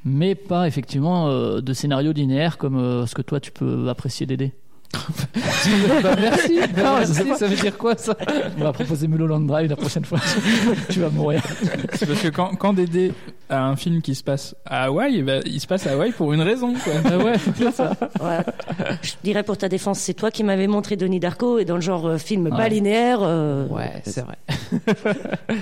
[0.05, 4.25] mais pas effectivement euh, de scénario linéaire comme euh, ce que toi tu peux apprécier
[4.25, 4.53] d'aider.
[4.93, 6.59] Bah, merci.
[6.75, 7.39] Bah, Ah, je merci.
[7.39, 8.15] Ça veut dire quoi ça
[8.59, 10.19] On va proposer Mulholland Drive la prochaine fois.
[10.89, 11.41] tu vas mourir.
[11.93, 13.13] C'est parce que quand, quand Dédé
[13.49, 16.33] à un film qui se passe à Hawaï, bah, il se passe à Hawaï pour
[16.33, 16.73] une raison.
[16.73, 16.93] Quoi.
[17.05, 17.91] Ah ouais, c'est ça.
[18.21, 18.39] Ouais.
[19.01, 21.81] Je dirais pour ta défense, c'est toi qui m'avais montré Denis Darko et dans le
[21.81, 23.19] genre euh, film pas linéaire.
[23.21, 24.37] euh, Ouais, c'est vrai.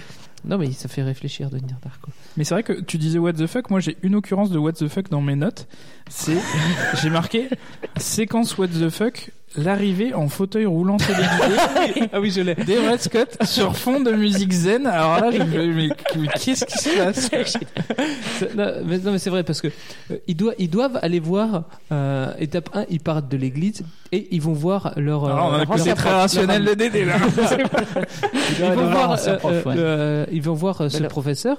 [0.46, 2.12] non, mais ça fait réfléchir, Denis Darko.
[2.38, 3.70] Mais c'est vrai que tu disais what the fuck.
[3.70, 5.68] Moi, j'ai une occurrence de what the fuck dans mes notes.
[6.10, 6.38] C'est,
[7.02, 7.50] j'ai marqué
[7.98, 9.32] séquence what the fuck.
[9.58, 12.54] L'arrivée en fauteuil roulant téléguidé ah oui, je l'ai.
[12.56, 14.86] d'Everett Scott sur fond de musique zen.
[14.86, 17.30] Alors là, je me mais, mais qu'est-ce qui se passe
[18.38, 19.70] C'est- non, mais, non, mais c'est vrai parce que
[20.12, 23.82] euh, ils, doivent, ils doivent aller voir euh, étape 1, ils partent de l'église
[24.12, 25.26] et ils vont voir leur.
[25.26, 27.16] euh, Alors, on a leur un côté ancien très rationnel de Dédé là.
[28.60, 29.74] ils vont voir euh, prof, ouais.
[29.78, 31.58] euh, le- ils vont voir euh, ce Alors- professeur,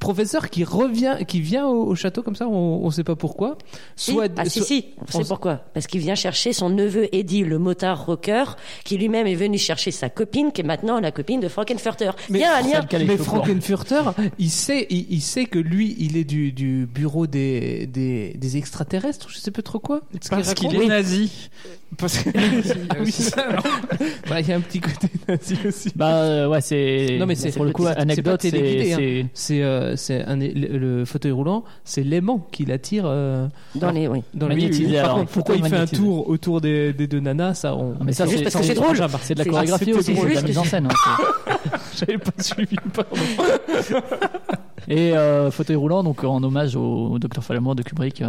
[0.00, 3.56] professeur qui revient, qui vient au, au château comme ça, on, on sait pas pourquoi.
[3.96, 4.12] Si.
[4.12, 5.60] Soit, ah si soit- si, on on- sait pourquoi.
[5.74, 8.44] Parce qu'il vient chercher son neveu Eddie, le motard rocker,
[8.84, 12.10] qui lui-même est venu chercher sa copine, qui est maintenant la copine de Frankenfurter.
[12.30, 12.86] Il y a un lien.
[13.06, 14.02] Mais Frankenfurter,
[14.38, 18.56] il sait, il, il sait que lui, il est du, du bureau des, des, des
[18.56, 20.00] extraterrestres, je sais pas trop quoi.
[20.22, 21.50] Ce Parce qu'il est nazi.
[21.96, 22.30] Parce que
[22.90, 23.14] Ah oui,
[24.28, 25.90] Bah, il y a un petit côté nazi aussi.
[25.96, 27.16] Bah euh, ouais, c'est.
[27.18, 28.48] Non mais c'est pour le coup c'est anecdote, c'est
[28.92, 28.96] hein.
[28.96, 30.48] c'est- c'est euh, c'est un le,
[30.78, 34.22] le fauteuil roulant, c'est l'aimant qui l'attire euh, Dans les, oui.
[34.34, 37.20] dans le Magnétisé, Par alors, contre, pourquoi il fait un tour autour des, des deux
[37.20, 37.94] nanas, ça on.
[38.04, 38.96] Mais ça, C'est juste c'est parce que c'est drôle.
[39.22, 40.88] C'est de la chorégraphie aussi, c'est de la mise en scène.
[40.90, 41.56] hein,
[41.98, 43.16] J'avais pas suivi, pardon.
[44.88, 48.28] Et euh, fauteuil roulant, donc en hommage au, Dr Falamour de Kubrick, euh,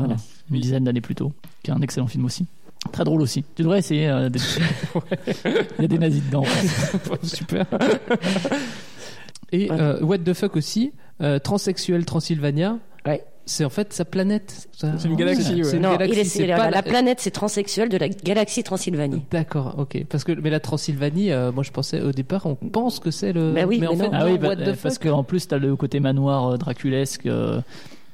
[0.51, 1.31] une dizaine d'années plus tôt,
[1.63, 2.47] qui est un excellent film aussi.
[2.91, 3.43] Très drôle aussi.
[3.55, 4.07] Tu devrais essayer.
[4.07, 4.39] euh, des-
[5.79, 6.43] Il y a des nazis dedans.
[7.23, 7.65] Super.
[9.51, 12.77] Et euh, what the fuck aussi, euh, transsexuel Transylvania.
[13.05, 13.23] Ouais.
[13.45, 14.67] C'est en fait sa planète.
[14.73, 15.63] C'est une galaxie, ouais.
[15.63, 18.07] C'est une non, galaxie, il est, c'est la, pas la planète, c'est transsexuel de la
[18.07, 19.23] galaxie Transylvanie.
[19.31, 20.05] D'accord, ok.
[20.07, 23.33] Parce que mais la Transylvanie, euh, moi je pensais au départ, on pense que c'est
[23.33, 23.53] le.
[23.53, 24.11] Bah oui, mais en mais fait, non.
[24.13, 25.07] Ah oui, non, bah, what the euh, parce fuck.
[25.07, 27.59] qu'en plus, t'as le côté manoir euh, draculesque euh,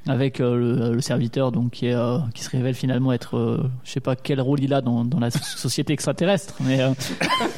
[0.08, 0.56] avec euh,
[0.88, 4.00] le, le serviteur, donc qui, est, euh, qui se révèle finalement être, euh, je sais
[4.00, 6.90] pas quel rôle il a dans, dans la société extraterrestre, mais euh,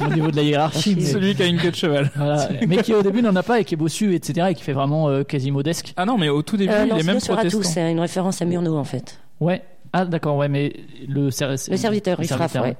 [0.05, 0.95] au niveau de la hiérarchie.
[0.95, 2.09] mais, Celui qui a une queue de cheval.
[2.15, 2.49] voilà.
[2.67, 4.73] mais qui au début n'en a pas et qui est bossu, etc., et qui fait
[4.73, 5.93] vraiment euh, quasi modesque.
[5.97, 7.61] Ah non, mais au tout début, Euh, il non, est même sera protestant.
[7.63, 9.19] C'est une référence à Murnau en fait.
[9.39, 9.61] Ouais.
[9.93, 10.73] Ah d'accord, ouais, mais
[11.07, 12.77] le, ser- Le serviteur, le il frappe, serviteur, ouais.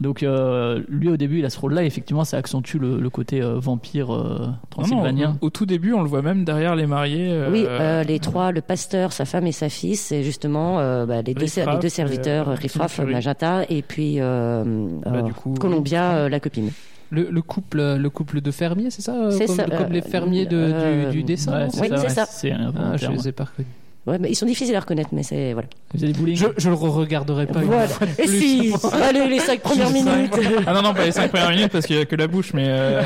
[0.00, 3.10] Donc euh, lui au début il a ce rôle-là, et effectivement ça accentue le, le
[3.10, 5.36] côté euh, vampire euh, Non, non, transylvanien.
[5.40, 7.30] au, au tout début, on le voit même derrière les mariés.
[7.32, 11.06] euh, Oui, euh, les trois, le pasteur, sa femme et sa fille, c'est justement euh,
[11.06, 12.98] bah, les, deux, Riff-Raff les deux et, serviteurs, euh, Riffraff.
[13.00, 14.64] Magenta, et puis euh,
[15.04, 16.70] Bah, euh, du coup, Columbia, euh, la copine.
[17.10, 20.44] Le, le couple, le couple de fermiers, c'est ça C'est comme, ça, comme les fermiers
[20.44, 21.52] de, euh, du, du dessin.
[21.52, 22.62] Ouais, non c'est Oui, ça, c'est ouais, ça.
[22.62, 23.70] un bon Ah, je les ai pas reconnus.
[24.08, 25.68] Ouais, mais ils sont difficiles à reconnaître, mais c'est voilà.
[25.94, 27.60] Vous avez des bowling Je, je le regarderai pas.
[27.60, 27.86] une Voilà.
[27.88, 28.40] fois de Et plus.
[28.40, 28.72] si,
[29.02, 30.32] allez les cinq premières minutes.
[30.66, 32.52] Ah non, non, pas les 5 premières minutes parce qu'il y a que la bouche,
[32.54, 33.02] mais euh,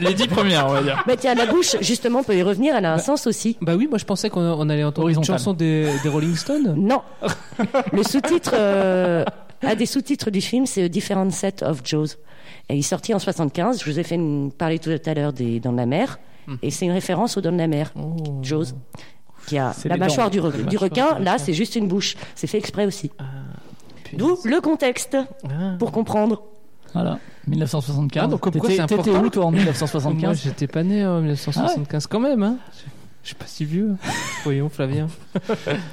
[0.00, 1.02] les 10 premières, on va dire.
[1.06, 2.74] Mais tiens, la bouche, justement, peut y revenir.
[2.76, 3.56] Elle a un sens aussi.
[3.60, 5.38] Bah oui, moi je pensais qu'on on allait entendre une Horizontal.
[5.38, 6.74] chanson des, des Rolling Stones.
[6.76, 7.02] Non.
[7.92, 9.24] Le sous-titre, euh,
[9.62, 12.16] un des sous-titres du film, c'est Different Set of Jaws.
[12.68, 13.82] Et il est sorti en 75.
[13.84, 16.18] Je vous ai fait une- parler tout à l'heure des Dents de la mer.
[16.62, 17.92] Et c'est une référence aux Dents de la mer.
[18.42, 18.66] Jaws.
[19.46, 20.50] Qui a la mâchoire dents.
[20.68, 21.18] du, requin.
[21.18, 22.16] Là, c'est juste une bouche.
[22.34, 23.10] C'est fait exprès aussi.
[24.04, 25.16] Puis- D'où le contexte.
[25.44, 25.74] Ah.
[25.78, 26.42] Pour comprendre.
[26.94, 27.18] Voilà,
[27.48, 28.22] 1975.
[28.24, 29.26] Ah, donc comme quoi T'étais- c'est T'étais important.
[29.26, 32.42] où toi en Moi 1975 j'étais pas né en 1975 quand même.
[32.44, 32.56] Hein.
[32.72, 33.96] Je- suis pas si vieux.
[34.44, 35.08] Voyons Flavien.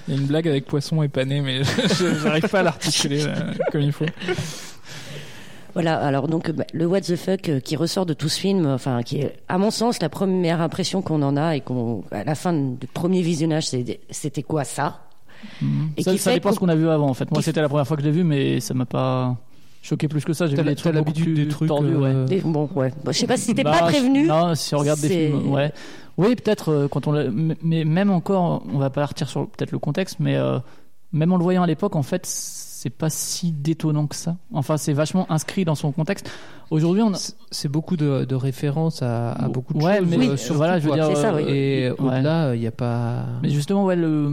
[0.08, 3.26] Il y a une blague avec poisson et pané, mais je- j'arrive pas à l'articuler
[3.72, 4.06] comme il faut.
[5.74, 8.66] Voilà, alors donc bah, le what the fuck euh, qui ressort de tout ce film,
[8.66, 12.24] enfin qui est à mon sens la première impression qu'on en a et qu'on à
[12.24, 13.68] la fin du premier visionnage,
[14.10, 15.02] c'était quoi ça?
[15.98, 17.30] Et ça, qui ça dépend qu'on- ce qu'on a vu avant en fait.
[17.32, 19.36] Moi c'était la première fois que je l'ai vu, mais ça m'a pas
[19.82, 20.46] choqué plus que ça.
[20.46, 22.26] J'ai vu des t'as trucs beaucoup l'habitude plus des trucs, tordus, euh, ouais.
[22.26, 22.92] Des- Bon, ouais.
[23.04, 24.28] Bon, je sais pas si t'es Bah, pas prévenu.
[24.28, 25.72] Non, si on regarde des films, ouais.
[26.18, 27.32] Oui, peut-être euh, quand on
[27.64, 30.60] mais même encore, on va pas partir sur peut-être le contexte, mais euh,
[31.14, 32.26] même en le voyant à l'époque, en fait,
[32.82, 34.38] c'est pas si détonnant que ça.
[34.54, 36.32] Enfin, c'est vachement inscrit dans son contexte.
[36.72, 37.18] Aujourd'hui, on a...
[37.52, 40.08] C'est- beaucoup de, de références à, à beaucoup de Ouais, choses.
[40.10, 41.44] mais euh, oui, surtout, voilà, je veux dire, ça, euh, oui.
[41.48, 41.96] Et ouais.
[42.00, 43.26] au-delà, il n'y a pas.
[43.44, 44.32] Mais justement, ouais, le...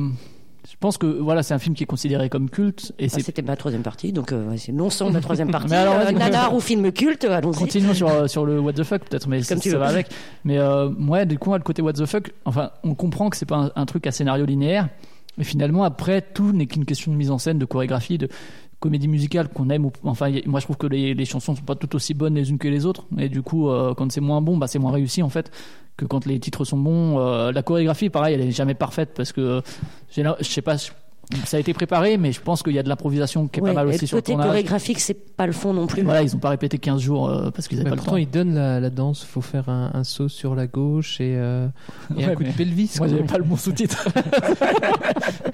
[0.66, 3.42] je pense que voilà, c'est un film qui est considéré comme culte et Ah, C'était
[3.42, 5.68] ma troisième partie, donc euh, c'est non sans ma troisième partie.
[5.70, 7.58] Mais alors, Euh, nanar ou film culte, allons-y.
[7.58, 9.82] Continuons sur, euh, sur le what the fuck peut-être, mais ça, Comme tu ça veux.
[9.82, 10.06] va avec.
[10.44, 13.44] Mais euh, ouais, du coup, le côté what the fuck, enfin, on comprend que c'est
[13.46, 14.88] pas un, un truc à scénario linéaire,
[15.36, 18.28] mais finalement, après, tout n'est qu'une question de mise en scène, de chorégraphie, de
[18.80, 19.90] comédie musicale qu'on aime.
[20.04, 22.58] Enfin, moi, je trouve que les, les chansons sont pas toutes aussi bonnes les unes
[22.58, 25.22] que les autres, et du coup, euh, quand c'est moins bon, bah, c'est moins réussi
[25.22, 25.50] en fait
[25.96, 27.18] que quand les titres sont bons.
[27.18, 29.62] Euh, la chorégraphie, pareil, elle est jamais parfaite parce que
[30.16, 30.76] la- je sais pas.
[31.44, 33.70] Ça a été préparé, mais je pense qu'il y a de l'improvisation qui est Ouais,
[33.70, 34.46] pas mal aussi le sur le côté tournage.
[34.48, 36.02] chorégraphique, c'est pas le fond non plus.
[36.02, 38.12] Voilà, ils ont pas répété 15 jours euh, parce qu'ils avaient Mais pas le pourtant,
[38.12, 38.16] temps.
[38.16, 39.24] il donne la, la danse.
[39.24, 41.68] faut faire un, un saut sur la gauche et, euh,
[42.16, 42.94] et un coup de pelvis.
[42.98, 44.08] Moi, j'avais pas le bon sous-titre.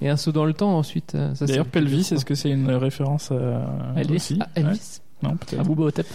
[0.00, 1.14] et un saut dans le temps ensuite.
[1.14, 3.66] euh, D'ailleurs, c'est- Pelvis, est-ce que c'est une référence à
[3.96, 5.60] Elvis aussi Ah, Elvis Non, peut-être.
[5.60, 6.06] Un Booba au tête.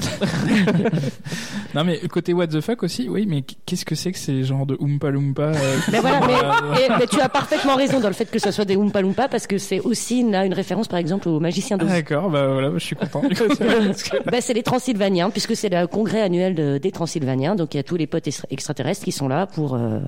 [1.74, 4.66] Non, mais côté what the fuck aussi, oui, mais qu'est-ce que c'est que ces genres
[4.66, 8.00] de Oompa Loompa euh, Mais voilà, dans mais, la- et- mais tu as parfaitement raison
[8.00, 10.54] dans le fait que ce soit des Oompa Loompa parce que c'est aussi là une
[10.54, 11.90] référence par exemple au magicien Ah, d'Oz.
[11.92, 13.22] D'accord, bah voilà, je suis content.
[13.22, 13.28] coup.
[14.32, 17.56] Ben, c'est les Transylvaniens, puisque c'est le congrès annuel de- des Transylvaniens.
[17.56, 20.00] Donc il y a tous les potes extra- extraterrestres qui sont là pour, euh,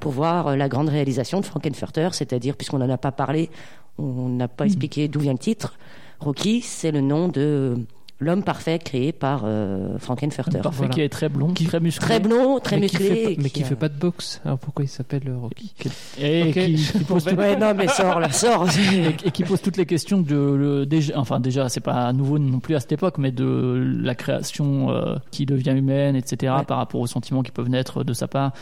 [0.00, 3.50] pour voir euh, la grande réalisation de Frankenfurter, c'est-à-dire, puisqu'on n'en a pas parlé,
[3.98, 5.74] on n'a pas expliqué d'où vient le titre.
[6.20, 7.74] Rocky, c'est le nom de
[8.24, 10.58] l'homme parfait créé par euh, Frankenfurter.
[10.58, 10.92] Parfait, Voilà.
[10.94, 12.04] qui est très blond, très musclé.
[12.06, 13.14] Très blond, très mais qui musclé.
[13.14, 14.40] fait et pas, mais qui a- fait pas de boxe.
[14.44, 15.72] Alors pourquoi il s'appelle euh, Rocky
[16.20, 18.66] Et, qui, qui pose tout- Ouais, non, mais sors, là, sors.
[18.78, 22.38] et, et qui pose toutes les questions de le, déjà, enfin déjà c'est pas nouveau
[22.38, 26.52] non plus à cette époque, mais de la création euh, qui devient humaine, etc.
[26.58, 26.64] Ouais.
[26.64, 28.52] Par rapport aux sentiments qui peuvent naître de sa part.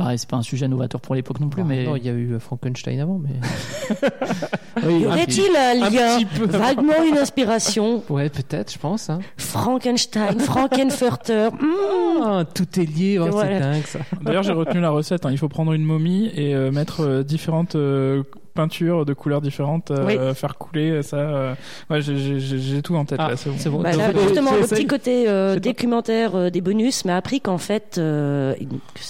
[0.00, 2.08] Pareil, c'est pas un sujet novateur pour l'époque non plus, Bah, mais Non, il y
[2.08, 3.34] a eu euh, Frankenstein avant, mais.
[4.86, 9.10] Oui, Y aurait-il un lien, vaguement une inspiration Ouais, peut-être, je pense.
[9.10, 9.18] Hein.
[9.36, 11.48] Frankenstein, Frankenfurter.
[11.60, 13.50] hmm, Ah, tout est lié, oh, Voilà.
[13.50, 13.98] c'est dingue ça.
[14.22, 15.26] D'ailleurs, j'ai retenu la recette.
[15.26, 15.30] hein.
[15.32, 18.22] Il faut prendre une momie et euh, mettre euh, différentes euh,
[18.54, 21.16] peintures de couleurs différentes, euh, faire couler ça.
[21.16, 21.54] euh,
[21.88, 23.36] Ouais, j'ai- j'ai j'ai- j'ai tout en tête Ah, là.
[23.36, 23.56] C'est bon.
[23.58, 23.82] c'est bon.
[23.82, 27.58] Bah là, euh, justement, le petit côté euh, documentaire euh, des bonus m'a appris qu'en
[27.58, 28.54] fait, euh,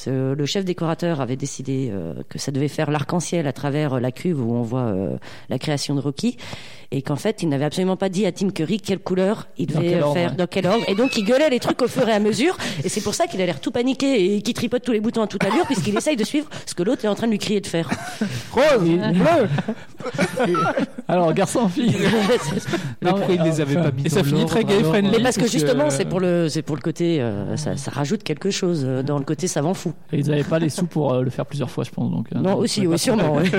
[0.07, 4.13] le chef décorateur avait décidé euh, que ça devait faire l'arc-en-ciel à travers euh, la
[4.13, 5.17] cuve où on voit euh,
[5.49, 6.37] la création de Rocky,
[6.93, 9.95] et qu'en fait, il n'avait absolument pas dit à Tim Curry quelle couleur il devait
[9.95, 10.37] euh, ordre, faire, ouais.
[10.37, 12.89] dans quel ordre, et donc il gueulait les trucs au fur et à mesure, et
[12.89, 15.27] c'est pour ça qu'il a l'air tout paniqué et qu'il tripote tous les boutons à
[15.27, 17.61] toute allure, puisqu'il essaye de suivre ce que l'autre est en train de lui crier
[17.61, 17.89] de faire.
[18.53, 19.49] Rose, bleu.
[21.09, 21.95] Alors, garçon, fille.
[23.03, 25.17] Mais pourquoi il les avait pas mis Et ça finit très gay friendly.
[25.17, 28.23] Mais parce que justement, c'est pour le, c'est pour le côté, euh, ça, ça rajoute
[28.23, 29.93] quelque chose euh, dans le côté savant fou.
[30.13, 32.11] Et ils avaient pas les sous pour euh, le faire plusieurs fois, je pense.
[32.11, 33.37] Donc, euh, Non, aussi, oui, sûrement.
[33.37, 33.51] oui.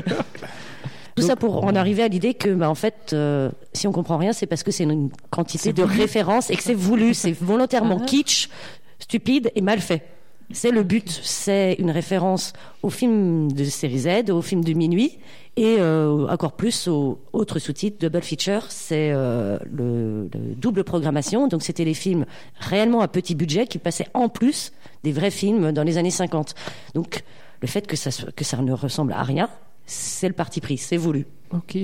[1.22, 4.18] Tout ça pour en arriver à l'idée que, bah, en fait, euh, si on comprend
[4.18, 8.00] rien, c'est parce que c'est une quantité de références et que c'est voulu, c'est volontairement
[8.06, 8.50] kitsch,
[9.00, 10.04] stupide et mal fait.
[10.54, 12.52] C'est le but, c'est une référence
[12.84, 15.18] au film de série Z, au film de minuit,
[15.56, 21.48] et euh, encore plus au autre sous-titre, Double Feature, c'est euh, le, le double programmation.
[21.48, 22.26] Donc c'était les films
[22.60, 24.74] réellement à petit budget qui passaient en plus
[25.06, 26.54] des vrais films dans les années 50.
[26.96, 27.24] Donc
[27.62, 29.50] le fait que ça, soit- que ça ne ressemble à rien,
[29.92, 31.26] c'est le parti pris, c'est voulu.
[31.52, 31.78] Ok.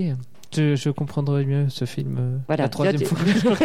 [0.55, 2.63] Je, je comprendrai mieux ce film euh, Voilà.
[2.63, 3.17] la troisième fois.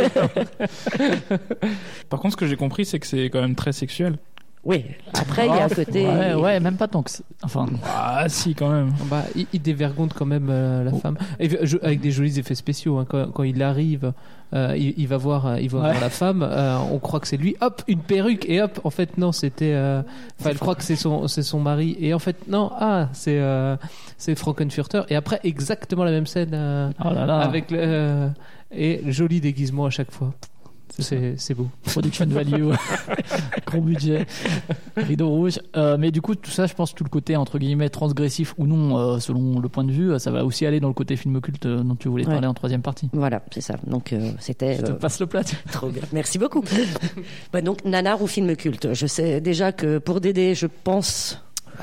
[2.08, 4.18] Par contre, ce que j'ai compris, c'est que c'est quand même très sexuel.
[4.64, 6.06] Oui, après il y a un côté...
[6.06, 7.10] Ouais, ouais, même pas tant que.
[7.42, 8.92] Enfin, Ah, si, quand même.
[9.10, 12.54] Bah, il, il dévergonde quand même euh, la femme Et, je- avec des jolis effets
[12.54, 12.98] spéciaux.
[12.98, 13.04] hein.
[13.08, 14.12] Quand, quand il arrive,
[14.54, 15.88] euh, il, il va voir, euh, il va Ouais.
[15.90, 16.42] voir la femme.
[16.48, 17.56] euh, on croit que c'est lui.
[17.60, 18.78] Hop, une perruque et hop.
[18.84, 19.72] En fait, non, c'était.
[19.74, 20.00] euh,
[20.40, 22.70] Enfin, elle croit que c'est son, c'est son mari et en fait, non.
[22.78, 23.76] Ah, c'est euh,
[24.16, 25.02] c'est Frankenfurter.
[25.08, 27.38] Et après, exactement la même scène euh, oh là là.
[27.40, 28.28] avec le euh,
[28.70, 30.32] et joli déguisement à chaque fois.
[30.98, 31.68] C'est beau.
[31.84, 32.72] production value,
[33.66, 34.26] gros budget,
[34.96, 35.58] rideau rouge.
[35.76, 38.66] Euh, mais du coup, tout ça, je pense, tout le côté entre guillemets transgressif ou
[38.66, 41.16] non, euh, selon le point de vue, euh, ça va aussi aller dans le côté
[41.16, 42.32] film culte euh, dont tu voulais Ouais.
[42.32, 43.08] parler en troisième partie.
[43.12, 43.76] Voilà, c'est ça.
[43.86, 44.76] Donc euh, c'était...
[44.76, 45.42] Je te passe le plat.
[45.72, 46.02] Trop bien.
[46.12, 46.62] Merci beaucoup.
[47.52, 48.92] Bah, donc, nanar ou film culte?
[48.94, 51.38] Je sais déjà que pour Dédé, je pense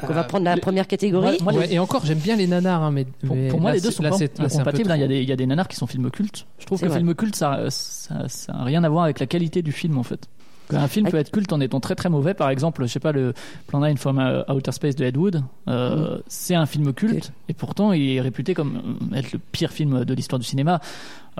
[0.06, 1.38] qu'on va prendre la premia catégorie.
[1.42, 3.76] Moi, les- et encore, j'aime bien les nanars, hein, mais, Pour, mais pour moi, là,
[3.76, 4.92] les deux sont là, pas incompatibles.
[4.96, 6.46] Il y, a des, il y a des nanars qui sont films cultes.
[6.60, 6.98] Je trouve que vrai.
[6.98, 10.04] film culte, ça, ça, ça a rien à voir avec la qualité du film, en
[10.04, 10.28] fait.
[10.72, 12.34] Un film peut être culte en étant très très mauvais.
[12.34, 13.34] Par exemple, je sais pas, le
[13.68, 17.54] Plan 9 from euh, Outer Space de Ed Wood, euh, c'est un film culte et
[17.54, 20.80] pourtant il est réputé comme euh, être le pire film de l'histoire du cinéma.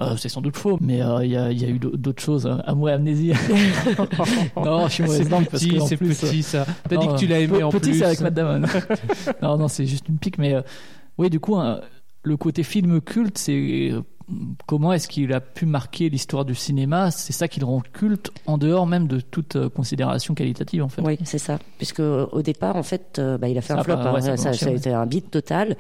[0.02, 1.96] Euh, c'est sans doute faux, mais euh, il y, a, il y a eu d'au-
[1.96, 2.50] d'autres choses.
[2.66, 3.34] Amour et amnésie.
[4.56, 6.66] non, je suis mauvaise C'est langue parce que petit, en c'est plus, petit ça.
[6.88, 8.00] T'as dit que tu l'as aimé en petit, plus.
[8.00, 8.66] c'est avec Matt Damon.
[9.42, 10.56] non, non, c'est juste une pique, mais
[11.18, 11.58] oui, du coup,
[12.24, 13.92] le côté film culte, c'est
[14.68, 17.12] comment est-ce qu'il a pu marquer l'histoire du cinéma?
[17.12, 20.90] C'est ça qui le rend culte en dehors même de toute euh, considération qualitative, en
[20.90, 21.02] fait.
[21.02, 21.60] Oui, c'est ça.
[21.78, 23.96] Puisque au départ, en fait, euh, bah, il a fait Ça un flop.
[23.96, 24.14] pas- hein.
[24.14, 24.78] ouais, ça a ça, pas marché, ça a ouais.
[24.78, 25.78] été un beat total.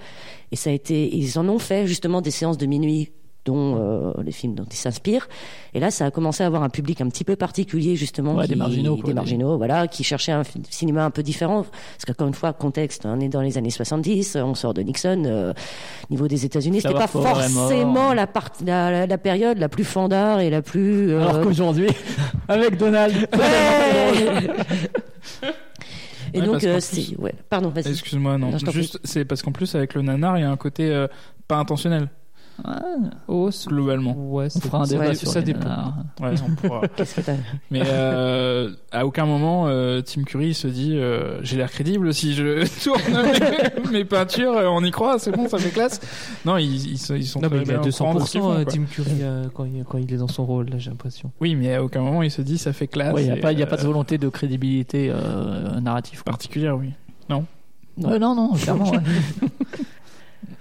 [0.51, 3.11] Et ça a été, ils en ont fait justement des séances de minuit
[3.49, 5.27] dont euh, les films dont ils s'inspirent.
[5.73, 8.43] Et là, ça a commencé à avoir un public un petit peu particulier justement, Ouais,
[8.43, 11.63] qui- des marginaux, quoi, des marginaux, voilà, qui cherchaient un cinéma un peu différent.
[11.63, 15.23] Parce qu'encore une fois, contexte, on est dans les années 70, on sort de Nixon.
[15.25, 15.53] euh,
[16.09, 20.39] niveau des États-Unis, c'était pas forcément la, part- la, la, la période la plus fandard
[20.39, 21.11] et la plus.
[21.11, 21.89] euh, Alors qu'aujourd'hui,
[22.47, 23.15] avec Donald.
[23.33, 24.47] Ouais.
[26.33, 27.17] Et Ouais, donc, euh, plus- c'est.
[27.19, 27.33] Ouais.
[27.49, 27.89] Pardon, vas-y.
[27.89, 28.51] Excuse-moi, non.
[28.51, 31.07] Non, Juste, c'est parce qu'en plus, avec le nanar, il y a un côté euh,
[31.47, 32.09] pas intentionnel.
[33.27, 34.13] Oh, globalement.
[34.17, 35.59] Ouais, On fera un débat ouais, sur ça dépend.
[35.69, 35.93] nanars.
[36.21, 36.81] Ouais, on pourra.
[36.95, 37.33] Qu'est-ce que t'as
[37.71, 42.33] Mais euh, à aucun moment, euh, Tim Curry se dit euh, j'ai l'air crédible si
[42.33, 43.01] je tourne
[43.91, 45.99] mes, mes peintures, on y croit, c'est bon, ça fait classe.
[46.45, 48.39] Non, ils, ils, sont- ils sont Non, mais très il est à bien qu'ils 200%
[48.39, 48.65] font.
[48.65, 51.31] Tim Curry euh, quand, il, quand il est dans son rôle, là, j'ai l'impression.
[51.41, 53.13] Oui, mais à aucun moment il se dit ça fait classe.
[53.13, 56.23] Ouais, il n'y a, pas- il a de volonté de crédibilité euh, narrative.
[56.23, 56.31] quoi.
[56.31, 56.89] particulière, oui.
[57.29, 57.45] Non.
[57.97, 58.89] Ouais, non, non, clairement.
[58.91, 58.99] ouais.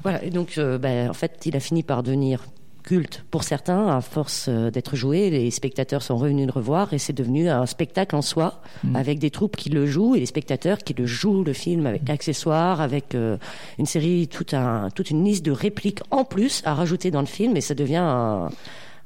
[0.03, 2.45] Voilà, et donc, euh, ben, en fait, il a fini par devenir
[2.85, 6.99] culte pour certains, à force euh, d'être joué, les spectateurs sont revenus le revoir et
[6.99, 8.97] c'est devenu un spectacle en soi, Mm.
[8.97, 12.09] avec des troupes qui le jouent et les spectateurs qui le jouent le film avec
[12.09, 13.37] accessoires, avec euh,
[13.79, 17.27] une série, tout un, toute une liste de répliques en plus à rajouter dans le
[17.27, 18.49] film et ça devient un,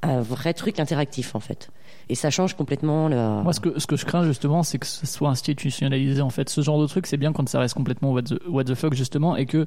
[0.03, 1.71] un vrai truc interactif en fait.
[2.09, 3.41] Et ça change complètement la.
[3.43, 6.21] Moi, ce que, ce que je crains justement, c'est que ce soit institutionnalisé.
[6.21, 8.65] En fait, ce genre de truc, c'est bien quand ça reste complètement what the, what
[8.65, 9.67] the fuck justement, et que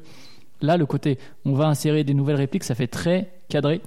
[0.66, 3.82] là, le côté, on va insérer des nouvelles répliques, ça fait très cadré.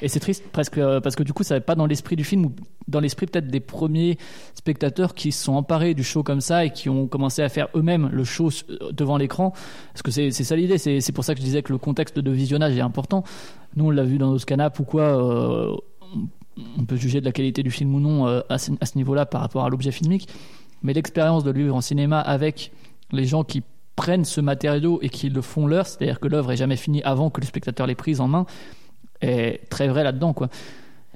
[0.00, 2.46] Et c'est triste presque parce que du coup, ça n'est pas dans l'esprit du film
[2.46, 2.52] ou
[2.86, 4.16] dans l'esprit peut-être des premiers
[4.54, 7.66] spectateurs qui se sont emparés du show comme ça et qui ont commencé à faire
[7.74, 9.52] eux-mêmes le show euh, devant l'écran.
[9.92, 10.78] Parce que c'est ça l'idée.
[10.78, 13.24] C'est pour ça que je disais que le contexte de visionnage est important.
[13.74, 15.02] Nous, on l'a vu dans nos canapes ou quoi.
[15.02, 15.74] euh,
[16.78, 19.26] on- peut juger de la qualité du film ou non euh, à ce, ce niveau-là
[19.26, 20.28] par rapport à l'objet filmique,
[20.82, 22.70] mais l'expérience de le vivre en cinéma avec
[23.12, 23.62] les gens qui
[24.02, 27.30] prennent ce matériau et qui le font leur, c'est-à-dire que l'œuvre est jamais finie avant
[27.30, 28.46] que le spectateur l'ait prise en main,
[29.20, 30.48] est très vrai là-dedans, quoi.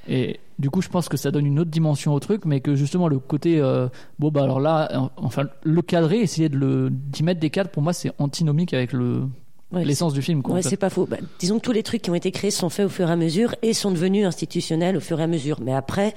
[0.09, 2.75] Et du coup, je pense que ça donne une autre dimension au truc, mais que
[2.75, 3.87] justement le côté, euh,
[4.19, 7.71] bon bah alors là, en- enfin le cadrer, essayer de le d'y mettre des cadres,
[7.71, 9.23] pour moi, c'est antinomique avec le
[9.71, 10.43] Ouais, l'essence du film.
[10.43, 11.07] Quoi, Ouais, c'est pas faux.
[11.07, 13.13] Bah, disons que tous les trucs qui ont été créés sont faits au fur et
[13.13, 15.61] à mesure et sont devenus institutionnels au fur et à mesure.
[15.63, 16.13] Mais après,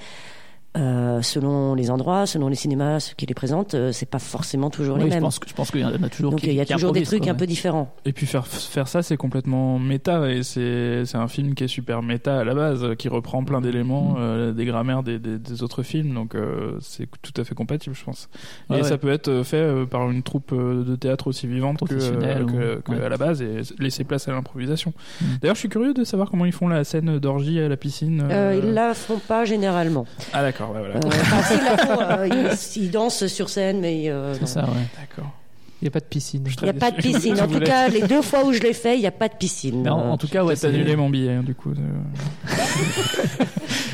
[0.76, 4.68] euh, selon les endroits, selon les cinémas, ceux qui les présentent, euh, c'est pas forcément
[4.70, 5.22] toujours Oui, les je mêmes.
[5.22, 7.02] pense que je pense qu'il y en a toujours Donc il y a toujours des
[7.02, 7.94] trucs quoi, un peu différents.
[8.04, 11.68] Et puis faire faire ça, c'est complètement méta et c'est c'est un film qui est
[11.68, 14.16] super méta à la base, qui reprend plein d'éléments Mm.
[14.18, 17.94] euh, des grammaires des, des, des autres films, donc euh, c'est tout à fait compatible,
[17.94, 18.28] je pense.
[18.70, 18.98] Et Ouais, ça ouais.
[18.98, 23.02] peut être euh, fait par une troupe de théâtre aussi vivante que, que, que ouais.
[23.04, 24.92] à la base et laisser place à l'improvisation.
[25.20, 25.24] Mm.
[25.40, 28.20] D'ailleurs, je suis curieux de savoir comment ils font la scène d'orgie à la piscine.
[28.30, 28.60] Euh, euh.
[28.62, 30.06] ils la font pas généralement.
[30.32, 31.00] Ah d'accord, ouais, voilà.
[32.26, 34.38] Euh, euh, dansent sur scène, mais euh, non.
[34.40, 34.86] C'est ça, ouais.
[34.98, 35.32] D'accord.
[35.80, 36.44] Il n'y a pas de piscine.
[36.46, 37.40] il n'y a pas de piscine.
[37.40, 39.34] En tout cas, les deux fois où je l'ai fait, il n'y a pas de
[39.34, 39.82] piscine.
[39.82, 41.72] Mais en, tout cas, ouais, c'est annuler mon billet, hein, du coup.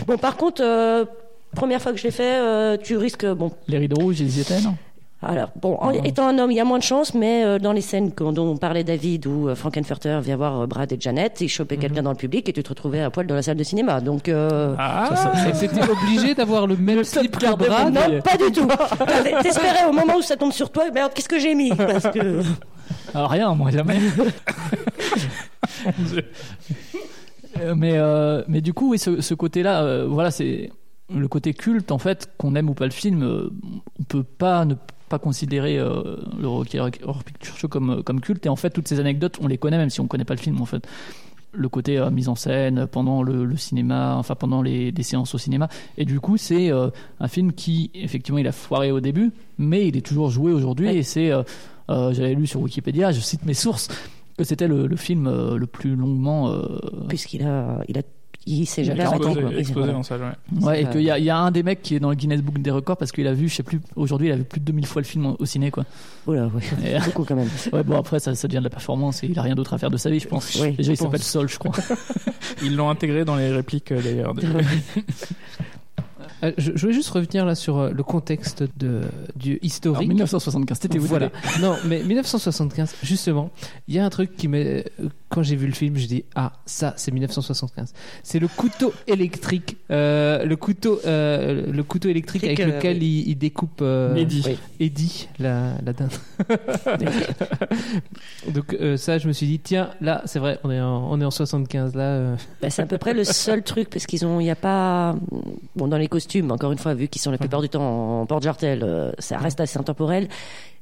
[0.07, 1.05] Bon, par contre, euh,
[1.55, 4.41] première fois que je l'ai fait, euh, tu risques, bon, les rideaux rouges, ils y
[4.41, 4.77] étaient, non?
[5.25, 7.73] Alors, bon, en étant un homme, il y a moins de chance, mais euh, dans
[7.73, 11.41] les scènes dont on parlait David, où euh, Frankenfurter vient voir euh, Brad et Janet,
[11.41, 13.57] ils chopaient quelqu'un dans le public et tu te retrouvais à poil dans la salle
[13.57, 14.01] de cinéma.
[14.01, 15.11] Donc, euh, Ah,
[15.55, 17.95] c'était obligé d'avoir le même slip que Brad.
[17.95, 18.67] non, pas du tout.
[19.43, 21.71] T'espérais au moment où ça tombe sur toi, merde, qu'est-ce que j'ai mis?
[21.71, 22.43] Parce que
[23.15, 23.99] Ah, rien, moi jamais.
[27.61, 30.71] Euh, mais, euh, mais du coup, oui, ce, ce côté-là, euh, voilà, c'est
[31.15, 33.51] le côté culte, en fait, qu'on aime ou pas le film, euh,
[34.01, 34.75] on peut pas ne
[35.13, 38.47] pas considérer euh, le Rocky Horror Picture Show comme, comme culte.
[38.47, 40.41] Et en fait, toutes ces anecdotes, on les connaît même si on connaît pas le
[40.41, 40.89] film, en fait.
[41.53, 45.35] Le côté euh, mise en scène pendant le, le cinéma, enfin pendant les, les séances
[45.35, 45.69] au cinéma.
[45.99, 46.89] Et du coup, c'est euh,
[47.21, 50.89] un film qui, effectivement, il a foiré au début, mais il est toujours joué aujourd'hui.
[50.89, 51.43] Et c'est, euh,
[51.91, 53.89] euh, j'avais lu sur Wikipédia, je cite mes sources,
[54.39, 56.79] que c'était le, le film euh, le plus longuement euh,
[57.09, 58.03] puisqu'il a, il a,
[58.47, 59.59] il s'est jamais 40 ans, arrêté.
[59.59, 60.65] Explosé en salle, ouais.
[60.65, 62.59] Ouais, et qu'il y, y a un des mecs qui est dans le Guinness Book
[62.61, 64.65] des records parce qu'il a vu, je sais plus, aujourd'hui il a vu plus de
[64.65, 65.85] 2000 fois le film au, ciné, quoi.
[66.27, 66.51] Oula,
[66.85, 67.49] Et- beaucoup quand même.
[67.73, 69.79] Ouais, bon, après, ça, ça devient de la performance et il a rien d'autre à
[69.79, 70.55] faire de sa vie, je pense.
[70.61, 71.23] Oui, Déjà, je il s'appelle.
[71.23, 71.73] Sol, je crois.
[72.63, 74.35] Ils l'ont intégré dans les répliques euh, d'ailleurs.
[76.45, 79.03] Euh, je, je voulais juste revenir là sur euh, le contexte de,
[79.37, 80.09] du historique.
[80.09, 81.31] 1975, c'était où Voilà.
[81.61, 83.51] Non, mais 1975, justement,
[83.89, 84.85] il y a un truc qui m'est.
[85.29, 87.93] Quand j'ai vu le film, je dis Ah, ça, c'est 1975.
[88.23, 89.77] C'est le couteau électrique.
[89.91, 93.81] euh, le, couteau, euh, le couteau électrique avec euh, lequel il, il découpe.
[93.83, 94.43] euh, Eddie.
[94.47, 94.59] Oui.
[94.81, 96.11] Eddie, la, la dinde.
[98.53, 101.21] Donc, euh, ça, je me suis dit Tiens, là, c'est vrai, on est en, on
[101.21, 101.95] est en 75.
[101.95, 104.51] Là, euh, Bah, c'est à peu près le seul truc parce qu'ils ont, il y
[104.51, 105.15] a pas,
[105.77, 108.27] bon dans les costumes encore une fois vu qu'ils sont la plupart du temps en
[108.27, 110.29] porte-jartel, euh, ça reste assez intemporel.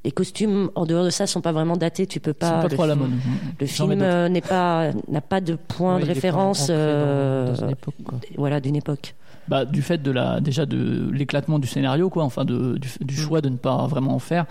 [0.05, 2.63] Les costumes en dehors de ça sont pas vraiment datés, tu peux pas.
[2.63, 3.19] pas trop à la film- mode.
[3.61, 7.65] Le film euh, n'est pas n'a pas de point ouais, de référence dans- euh, dans
[7.65, 8.19] une époque, quoi.
[8.37, 9.15] voilà d'une époque.
[9.49, 13.17] Bah, du fait de la, déjà de l'éclatement du scénario, quoi, enfin de, du, du
[13.17, 14.47] choix de ne pas vraiment en faire,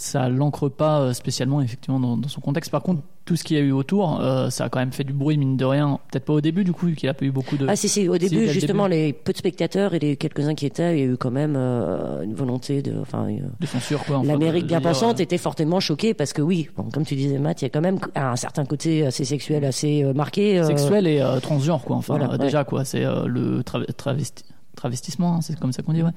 [0.00, 2.70] ça l'ancre pas euh, spécialement effectivement dans, dans son contexte.
[2.70, 5.04] Par contre, tout ce qu'il y a eu autour, euh, ça a quand même fait
[5.04, 5.98] du bruit mine de rien.
[6.10, 7.66] Peut-être pas au début du coup, qu'il a pas eu beaucoup de.
[7.68, 9.02] Ah si si, au début justement début.
[9.02, 11.54] les peu de spectateurs et les quelques-uns qui étaient, il y a eu quand même
[11.56, 14.18] euh, une volonté de, enfin, euh, de censure quoi.
[14.18, 17.60] enfin, L'Amérique bien pensante était fortement choquée parce que oui, bon, comme tu disais Matt,
[17.60, 20.62] il y a quand même un certain côté assez sexuel, assez marqué.
[20.64, 24.44] sexuel et transgenre quoi enfin Voilà, déjà quoi c'est le tra- travesti-
[24.76, 26.10] travestissement hein, c'est comme ça qu'on dit ouais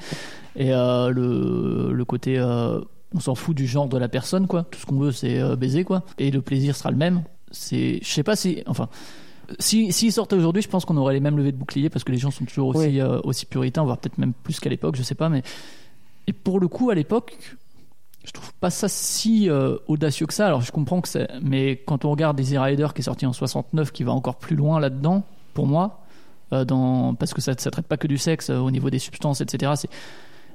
[0.56, 2.38] et le, le côté
[3.14, 5.56] on s'en fout du genre de la personne quoi tout ce qu'on veut c'est euh,
[5.56, 8.88] baiser quoi et le plaisir sera le même c'est je sais pas si enfin
[9.60, 12.12] si s'ils sortaient aujourd'hui je pense qu'on aurait les mêmes levées de boucliers parce que
[12.12, 15.04] les gens sont toujours aussi euh, aussi puritains voire peut-être même plus qu'à l'époque je
[15.04, 15.44] sais pas mais
[16.28, 17.38] et pour le coup à l'époque
[18.24, 20.46] je trouve pas ça si euh, audacieux que ça.
[20.46, 23.34] Alors je comprends que c'est, mais quand on regarde Easy Rider qui est sorti en
[23.34, 25.24] 69, qui va encore plus loin là-dedans,
[25.56, 26.02] pour moi,
[26.52, 29.72] dans parce que ça, ça traite pas que du sexe au niveau des substances, etc.
[29.76, 29.90] C'est-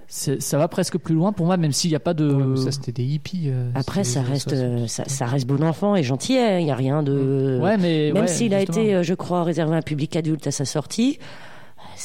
[0.09, 2.31] ça va presque plus loin pour moi, même s'il n'y a pas de.
[2.33, 3.45] Ouais, ça, c'était des hippies.
[3.49, 6.37] euh, Après, ça reste, euh, ça, ça reste bon enfant et gentil.
[6.39, 7.59] hein, Il n'y a rien de.
[7.63, 10.47] Ouais, mais même ouais, s'il a été, euh, je crois, réservé à un public adulte
[10.47, 11.19] à sa sortie,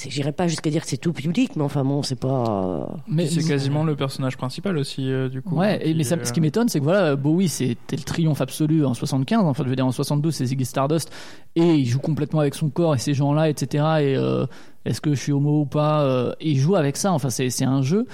[0.07, 2.89] j'irai pas jusqu'à dire que c'est tout public, mais enfin bon, c'est pas.
[3.07, 5.55] Mais c'est quasiment le personnage principal aussi, euh, du coup.
[5.57, 8.03] Ouais, et, qui, mais ça- euh, ce qui m'étonne, c'est que voilà, Bowie, c'était le
[8.03, 9.43] triomphe absolu en 75.
[9.45, 11.11] Enfin, je veux dire, en 72, c'est Ziggy Stardust,
[11.55, 13.67] et il joue complètement avec son corps et ces gens-là, etc.
[14.01, 14.45] Et euh,
[14.85, 17.11] est-ce que je suis homo ou pas euh, et Il joue avec ça.
[17.11, 18.07] Enfin, c'est un jeu.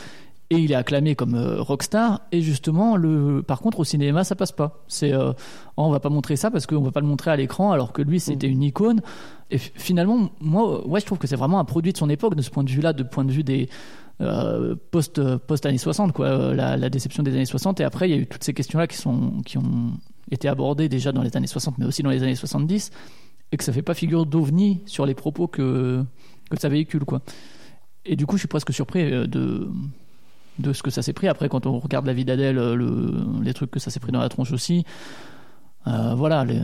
[0.49, 2.21] Et il est acclamé comme euh, rockstar.
[2.31, 4.83] Et justement, le, par contre, au cinéma, ça passe pas.
[4.87, 7.35] C'est, euh, oh, on va pas montrer ça parce qu'on va pas le montrer à
[7.35, 9.01] l'écran, alors que lui, c'était une icône.
[9.51, 12.41] Et finalement, moi, ouais, je trouve que c'est vraiment un produit de son époque, de
[12.41, 13.69] ce point de vue-là, de point de vue des
[14.21, 17.81] euh, post post années 60, quoi, la, la déception des années 60.
[17.81, 19.91] Et après, il y a eu toutes ces questions-là qui sont qui ont
[20.31, 22.91] été abordées déjà dans les années 60, mais aussi dans les années 70,
[23.51, 26.03] et que ça fait pas figure d'ovni sur les propos que
[26.49, 27.21] que ça véhicule, quoi.
[28.05, 29.69] Et du coup, je suis presque surpris euh, de
[30.59, 31.27] de ce que ça s'est pris.
[31.27, 33.13] Après, quand on regarde la vie d'Adèle, euh, le,
[33.43, 34.85] les trucs que ça s'est pris dans la tronche aussi,
[35.85, 36.59] euh, voilà, les,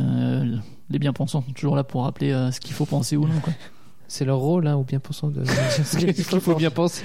[0.90, 3.40] les bien-pensants sont toujours là pour rappeler euh, ce qu'il faut penser ou non.
[3.42, 3.54] Quoi.
[4.08, 7.04] C'est leur rôle, hein, ou bien pensant de ce qu'il faut bien penser.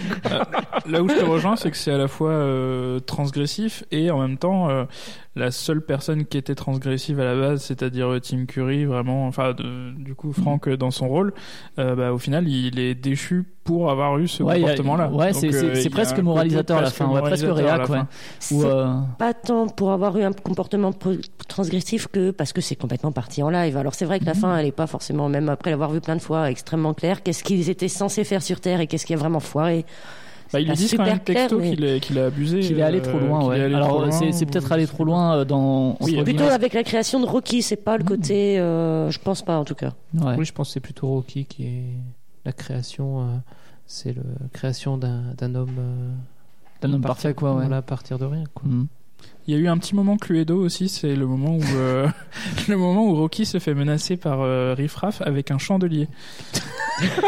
[0.87, 4.21] Là où je te rejoins, c'est que c'est à la fois euh, transgressif et en
[4.21, 4.85] même temps euh,
[5.39, 9.53] la seule personne qui était transgressive à la base, c'est-à-dire euh, Tim Curry, vraiment, enfin
[9.55, 11.33] de- du coup Franck euh, dans son rôle,
[11.79, 15.11] euh, bah, au final il est déchu pour avoir eu ce Ouais, comportement-là.
[15.11, 17.99] ouais, c'est- euh, presque moralisateur à la fin, ouais, presque réac, ouais.
[18.39, 20.91] C'est euh, pas tant pour avoir eu un comportement
[21.49, 23.77] transgressif que parce que c'est complètement parti en live.
[23.77, 26.17] Alors c'est vrai que la fin, elle est pas forcément, même après l'avoir vu plein
[26.17, 27.23] de fois, extrêmement claire.
[27.23, 29.85] Qu'est-ce qu'ils étaient censés faire sur Terre et qu'est-ce qui a vraiment foiré?
[30.53, 32.61] Bah, ils lui disent quand même texto mais- qu'il est- qu'il a abusé.
[32.61, 33.61] qu'il est allé trop euh, loin, ouais.
[33.61, 35.91] allé Alors c'est peut-être aller trop loin euh, dans.
[36.01, 38.59] entre Plutôt avec la création de Rocky, c'est pas le côté.
[38.59, 39.93] euh, je pense pas en tout cas.
[40.15, 40.35] Ouais.
[40.39, 41.83] Oui, je pense que c'est plutôt Rocky qui est
[42.45, 43.21] la création.
[43.21, 43.25] euh,
[43.87, 44.23] c'est la
[44.53, 45.77] création d'un d'un homme.
[45.79, 46.11] euh,
[46.81, 47.63] D'un homme partir- parfait, quoi, ouais.
[47.63, 48.45] Voilà, à partir de rien.
[48.55, 48.69] Quoi.
[48.69, 48.87] Mhm.
[49.49, 52.07] Il y a eu un petit moment Cluedo aussi, c'est le moment où euh,
[52.69, 56.07] le moment où Rocky se fait menacer par euh, Riff Raff avec un chandelier.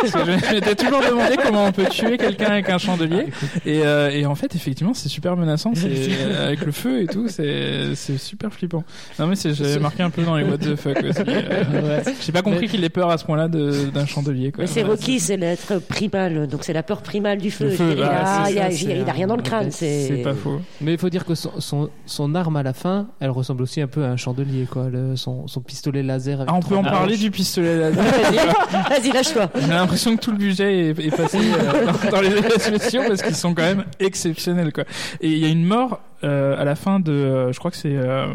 [0.00, 3.26] Parce que je m'étais toujours demandé comment on peut tuer quelqu'un avec un chandelier.
[3.64, 5.72] Et, euh, et en fait, effectivement, c'est super menaçant.
[5.76, 8.82] C'est avec le feu et tout, c'est c'est super flippant.
[9.20, 11.20] Non mais c'est- j'avais marqué un peu dans les what the fuck aussi.
[11.28, 14.50] Euh, J'ai pas compris qu'il ait peur à ce point-là de- d'un chandelier.
[14.50, 14.64] Quoi.
[14.64, 17.70] Mais c'est Rocky, c'est l'être primal, donc c'est la peur primale du feu.
[17.70, 19.70] Il, a, c'est il, a, ça, il a- c'est il a rien dans le crâne.
[19.70, 20.60] C'est C'est pas faux.
[20.80, 23.80] Mais il faut dire que son, son, son arme à la fin, elle ressemble aussi
[23.80, 24.88] un peu à un chandelier, quoi.
[24.90, 26.40] Le- son, son pistolet laser.
[26.40, 28.04] Avec Ah, on peut en parler du pistolet laser.
[28.88, 29.48] Vas-y, lâche-toi.
[29.54, 33.02] J'ai l'impression que tout le budget est, est passé euh, dans, dans les effets spéciaux
[33.06, 34.84] parce qu'ils sont quand même exceptionnels quoi.
[35.20, 37.76] Et il y a une mort euh, à la fin de, euh, je crois que
[37.76, 38.26] c'est euh,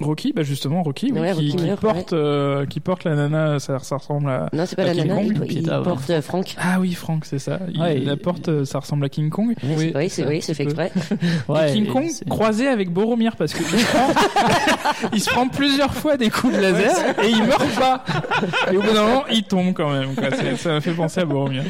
[0.00, 3.14] Rocky, bah justement Rocky, oui, Ouais, qui, Rocky qui meurt, porte, euh, qui porte la
[3.14, 4.48] nana, ça, ça ressemble à.
[4.52, 5.26] Non, c'est pas à la King nana, Kong.
[5.36, 5.84] il, il Pieta, ouais.
[5.84, 6.56] porte euh, Franck.
[6.58, 7.60] Ah oui, Franck, c'est ça.
[7.72, 9.54] Il, Ouais, la il- porte, euh, ça ressemble à King Kong.
[9.62, 10.90] Oui, c'est- oui, c'est oui, c'est fait exprès.
[11.72, 16.16] King Kong croisé avec Boromir parce que il se, prend, il se prend plusieurs fois
[16.16, 18.04] des coups de laser et il meurt pas.
[18.72, 20.16] Et au bout d'un moment, il tombe quand même.
[20.16, 20.28] Quoi.
[20.56, 21.62] Ça m'a fait penser à Boromir.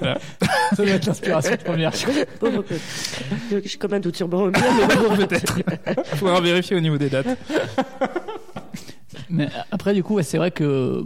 [0.00, 0.18] Voilà.
[0.76, 1.92] Ça doit être l'inspiration première.
[2.42, 2.62] Bon.
[3.50, 5.16] J'ai comme un doute sur Boromir, mais bon.
[5.16, 5.54] Peut-être.
[6.16, 7.38] Faudra vérifier au niveau des dates.
[9.28, 11.02] Mais après, du coup, ouais, c'est vrai que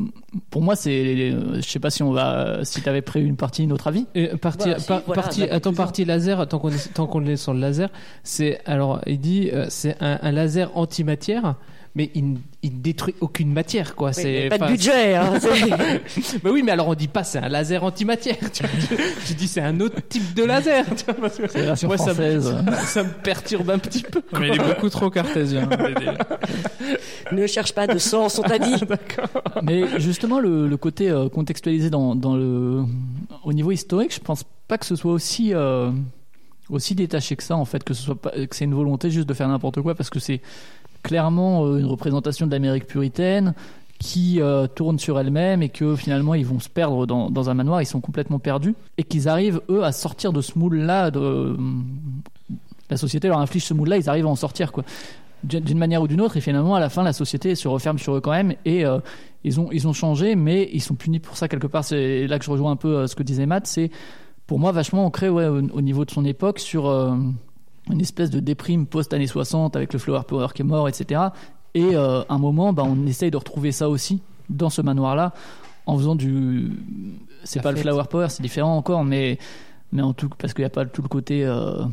[0.50, 1.30] pour moi, c'est.
[1.56, 2.64] Je sais pas si on va.
[2.64, 4.06] Si t'avais prévu une partie, une autre avis.
[4.14, 7.24] Et partie, Bah, si, par- voilà, partie, attends, partie laser, tant qu'on est, tant qu'on
[7.26, 7.90] est sur le laser,
[8.22, 11.56] c'est, alors, il dit, euh, c'est un, un laser antimatière,
[11.96, 14.08] mais il, ne- il détruit aucune matière, quoi.
[14.08, 15.32] Oui, c'est mais pas de budget, hein.
[16.42, 18.36] bah oui, mais alors on dit pas c'est un laser antimatière.
[18.52, 18.96] Tu, vois.
[19.36, 20.84] Dis c'est un autre type de laser.
[20.96, 22.56] Tu vois, parce que C'est la version moi, ça, me- française.
[22.86, 24.22] ça me perturbe un petit peu.
[24.40, 25.68] Mais il est beaucoup trop cartésien.
[27.32, 28.74] Ne cherche pas de sens, on t'a dit.
[29.62, 32.82] Mais justement, le, le côté euh, contextualisé dans, dans le,
[33.44, 35.54] au niveau historique, je pense pas que ce soit aussi.
[35.54, 35.90] euh,
[36.70, 39.28] aussi détaché que ça en fait, que ce soit pas, que c'est une volonté juste
[39.28, 40.40] de faire n'importe quoi parce que c'est
[41.04, 43.54] clairement euh, une représentation de l'Amérique puritaine
[44.00, 47.54] qui euh, tourne sur elle-même et que finalement ils vont se perdre dans, dans un
[47.54, 51.12] manoir, ils sont complètement perdus et qu'ils arrivent eux à sortir de ce moule-là.
[51.12, 51.56] De,
[52.90, 54.84] la société leur inflige ce moule-là, ils arrivent à en sortir quoi.
[55.44, 58.16] D'une manière ou d'une autre et finalement à la fin la société se referme sur
[58.16, 58.98] eux quand même et euh,
[59.44, 61.84] ils ont ils ont changé mais ils sont punis pour ça quelque part.
[61.84, 63.90] C'est là que je rejoins un peu euh, ce que disait Matt, c'est
[64.46, 67.14] pour moi vachement ancré ouais, au, au niveau de son époque sur euh,
[67.90, 71.20] une espèce de déprime post-années 60 avec le flower power qui est mort, etc.
[71.74, 75.32] Et euh, un moment, bah, on essaye de retrouver ça aussi dans ce manoir-là
[75.86, 76.70] en faisant du.
[77.44, 79.38] C'est pas le flower power, c'est différent encore, mais,
[79.92, 81.84] mais en tout parce qu'il n'y a pas tout le côté euh,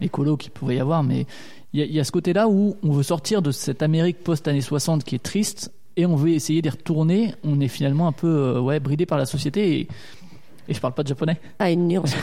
[0.00, 1.26] écolo qu'il pouvait y avoir, mais
[1.72, 4.24] il y, a- il y a ce côté-là où on veut sortir de cette Amérique
[4.24, 7.34] post-années 60 qui est triste et on veut essayer d'y retourner.
[7.44, 9.88] On est finalement un peu euh, ouais, bridé par la société et,
[10.68, 11.40] et je parle pas de japonais.
[11.60, 12.14] À une nuance.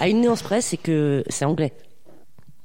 [0.00, 1.72] À une nuance près, c'est que c'est anglais.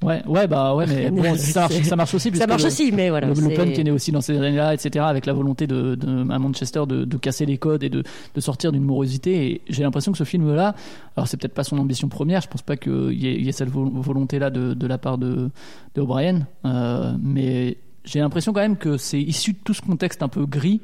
[0.04, 2.36] Ouais, ouais, bah ouais, mais bon, ça marche, ça marche aussi.
[2.36, 4.74] Ça marche le- aussi, mais voilà, le- L'Open qui est né aussi dans ces années-là,
[4.74, 8.04] etc., avec la volonté de, de- à Manchester de, de casser les codes et de,
[8.36, 9.48] de sortir d'une morosité.
[9.52, 10.76] Et j'ai l'impression que ce film-là,
[11.16, 13.50] alors c'est peut-être pas son ambition première, je pense pas qu'il y, ait- il y
[13.50, 15.50] ait cette vo- volonté-là de, la part de,
[15.96, 20.22] de O'Brien, euh, mais j'ai l'impression quand même que c'est issu de tout ce contexte
[20.22, 20.82] un peu gris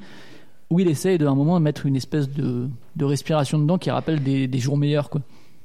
[0.71, 4.23] où il essaye d'un moment de mettre une espèce de, de respiration dedans qui rappelle
[4.23, 5.21] des, des jours meilleurs, quoi.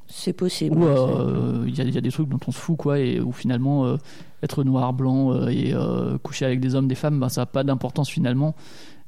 [0.08, 0.78] C'est possible.
[0.82, 3.20] Euh, il y, a- il y a des trucs dont on se fout, quoi, et
[3.20, 3.96] où finalement euh,
[4.42, 7.46] être noir, blanc euh, et euh, coucher avec des hommes, des femmes, ben, ça n'a
[7.46, 8.54] pas d'importance finalement.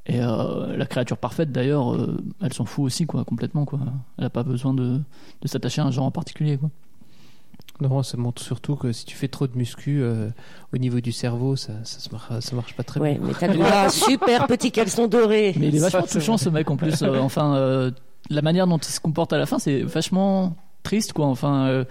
[0.07, 3.79] Et euh, la créature parfaite, d'ailleurs, euh, elle s'en fout aussi, quoi, complètement, quoi.
[4.16, 5.01] Elle n'a pas besoin de,
[5.43, 6.70] de s'attacher à un genre en particulier, quoi.
[7.81, 10.31] Non, ça montre surtout que si tu fais trop de muscu euh,
[10.75, 13.29] au niveau du cerveau, ça, ça, se marche, ça marche pas très Ouais, bien.
[13.29, 15.55] mais t'as droit à un super petit caleçon doré.
[15.61, 17.03] Mais il est vachement touchant, ce mec, en plus.
[17.03, 17.93] Euh, enfin, euh,
[18.31, 20.57] la manière dont il se comporte à la fin, c'est vachement
[20.89, 21.27] triste, quoi.
[21.27, 21.85] Enfin, euh,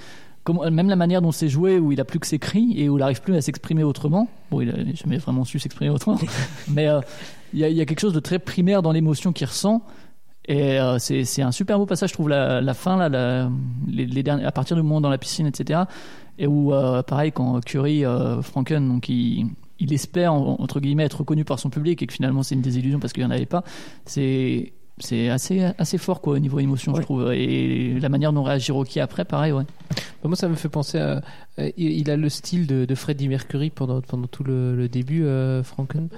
[0.43, 2.89] comment- même la manière dont c'est joué, où il a plus que ses cris et
[2.89, 4.27] où il arrive plus à s'exprimer autrement.
[4.51, 6.17] Bon, il a jamais vraiment su s'exprimer autrement.
[6.67, 6.99] mais euh,
[7.53, 9.81] il y, a, il y a quelque chose de très primaire dans l'émotion qu'il ressent.
[10.49, 13.49] Et euh, c'est un super beau passage, je trouve, la, la fin, là, la-
[13.87, 15.81] les, les derniers, à partir du moment dans la piscine, etc.
[16.39, 16.71] Et où,
[17.07, 18.03] pareil, quand Curie,
[18.43, 19.47] Franken, donc il,
[19.79, 22.61] il espère, en- entre guillemets, être reconnu par son public et que finalement c'est une
[22.61, 23.63] désillusion parce qu'il n'y en avait pas,
[24.05, 27.31] c'est c'est assez, assez fort quoi, au niveau émotion, je trouve.
[27.33, 29.63] Et la manière dont réagit Rocky après, pareil, ouais.
[29.91, 31.21] Bah, Moi, ça me fait penser à.
[31.59, 35.23] euh, il a le style de, de Freddie Mercury pendant, pendant tout le, le début,
[35.25, 36.09] euh, Franken.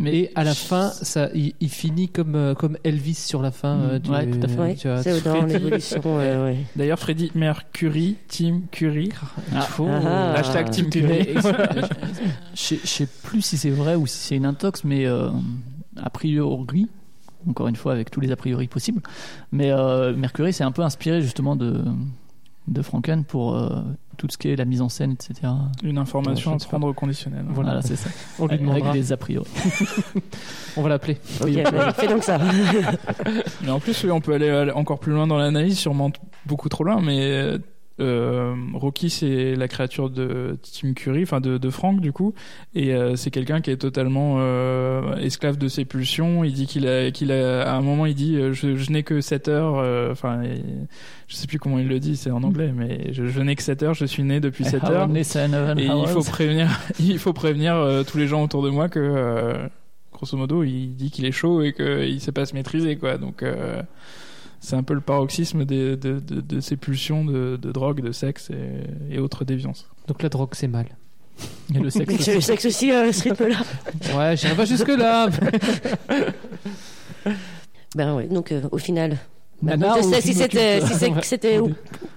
[0.00, 3.80] Mais à la fin, ça, il, il finit comme, euh, comme Elvis sur la fin.
[3.80, 4.58] euh, du- Ouais, tout à fait.
[4.60, 6.00] Ouais, c'est dans Freddie- l'évolution.
[6.16, 6.56] ouais, ouais.
[6.76, 9.10] D'ailleurs, Freddy Mercury, Team Curie.
[9.52, 9.62] Ah.
[9.62, 9.88] Faux.
[9.90, 10.34] Ah.
[10.34, 11.28] Hashtag Team Mais Curie.
[12.54, 15.30] je sais- je sais plus si c'est vrai ou si c'est une intox, mais euh,
[15.96, 16.86] a priori,
[17.48, 19.02] encore une fois avec tous les a priori possibles,
[19.52, 21.84] mais euh, Mercury s'est un peu inspiré justement de,
[22.66, 23.80] de Franken pour euh,
[24.16, 25.52] tout ce qui est la mise en scène, etc.
[25.82, 27.44] Une information à prendre au conditionnel.
[27.48, 28.10] Voilà, c'est ça.
[28.38, 28.90] On lui demandera.
[28.90, 29.48] Avec des a priori.
[30.76, 31.18] On va l'appeler.
[31.40, 32.38] Ok, bah, fais donc ça.
[33.62, 36.10] Mais en plus, oui, on peut aller encore plus loin dans l'analyse, sûrement
[36.46, 37.58] beaucoup trop loin, mais
[38.00, 42.34] euh, Rocky, c'est la créature de Tim Curry, enfin de, de Frank du coup,
[42.74, 46.44] et euh, c'est quelqu'un qui est totalement euh, esclave de ses pulsions.
[46.44, 49.02] Il dit qu'il a, qu'il a, à un moment, il dit, euh, je, je n'ai
[49.02, 50.42] que 7 heures, euh, enfin,
[51.26, 53.62] je sais plus comment il le dit, c'est en anglais, mais je, je n'ai que
[53.62, 55.08] 7 heures, je suis né depuis 7 I have heures.
[55.78, 56.68] Et il faut prévenir,
[57.00, 59.66] il faut prévenir euh, tous les gens autour de moi que, euh,
[60.12, 63.18] grosso modo, il dit qu'il est chaud et qu'il sait pas se maîtriser, quoi.
[63.18, 63.82] Donc, euh,
[64.60, 68.12] c'est un peu le paroxysme des, de, de, de ces pulsions de, de drogue, de
[68.12, 69.88] sexe et, et autres déviances.
[70.06, 70.86] Donc la drogue, c'est mal.
[71.74, 73.58] Et le sexe C'est le sexe aussi à ce rythme-là.
[74.16, 75.28] Ouais, j'irai pas jusque-là.
[77.94, 79.16] Ben ouais, donc euh, au final.
[79.62, 80.80] Nanar je sais si c'était
[81.22, 81.50] si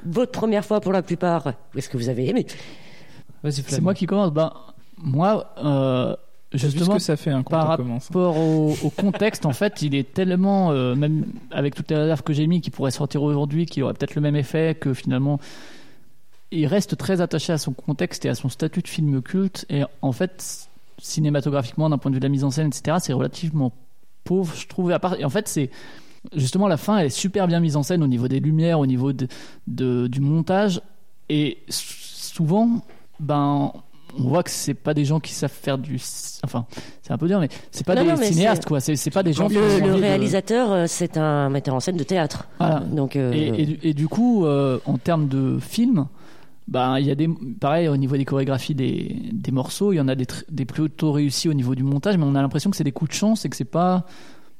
[0.05, 1.53] votre première fois pour la plupart.
[1.75, 2.45] Est-ce que vous avez aimé?
[3.49, 4.31] C'est moi qui commence.
[4.31, 4.51] Ben,
[4.97, 6.15] moi, euh,
[6.53, 10.71] justement, que ça fait quand par rapport au, au contexte, en fait, il est tellement,
[10.71, 13.93] euh, même avec toutes les réserves que j'ai mis, qui pourrait sortir aujourd'hui, qui aurait
[13.93, 15.39] peut-être le même effet, que finalement,
[16.51, 19.65] il reste très attaché à son contexte et à son statut de film culte.
[19.69, 20.67] Et en fait,
[20.97, 23.71] cinématographiquement, d'un point de vue de la mise en scène, etc., c'est relativement
[24.25, 24.91] pauvre, je trouve.
[24.91, 25.69] À part- et en fait, c'est
[26.35, 28.85] justement la fin, elle est super bien mise en scène au niveau des lumières, au
[28.85, 29.27] niveau de,
[29.67, 30.81] de- du montage.
[31.29, 32.83] Et souvent,
[33.21, 33.71] ben,
[34.19, 35.95] on voit que c'est pas des gens qui savent faire du.
[36.43, 36.65] Enfin,
[37.01, 38.79] c'est un peu dur, mais c'est pas Non, des non, cinéastes, quoi.
[38.79, 41.97] C'est c'est pas des gens Le, le de- réalisateur, euh, c'est un metteur en scène
[41.97, 42.47] de théâtre.
[42.59, 42.79] Voilà.
[42.79, 46.07] Donc, euh, Et, et du- et du coup, euh, en termes de film,
[46.67, 47.27] bah, il y a des,
[47.59, 51.11] pareil, au niveau des chorégraphies des, des morceaux, il y en a des, des plutôt
[51.11, 53.45] réussis au niveau du montage, mais on a l'impression que c'est des coups de chance
[53.45, 54.05] et que c'est pas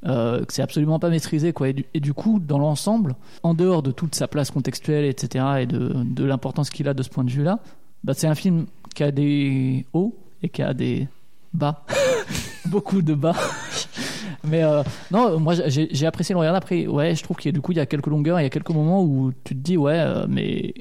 [0.08, 1.70] euh, que c'est absolument pas maîtrisé quoi.
[1.70, 5.46] Et du, et du coup, dans l'ensemble, en dehors de toute sa place contextuelle, etc.,
[5.60, 7.60] et de, de l'importance qu'il a de ce point de vue-là,
[8.04, 11.08] bah, c'est un film qui a des hauts et qui a des
[11.54, 11.84] bas,
[12.66, 13.36] beaucoup de bas.
[14.44, 14.82] Mais euh,
[15.12, 16.56] non, moi j'ai apprécié le regard.
[16.56, 18.44] Après, ouais, je trouve qu'il y a du coup il y a quelques longueurs, il
[18.44, 20.74] y a quelques moments où tu te dis ouais, euh, mais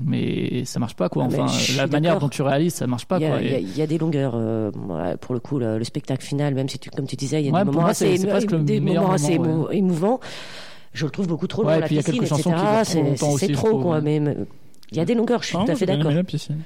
[0.00, 1.24] mais ça marche pas quoi.
[1.24, 1.46] Ah, Enfin,
[1.76, 4.34] la manière dont tu réalises, ça marche pas Il y, a, y y des longueurs.
[4.36, 4.70] euh,
[5.20, 7.50] pour le coup, le, le spectacle final, même si tu, comme tu disais, il y
[7.50, 9.08] a Ouais, des moments assez, des moments
[9.38, 10.20] moment, émouvants.
[10.92, 11.68] Je le trouve beaucoup trop long.
[11.70, 12.64] Ouais, la puis il y a piscine, quelques chansons etc.
[13.16, 13.82] trop C'est- trop, trouve.
[13.82, 14.00] quoi.
[14.00, 14.20] Mais
[14.92, 15.42] il y a des longueurs.
[15.42, 16.10] Je suis Ah, tout à fait d'accord.
[16.10, 16.60] la piscine.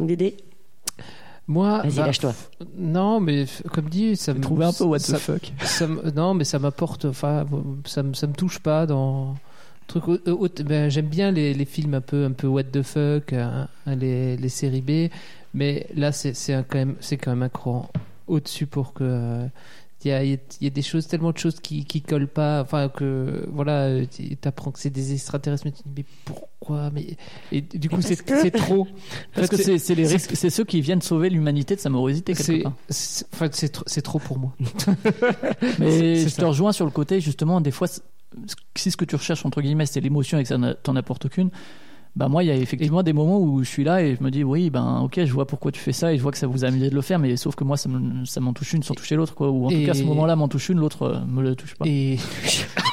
[0.00, 0.36] Dédé
[1.46, 2.34] Moi, Vas-y, bah, lâche-toi.
[2.76, 5.52] Non, mais comme dit, ça me trouvé un peu what the ça- fuck.
[5.62, 7.04] ça non, mais ça m'apporte.
[7.04, 7.46] Enfin,
[7.84, 9.36] ça me ça me touche pas dans
[9.86, 10.04] truc.
[10.64, 14.36] ben, J'aime bien les, les films un peu un peu what the fuck, hein, les,
[14.36, 15.10] les séries B,
[15.54, 17.88] mais là c'est c'est un- quand même c'est quand même un cran
[18.28, 19.46] au-dessus pour que.
[20.04, 21.84] Il y, a, il y a- il y a des choses, tellement de choses qui,
[21.84, 22.60] qui collent pas.
[22.62, 26.90] Enfin, que voilà, tu apprends que c'est des extraterrestres, mais tu te dis, mais pourquoi?
[26.90, 27.16] Mais,
[27.52, 28.86] Et du coup, c'est c'est trop.
[29.34, 32.34] Parce que c'est c'est les risques, c'est ceux qui viennent sauver l'humanité de sa morosité
[32.34, 32.72] quelque part.
[33.32, 34.54] enfin, c'est trop, c'est trop pour moi.
[35.78, 37.88] Mais je te rejoins sur le côté justement des fois
[38.76, 41.50] si ce que tu recherches entre guillemets c'est l'émotion et que ça t'en apporte aucune.
[42.14, 44.30] Bah moi il y a effectivement des moments où je suis là et je me
[44.30, 46.46] dis oui ben ok je vois pourquoi tu fais ça et je vois que ça
[46.46, 48.74] vous a amusé de le faire mais sauf que moi ça me- ça m'en touche
[48.74, 51.02] une sans toucher l'autre quoi ou en tout cas ce moment-là m'en touche une l'autre
[51.04, 51.86] euh, me le touche pas.
[51.88, 52.18] Et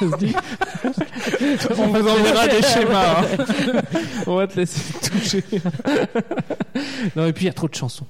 [0.00, 3.20] On vous enverra des schémas.
[3.20, 3.82] hein.
[4.26, 5.44] on va te laisser toucher.
[7.16, 8.06] non, et puis il y a trop de chansons.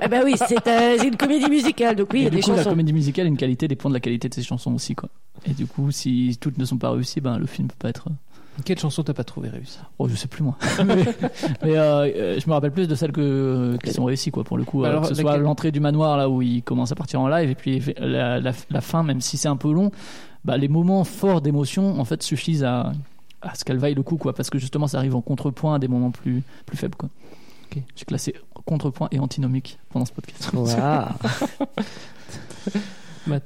[0.00, 2.42] Ah bah oui, c'est euh, une comédie musicale, donc oui, il y a du des
[2.42, 2.70] coup, la chansons.
[2.70, 5.10] comédie musicale, une qualité dépend de la qualité de ses chansons aussi, quoi.
[5.46, 8.08] Et du coup, si toutes ne sont pas réussies, ben le film peut pas être.
[8.64, 10.56] Quelle chanson t'as pas trouvé réussie Oh, je sais plus moi.
[10.84, 11.04] mais
[11.62, 14.56] mais, euh, euh, je me rappelle plus de celles que, qui sont réussies, quoi, pour
[14.56, 14.84] le coup.
[14.84, 17.28] Alors, Alors, que ce soit l'entrée du manoir, là où il commence à partir en
[17.28, 19.90] live, et puis la, la, la fin, même si c'est un peu long,
[20.44, 22.92] bah, les moments forts d'émotion, en fait, suffisent à,
[23.42, 25.78] à ce qu'elle vaille le coup, quoi, parce que justement, ça arrive en contrepoint à
[25.78, 27.08] des moments plus, plus faibles, quoi.
[27.70, 27.82] Ok.
[27.96, 30.50] J'ai classé contrepoint et antinomique pendant ce podcast.
[30.54, 30.68] Waouh.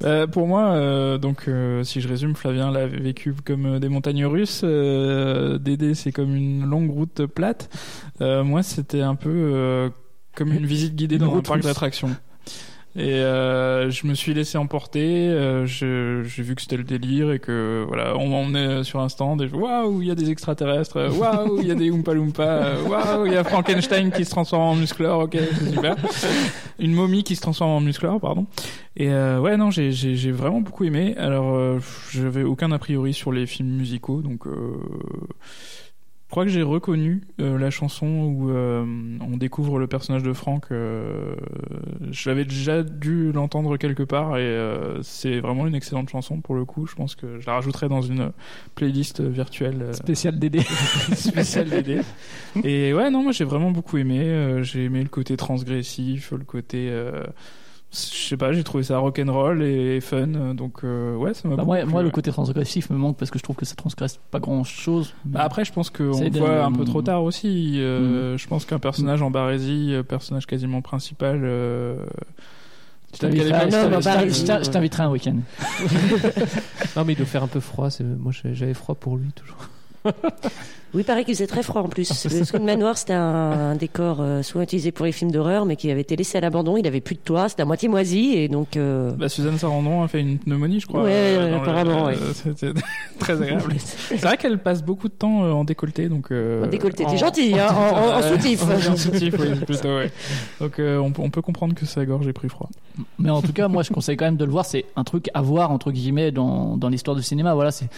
[0.05, 3.89] Euh, pour moi, euh, donc euh, si je résume, Flavien l'a vécu comme euh, des
[3.89, 4.63] montagnes russes.
[4.65, 7.71] Euh, Dédé, c'est comme une longue route plate.
[8.21, 9.91] Euh, moi, c'était un peu euh,
[10.35, 12.11] comme une visite guidée dans un parc d'attractions.
[13.01, 15.29] Et euh, je me suis laissé emporter.
[15.29, 19.09] euh, je- J'ai vu que c'était le délire et que voilà, on m'emmenait sur un
[19.09, 21.09] stand et je- waouh, il y a des extraterrestres.
[21.17, 22.43] Waouh, il y a des Oompa Loompa.
[22.43, 25.21] euh, Waouh, il y a Frankenstein qui se transforme en musclor.
[25.21, 25.95] Ok, c'est super.
[26.81, 28.47] Une momie qui se transforme en musclor, pardon.
[28.97, 31.15] Et euh, ouais, non, j'ai- j'ai j'ai vraiment beaucoup aimé.
[31.19, 31.79] Alors, euh,
[32.11, 34.75] j'avais aucun a priori sur les films musicaux, donc euh,
[36.29, 38.85] je crois que j'ai reconnu euh, la chanson où euh,
[39.21, 40.67] on découvre le personnage de Franck.
[40.71, 41.35] euh,
[42.11, 46.55] je l'avais déjà dû l'entendre quelque part et euh, c'est vraiment une excellente chanson pour
[46.55, 46.87] le coup.
[46.87, 48.33] Je pense que je la rajouterai dans une
[48.75, 49.81] playlist virtuelle.
[49.81, 50.61] euh, Spécial DD.
[51.15, 52.03] spécial DD.
[52.63, 54.21] Et ouais, non, moi j'ai vraiment beaucoup aimé.
[54.25, 56.91] Euh, j'ai aimé le côté transgressif, le côté.
[57.91, 57.97] Je
[58.29, 60.27] sais pas, j'ai trouvé ça rock'n'roll et fun.
[60.55, 63.17] Donc euh, ouais, ça m'a Bah, beaucoup moi, plu, moi, le côté transgressif me manque
[63.17, 65.15] parce que je trouve que ça transgresse pas grand chose.
[65.25, 67.75] Bah, après, je pense qu'on le voit un peu trop tard aussi.
[67.79, 68.39] Euh, Mm.
[68.39, 71.41] Je pense qu'un personnage en barésie, euh, personnage quasiment principal.
[71.45, 72.05] euh,
[73.15, 75.37] Je t'inviterai- un week-end.
[76.97, 77.89] Non, mais il doit faire un peu froid.
[78.19, 79.57] Moi, j'ai- j'avais froid pour lui toujours.
[80.95, 82.09] Oui, il paraît qu'il faisait très froid en plus.
[82.33, 83.19] Le Scone Manoir, c'était un,
[83.73, 86.41] un décor euh, souvent utilisé pour les films d'horreur, mais qui avait été laissé à
[86.41, 86.79] l'abandon.
[86.79, 88.75] Il avait plus de toit, c'était à moitié moisi, et donc.
[88.79, 91.03] euh, Bah, Suzanne Sarandon a fait une pneumonie, je crois.
[91.03, 92.15] Ouais, euh, le- apparemment, ouais.
[92.33, 92.73] C'était
[93.19, 93.75] très agréable.
[93.79, 96.33] C'est vrai qu'elle passe beaucoup de temps euh, en décolleté, donc.
[96.33, 98.63] euh, En décolleté, en- t'es gentil, hein, en- en- en Ouais, soutif.
[98.63, 100.11] En soutif, oui, plutôt, ouais.
[100.59, 102.71] Donc, euh, on, peut- on peut comprendre que sa gorge ait pris froid.
[103.19, 104.65] Mais en tout cas, moi, je conseille quand même de le voir.
[104.65, 107.53] C'est un truc à voir, entre guillemets, dans, dans l'histoire du cinéma.
[107.53, 107.91] Voilà, c'est.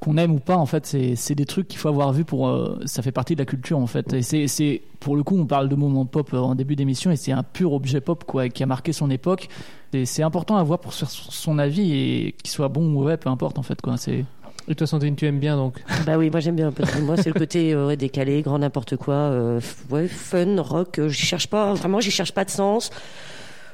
[0.00, 2.48] Qu'on aime ou pas, en fait, c'est c'est des trucs qu'il faut avoir vu pour.
[2.48, 4.14] euh, ça fait partie de la culture, en fait.
[4.14, 4.80] Et c'est- c'est.
[4.98, 7.42] Pour le coup, on parle de moments pop euh, en début d'émission, et c'est un
[7.42, 9.48] pur objet pop, quoi, qui a marqué son époque.
[9.92, 12.88] Et c'est important à voir pour se faire son avis, et qu'il soit bon ou
[12.90, 13.98] mauvais, peu importe, en fait, quoi.
[13.98, 14.24] C'est.
[14.68, 16.72] Et toi, Sandrine, tu aimes bien donc Bah oui, moi j'aime bien.
[17.02, 19.60] Moi, c'est le côté euh, décalé, grand n'importe quoi, euh,
[19.90, 20.98] ouais, fun, rock.
[20.98, 22.90] euh, j'y cherche pas, vraiment, j'y cherche pas de sens.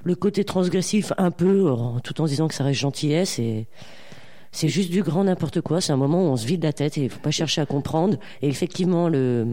[0.04, 3.66] Le côté transgressif, un peu, euh, tout en se disant que ça reste gentillesse et.
[4.56, 5.82] C'est juste du grand n'importe quoi.
[5.82, 7.66] C'est un moment où on se vide la tête et il faut pas chercher à
[7.66, 8.16] comprendre.
[8.40, 9.46] Et effectivement, le,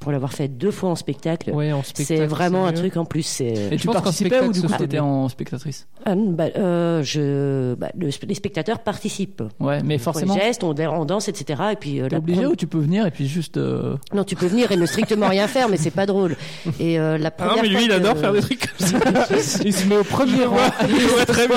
[0.00, 3.04] pour l'avoir fait deux fois en spectacle, Ouais, en spectacle, c'est vraiment un truc en
[3.04, 3.22] plus.
[3.24, 7.74] C'est Et tu qu'en participais ou du coup t'étais en spectatrice Ah, bah, euh, je,
[7.74, 9.42] bah, le- les spectateurs participent.
[9.60, 10.34] Ouais, mais forcément.
[10.34, 11.62] les gestes, on, on danse, etc.
[11.72, 13.56] Et puis euh, T'es obligé ou tu peux venir et puis juste.
[13.56, 16.36] euh, Non, tu peux venir et ne strictement rien faire, mais c'est pas drôle.
[16.78, 18.86] Et euh, la Ah première non, mais lui, fois il adore faire des trucs comme
[18.86, 18.98] ça.
[19.64, 20.56] Il se met au premier rang.
[20.88, 21.56] Il voit très bien.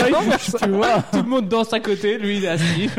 [0.64, 2.90] tu vois, tout le monde danse à côté, lui il est assis.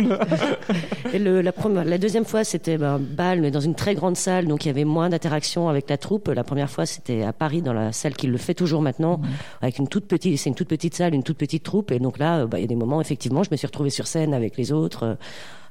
[1.13, 4.17] Et le, la, première, la deuxième fois, c'était ben, bal, mais dans une très grande
[4.17, 5.32] salle, donc il y avait moins d'interaction
[5.69, 6.29] avec la troupe.
[6.29, 9.21] La première fois, c'était à Paris, dans la salle qui le fait toujours maintenant,
[9.61, 11.91] avec une toute petite, c'est une toute petite salle, une toute petite troupe.
[11.91, 13.91] Et donc là, euh, bah, il y a des moments, effectivement, je me suis retrouvée
[13.91, 15.15] sur scène avec les autres, euh,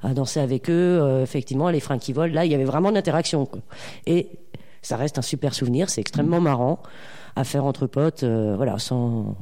[0.03, 0.99] à danser avec eux.
[1.01, 2.33] euh, effectivement, les freins qui volent.
[2.33, 2.91] Là, il y avait vraiment
[3.45, 3.61] quoi.
[4.07, 4.29] Et
[4.81, 5.89] ça reste un super souvenir.
[5.89, 6.79] C'est extrêmement marrant
[7.35, 9.35] à faire entre potes, euh, voilà, sans.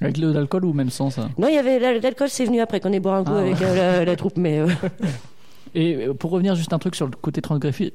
[0.00, 1.28] Avec l'alcool ou même sans ça?
[1.38, 3.58] Non, il y avait l'alcool, c'est venu après qu'on ait boire un coup Ah, avec
[3.58, 3.64] ouais.
[3.66, 4.62] euh, la, la troupe, mais.
[5.74, 7.90] Et pour revenir juste un truc sur le côté transgressif,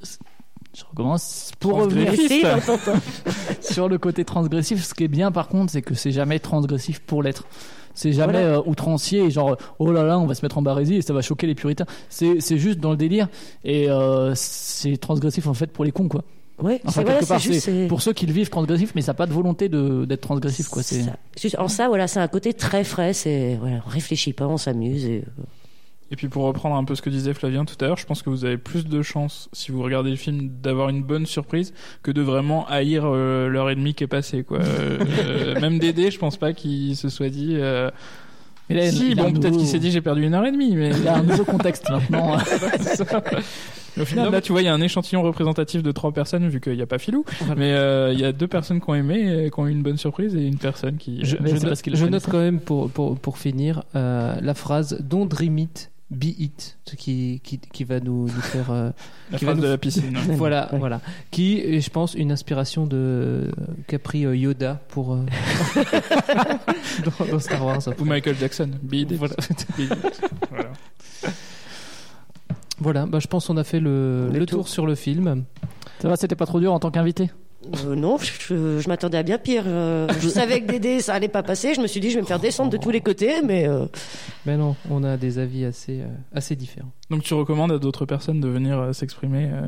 [0.76, 1.52] je recommence.
[1.60, 2.12] Pour revenir
[3.62, 7.00] sur le côté transgressif, ce qui est bien par contre, c'est que c'est jamais transgressif
[7.00, 7.45] pour l'être.
[7.95, 8.58] C'est jamais Voilà.
[8.58, 11.22] euh, outrancier, genre oh là là, on va se mettre en barésie et ça va
[11.22, 11.86] choquer les puritains.
[12.10, 13.28] C'est c'est juste dans le délire
[13.64, 16.24] et euh, c'est transgressif en fait pour les cons quoi.
[16.62, 19.26] Ouais, Enfin quelque part, c'est pour ceux qui le vivent transgressif, mais ça n'a pas
[19.28, 20.82] de volonté de d'être transgressif quoi.
[20.84, 21.04] C'est
[21.60, 23.14] en ça, voilà, c'est un côté très frais.
[23.14, 25.06] C'est voilà, on réfléchit pas, on s'amuse.
[25.06, 25.24] Et...
[26.14, 28.06] euh, Et puis pour reprendre un peu ce que disait Flavien tout à l'heure, je
[28.06, 31.26] pense que vous avez plus de chances, si vous regardez le film, d'avoir une bonne
[31.26, 31.73] surprise
[32.03, 34.44] que de vraiment haïr euh, l'heure et demie qui est passée.
[34.44, 34.60] Quoi.
[34.60, 37.56] Euh, euh, même Dédé, je pense pas qu'il se soit dit...
[37.57, 37.90] euh,
[38.69, 40.91] Mais là, si, bon, peut-être qu'il s'est dit j'ai perdu une heure et demie, mais...
[40.91, 42.38] il y a un nouveau contexte maintenant.
[43.99, 46.60] Au final, là, tu vois, il y a un échantillon représentatif de trois personnes, vu
[46.60, 47.26] qu'il n'y a pas Filou.
[47.56, 49.84] Mais euh, il y a deux personnes qui ont aimé, et qui ont eu une
[49.84, 51.23] bonne surprise, et une personne qui...
[51.23, 54.53] Je, je c'est note, qu'il je note quand même pour, pour, pour finir euh, la
[54.53, 58.72] phrase Don't dream it, be it, qui, qui, qui va nous, nous faire.
[58.72, 58.91] euh,
[59.31, 60.18] La qui va nous- de la piscine.
[60.38, 61.02] voilà, voilà.
[61.31, 63.52] Qui est, je pense, une inspiration de
[63.88, 65.26] qu'a pris euh, Yoda pour euh,
[67.19, 67.81] dans, dans Star Wars.
[67.99, 68.69] Ou Michael Jackson.
[68.81, 69.18] Beat it.
[69.18, 69.35] Voilà.
[69.80, 69.91] It.
[70.49, 70.69] Voilà.
[72.80, 74.60] Voilà, bah, je pense qu'on a fait le, Le le tour.
[74.60, 75.44] tour sur le film.
[76.02, 77.30] Ça va, c'était pas trop dur en tant qu'invité?
[77.85, 79.64] Euh, non, je, je m'attendais à bien pire.
[79.68, 81.73] Euh, je savais que Dédé, ça allait pas passer.
[81.73, 83.85] Je me suis dit, je vais me faire descendre de tous les côtés, mais euh,
[84.45, 86.91] Mais non, on a des avis assez, euh, assez différents.
[87.10, 89.65] Donc tu recommandes à d'autres personnes de venir euh, s'exprimer euh,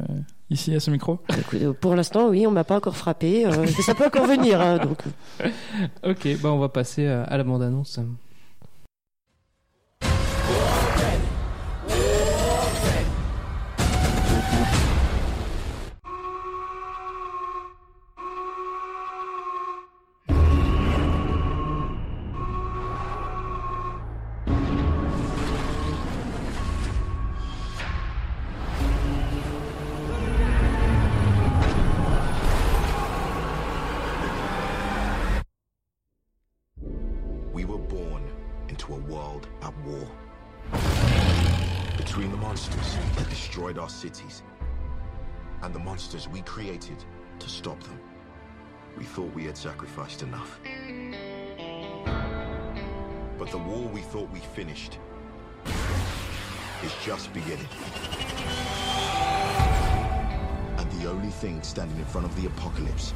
[0.49, 1.19] ici à ce micro?
[1.37, 3.45] Écoute, pour l'instant, oui, on m'a pas encore frappé.
[3.45, 4.99] euh, mais ça peut encore venir, hein, donc.
[6.03, 7.99] Ok, bah on va passer à, à la bande-annonce.
[7.99, 8.05] We
[44.05, 44.43] cities
[45.63, 47.03] and the monsters we created
[47.39, 47.99] to stop them,
[48.97, 50.59] we thought we had sacrificed enough.
[53.39, 54.99] But the war we thought we finished
[56.83, 57.67] is just beginning.
[60.77, 63.11] And the only thing standing in front of the apocalypse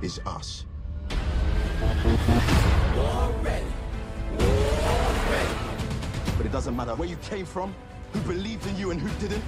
[0.00, 0.64] is us.
[6.56, 7.74] Doesn't matter where you came from,
[8.14, 9.44] who believed in you and who didn't.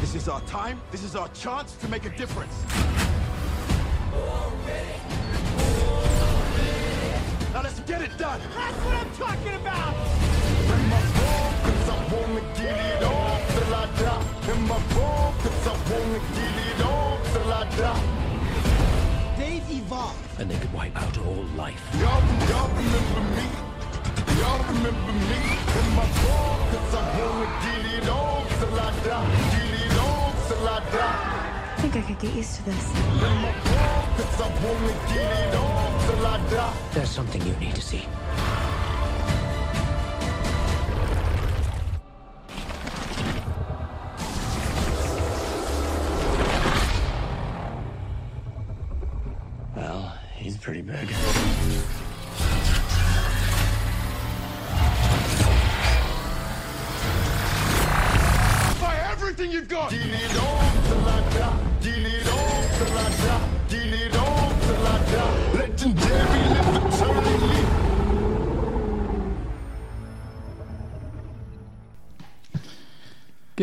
[0.00, 0.80] This is our time.
[0.90, 2.52] This is our chance to make a difference.
[7.52, 8.40] Now let's get it done.
[8.56, 9.94] That's what I'm talking about.
[10.74, 14.52] In my phone, 'cause I wanna get it on till I die.
[14.52, 18.02] In my phone, 'cause I wanna get it on till I die.
[19.38, 20.23] They've evolved.
[20.36, 21.80] And they could wipe out all life.
[22.00, 22.20] Y'all,
[22.50, 23.46] y'all remember me?
[24.40, 25.42] Y'all remember me?
[25.78, 29.26] In my phone, 'cause I wanna get it on till I die.
[29.54, 31.76] Get it on till I die.
[31.76, 32.84] I think I could get used to this.
[32.90, 36.72] In my phone, 'cause I wanna get it on till I die.
[36.94, 38.04] There's something you need to see.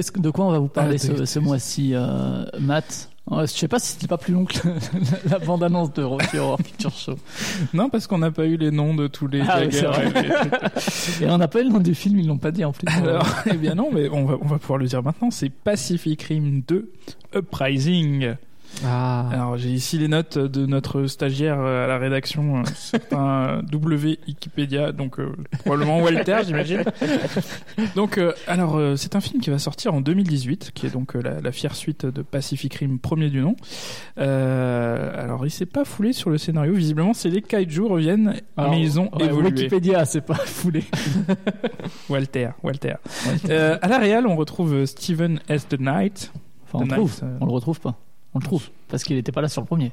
[0.10, 3.78] Que- de quoi on va vous parler Ah, ce, mois-ci, euh, Matt Je sais pas
[3.80, 4.74] si c'était pas plus long que la,
[5.32, 7.16] la bande-annonce de Rocky Horror Picture Show.
[7.74, 9.70] Non, parce qu'on n'a pas eu les noms de tous les Ah oui,
[11.20, 11.24] et.
[11.24, 12.88] Et on n'a pas eu le nom du film, ils l'ont pas dit en plus.
[12.88, 15.30] Alors, eh bien non, mais on va, on va pouvoir le dire maintenant.
[15.32, 16.92] C'est Pacific Rim 2
[17.36, 18.36] Uprising.
[18.86, 19.30] Ah.
[19.32, 23.60] Alors j'ai ici les notes de notre stagiaire euh, à la rédaction, euh, c'est un
[23.60, 26.84] euh, W Wikipédia, donc euh, probablement Walter j'imagine.
[27.96, 31.14] Donc euh, alors euh, c'est un film qui va sortir en 2018, qui est donc
[31.14, 33.56] la, la fière suite de Pacific Rim premier du nom.
[34.18, 38.82] Alors il s'est pas foulé sur le scénario, visiblement c'est les kaiju reviennent, Alors, mais
[38.82, 39.50] ils ont ouais, évolué.
[39.50, 40.84] Wikipédia, c'est pas foulé.
[42.10, 42.96] Walter, Walter.
[43.50, 45.68] À la réal on retrouve Steven S.
[45.68, 46.32] The Knight.
[46.68, 47.98] Enfin, on The trouve, on le retrouve pas.
[48.34, 49.92] On le trouve parce qu'il était pas là sur le premier.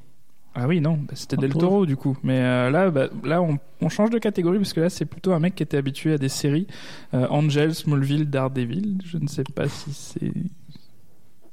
[0.55, 1.53] Ah oui, non, bah, c'était Del.
[1.53, 2.17] Toro du coup.
[2.23, 5.33] Mais euh, là, bah, là on, on change de catégorie parce que là, c'est plutôt
[5.33, 6.67] un mec qui était habitué à des séries
[7.15, 8.99] euh, Angel, Smallville, Daredevil.
[9.05, 10.33] Je ne sais pas si c'est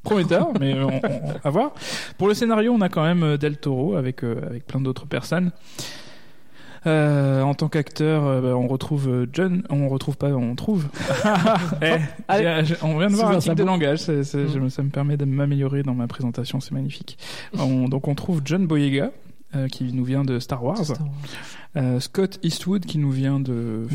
[0.03, 1.73] prometteur, mais on, on- à voir.
[2.17, 5.05] Pour le scénario, on a quand même euh, Del Toro avec, euh, avec plein d'autres
[5.07, 5.51] personnes.
[6.87, 9.63] Euh, en tant qu'acteur, euh, bah, on retrouve euh, John.
[9.69, 10.87] On retrouve pas, on trouve.
[11.81, 11.97] Eh,
[12.63, 14.07] j'ai- on vient de voir un tic de langage.
[14.07, 16.59] me- ça me permet de m'améliorer dans ma présentation.
[16.59, 17.17] C'est magnifique.
[17.57, 19.11] On- donc on trouve John Boyega.
[19.55, 21.09] euh, qui nous vient de Star Wars, Star Wars.
[21.77, 23.87] Euh, Scott Eastwood qui nous vient de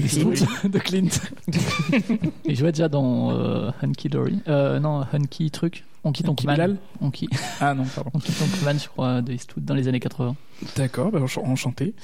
[0.65, 1.09] de Clint.
[2.47, 4.39] Il jouait déjà dans euh, Hunky Dory.
[4.47, 5.85] Non, Hunky truc.
[6.03, 6.55] Honky Tonk Hunky Man.
[6.57, 7.29] Bilal Honky.
[7.61, 8.11] Ah non, pardon.
[8.19, 10.35] Tonk Man, je crois, de Eastwood dans les années 80.
[10.77, 11.95] D'accord, bah, ench- enchanté.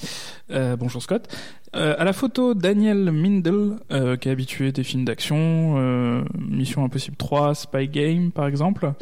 [0.50, 1.28] Euh, bonjour Scott.
[1.74, 6.84] Euh, à la photo, Daniel Mindel, euh, qui est habitué des films d'action, euh, Mission
[6.84, 8.92] Impossible 3, Spy Game par exemple.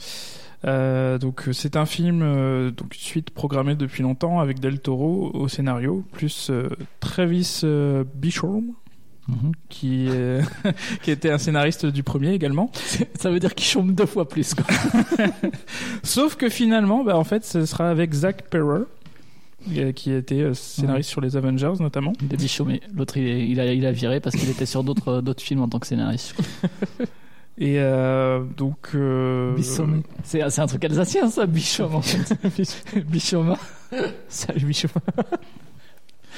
[0.65, 2.21] Donc c'est un film,
[2.71, 6.51] donc suite programmée depuis longtemps avec Del Toro au scénario, plus
[7.01, 8.03] Travis euh,
[9.29, 10.41] Bichorn, qui, est-
[11.03, 12.71] qui était un scénariste du premier également.
[13.19, 14.55] Ça veut dire qu'il chôme deux fois plus.
[14.55, 14.65] Quoi.
[16.03, 18.85] Sauf que finalement, bah, en fait, ce sera avec Zach Perrer,
[19.77, 22.13] euh, qui était euh, scénariste sur les Avengers notamment.
[22.23, 22.81] Il a dit chômé.
[22.95, 25.79] L'autre, il, a, il a viré parce qu'il était sur d'autres d'autres films en tant
[25.79, 26.35] que scénariste.
[27.57, 28.91] Et euh, donc.
[28.95, 29.57] Euh.
[30.23, 33.01] C'est un truc alsacien, ça, Bichom, en fait.
[33.07, 33.57] Bichoma.
[34.29, 34.89] Salut Bichon.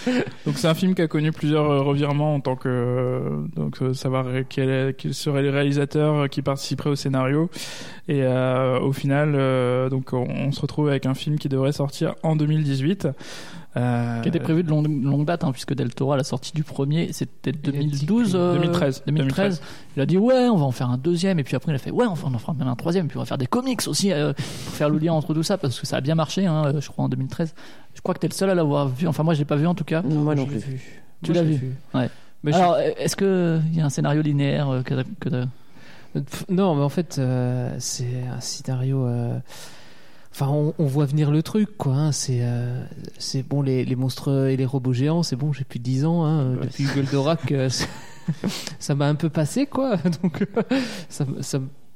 [0.47, 3.21] Donc c'est un film qui a connu plusieurs euh, revirements en tant que euh,
[3.55, 7.51] donc euh, savoir quel, quels seraient les réalisateurs qui participeraient au scénario.
[8.09, 9.33] Et au final
[9.91, 13.09] donc on, on se retrouve avec un film qui devrait sortir en 2018
[13.77, 16.53] euh, Qui était prévu de longue, longue date, hein, puisque Del Toro, à la sortie
[16.53, 18.33] du premier, c'était 2012.
[18.35, 19.03] euh, 2013.
[19.07, 19.61] 2013.
[19.97, 21.39] Il a dit, ouais, on va en faire un deuxième.
[21.39, 23.07] Et puis après, il a fait, ouais, on va en faire même un troisième.
[23.07, 25.43] Et puis on va faire des comics aussi, euh, pour faire le lien entre tout
[25.43, 27.55] ça, parce que ça a bien marché, hein, je crois, en 2013.
[27.95, 29.07] Je crois que t'es le seul à l'avoir vu.
[29.09, 30.03] Enfin, moi, je l'ai pas vu en tout cas.
[30.03, 30.71] Moi non Je l'ai plus.
[30.71, 31.03] vu.
[31.23, 32.11] Tu Moi, l'as vu, Ouais.
[32.45, 35.29] Mais je- Alors, est-ce que il y a un scénario linéaire euh, que que
[36.49, 39.07] Non, mais en fait, euh, c'est un scénario.
[40.39, 41.95] Enfin, on, on voit venir le truc, quoi.
[41.95, 42.13] hein.
[42.13, 42.85] C'est, euh,
[43.17, 46.05] c'est bon, les, les monstres et les robots géants, c'est bon, j'ai plus de 10
[46.05, 46.27] ans.
[46.27, 47.71] Hein, Depuis Goldorak, euh,
[48.79, 49.97] ça m'a un peu passé, quoi.
[50.23, 50.47] Donc,
[51.09, 51.25] ça,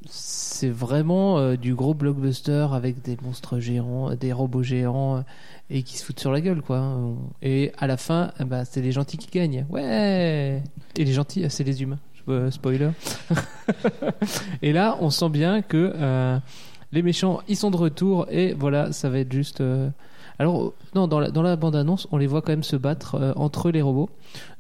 [0.09, 5.23] c'est vraiment euh, du gros blockbuster avec des monstres géants, des robots géants
[5.69, 6.79] et qui se foutent sur la gueule, quoi.
[6.79, 7.17] hein.
[7.43, 9.67] Et à la fin, eh ben, c'est les gentils qui gagnent.
[9.69, 10.63] Ouais
[10.97, 11.99] Et les gentils, c'est les humains.
[12.51, 12.91] Spoiler.
[14.63, 16.39] et là, on sent bien que
[16.93, 19.61] les méchants, ils sont de retour et voilà, ça va être juste.
[19.61, 19.89] euh,
[20.39, 23.33] Alors, non, dans la, dans la bande-annonce, on les voit quand même se battre euh,
[23.37, 24.09] entre les robots.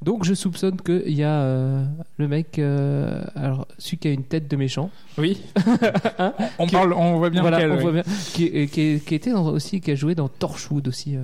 [0.02, 1.84] Donc, je soupçonne qu'il y a euh,
[2.18, 4.90] le mec, euh, alors celui qui a une tête de méchant.
[5.18, 5.40] Oui.
[6.18, 7.72] Hein on parle, on voit bien voilà, lequel.
[7.72, 7.82] on oui.
[7.82, 8.02] voit bien.
[8.34, 11.16] Qui, est- qui, est- qui était dans- aussi, qui a joué dans Torchwood aussi.
[11.16, 11.22] euh,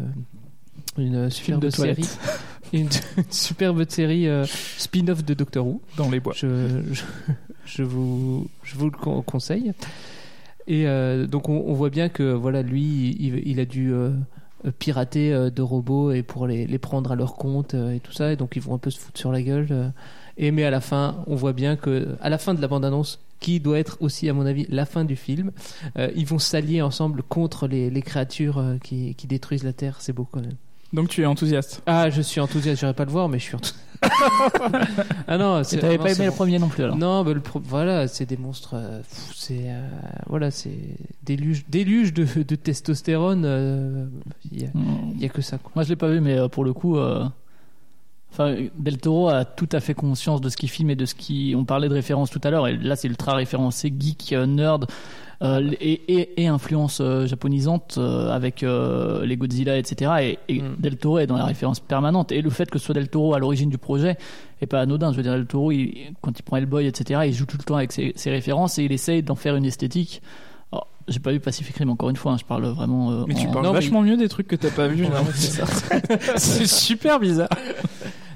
[0.98, 1.94] une superbe de série.
[1.94, 2.18] toilette.
[2.72, 2.80] Une,
[3.16, 4.44] une superbe série euh,
[4.76, 5.80] spin-off de Doctor Who.
[5.96, 6.32] Dans les bois.
[6.36, 7.02] Je, je,
[7.64, 9.72] je vous, je vous le con- conseille.
[10.68, 14.10] Et euh, donc on, on voit bien que voilà lui, il, il a dû euh,
[14.78, 18.12] pirater euh, de robots et pour les, les prendre à leur compte euh, et tout
[18.12, 18.32] ça.
[18.32, 19.68] Et donc ils vont un peu se foutre sur la gueule.
[19.70, 19.88] euh.
[20.36, 23.20] et mais à la fin, on voit bien que à la fin de la bande-annonce,
[23.38, 25.52] qui doit être aussi à mon avis la fin du film,
[25.98, 29.98] euh, ils vont s'allier ensemble contre les, les créatures euh, qui, qui détruisent la Terre.
[30.00, 30.56] C'est beau quand même.
[30.92, 31.82] Donc tu es enthousiaste?
[31.86, 32.80] Ah, je suis enthousiaste.
[32.80, 33.85] J'irai pas le voir, mais je suis enthousiaste.
[35.28, 37.40] ah non, Et t'avais pas c'est aimé le premier non plus alors Non, bah, le
[37.40, 38.74] pro- voilà, c'est des monstres.
[38.74, 39.00] euh,
[39.34, 39.86] c'est euh,
[40.28, 40.78] voilà, c'est
[41.24, 43.44] déluge, déluge de, de testostérone.
[43.44, 44.06] euh,
[44.52, 45.12] Il y, a- Mm.
[45.14, 45.58] il y a que ça.
[45.58, 45.72] Quoi.
[45.74, 47.24] Moi, je l'ai pas vu, mais euh, pour le coup, euh,
[48.32, 51.14] Enfin, Del Toro a tout à fait conscience de ce qu'il filme et de ce
[51.14, 51.54] qui.
[51.56, 54.86] On parlait de référence tout à l'heure, et là c'est ultra référencé, geek, euh, nerd,
[55.42, 60.12] euh, et, et, et influence euh, japonisante euh, avec euh, les Godzilla, etc.
[60.48, 62.32] Et, et Del Toro est dans la référence permanente.
[62.32, 64.16] Et le fait que ce soit Del Toro à l'origine du projet
[64.62, 65.12] est pas anodin.
[65.12, 67.64] Je veux dire, Del Toro, il- quand il prend Hellboy, etc., il joue tout le
[67.64, 70.22] temps avec ses, ses références et il essaye d'en faire une esthétique.
[70.72, 73.10] Alors, J'ai pas vu Pacific Rim encore une fois, hein, je parle vraiment.
[73.12, 75.06] euh, Mais tu en- parles Non, mais- vachement mieux des trucs que t'as pas vu.
[76.36, 77.48] C'est super bizarre.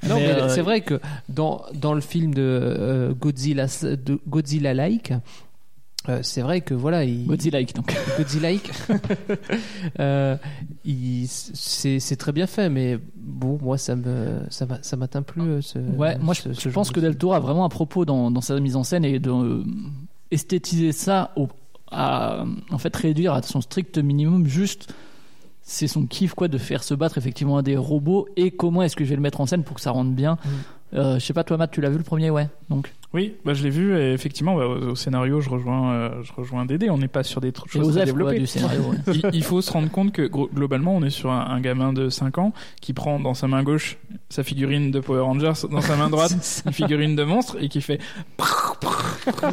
[0.09, 0.99] Non, Mais, mais, euh, c'est vrai que
[1.29, 5.13] dans, dans le film de euh, Godzilla, de Godzilla Like,
[6.09, 7.95] euh, c'est vrai que voilà, il, Like donc.
[8.17, 8.71] Godzilla Like,
[10.01, 10.37] euh,
[10.85, 15.43] il- c'est très bien fait, mais bon, moi ça me ça m'a- ça m'atteint plus.
[15.43, 17.65] euh, Ce, Ouais, moi je, ce- je ce pense que de- Del Toro a vraiment
[17.65, 19.63] un propos dans, dans sa mise en scène et de euh,
[20.31, 21.49] esthétiser ça au,
[21.91, 24.95] à en fait réduire à son strict minimum juste
[25.63, 28.97] c'est son kiff quoi de faire se battre effectivement à des robots et comment est-ce
[28.97, 30.39] que je vais le mettre en scène pour que ça rentre bien.
[30.95, 32.31] Euh, je sais pas toi Matt, tu l'as vu le premier?
[32.31, 32.93] Ouais donc.
[33.13, 36.33] Oui, bah, je l'ai vu et effectivement bah, au, au scénario je rejoins euh, je
[36.33, 38.39] rejoins Dédé, on n'est pas sur des tr- Et choses très développées.
[38.39, 38.99] du scénario, ouais.
[39.13, 42.09] il, il faut se rendre compte que globalement on est sur un, un gamin de
[42.09, 45.97] 5 ans qui prend dans sa main gauche sa figurine de Power Rangers, dans sa
[45.97, 47.99] main droite une figurine de monstre et qui fait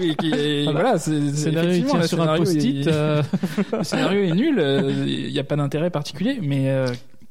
[0.02, 0.80] et qui- et Voilà.
[0.82, 3.24] voilà, c'est scénario, effectivement, sur un post-it, euh.
[3.78, 6.88] le scénario est nul, euh, il n'y a pas d'intérêt particulier, mais euh,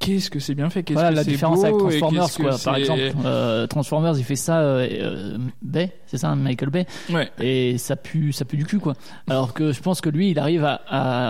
[0.06, 2.56] qu'est-ce que c'est bien fait, qu'est-ce Voilà que la différence avec beau Transformers quoi.
[2.64, 6.86] Par exemple euh, Transformers il fait ça euh, euh, Bay c'est ça Michael Bay.
[7.10, 7.28] Ouais.
[7.40, 8.94] et ça pue ça pue du cul quoi.
[9.28, 10.80] Alors que je pense que lui il arrive à,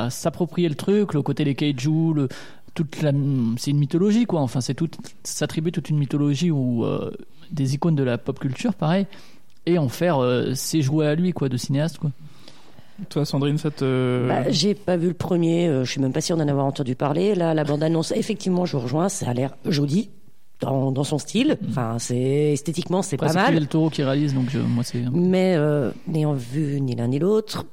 [0.04, 2.28] à s'approprier le truc le côté des kaiju le
[2.74, 3.12] toute la
[3.56, 4.40] c'est une mythologie quoi.
[4.40, 4.90] Enfin c'est tout
[5.24, 7.10] s'attribuer toute une mythologie ou euh,
[7.50, 9.06] des icônes de la pop culture pareil
[9.64, 10.18] et en faire
[10.54, 12.10] ses jouets à lui quoi de cinéaste quoi
[13.10, 14.26] Toi, Sandrine, ça te.
[14.28, 16.94] Bah, j'ai pas vu le premier, euh, je suis même pas sûre d'en avoir entendu
[16.94, 17.34] parler.
[17.34, 20.08] Là, la bande-annonce, effectivement, je vous rejoins, ça a l'air joli
[20.60, 21.58] dans, dans son style.
[21.68, 23.54] Enfin, c'est esthétiquement, c'est pas c'est mal.
[23.54, 27.18] Del Toro qui réalise donc je- moi c'est Mais euh, n'ayant vu ni l'un ni
[27.18, 27.66] l'autre,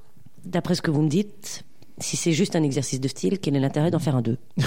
[0.46, 1.64] d'après ce que vous me dites,
[2.00, 4.38] si c'est juste un exercice de style, quel est l'intérêt d'en faire un deux?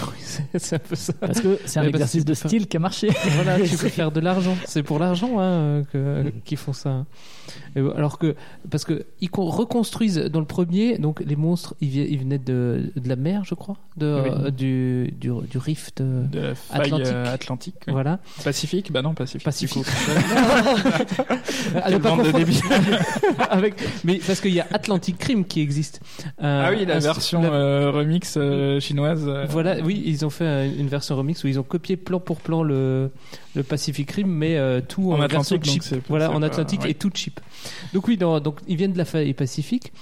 [0.58, 1.12] C'est un peu ça.
[1.14, 3.88] parce que c'est un Ouais, parce exercice de style qui a marché voilà, tu peux
[3.88, 4.56] faire de l'argent.
[4.64, 5.82] C'est pour l'argent hein,
[6.44, 7.04] qu'ils font ça.
[7.76, 8.34] Et alors que
[8.70, 12.92] parce que ils con- reconstruisent dans le premier, donc les monstres, ils, ils venaient de,
[12.96, 14.30] de la mer, je crois, de, Oui.
[14.46, 17.06] euh, du, du du rift euh, De atlantique.
[17.06, 17.74] euh, atlantique.
[17.86, 17.92] oui.
[17.92, 18.18] Voilà.
[18.44, 18.90] Pacifique?
[18.92, 19.44] Bah non, Pacifique.
[19.44, 19.86] Pacifique.
[21.76, 23.74] À Quelle ne pas bande de avec,
[24.04, 26.00] mais parce qu'il y a Atlantic Crime qui existe.
[26.42, 27.00] Euh, Ah oui, la un-
[27.32, 29.24] version la- euh, remix euh, chinoise.
[29.26, 29.46] euh.
[29.48, 32.62] Voilà, oui, ils ont fait une version remix où ils ont copié plan pour plan
[32.62, 33.10] le,
[33.54, 34.58] le Pacific Rim, mais
[34.88, 35.82] tout En en, Atlantique, cheap.
[36.08, 36.90] Voilà, en Atlantique ouais.
[36.90, 37.40] et tout cheap.
[37.94, 39.92] Donc oui, donc ils viennent de la faille Pacifique.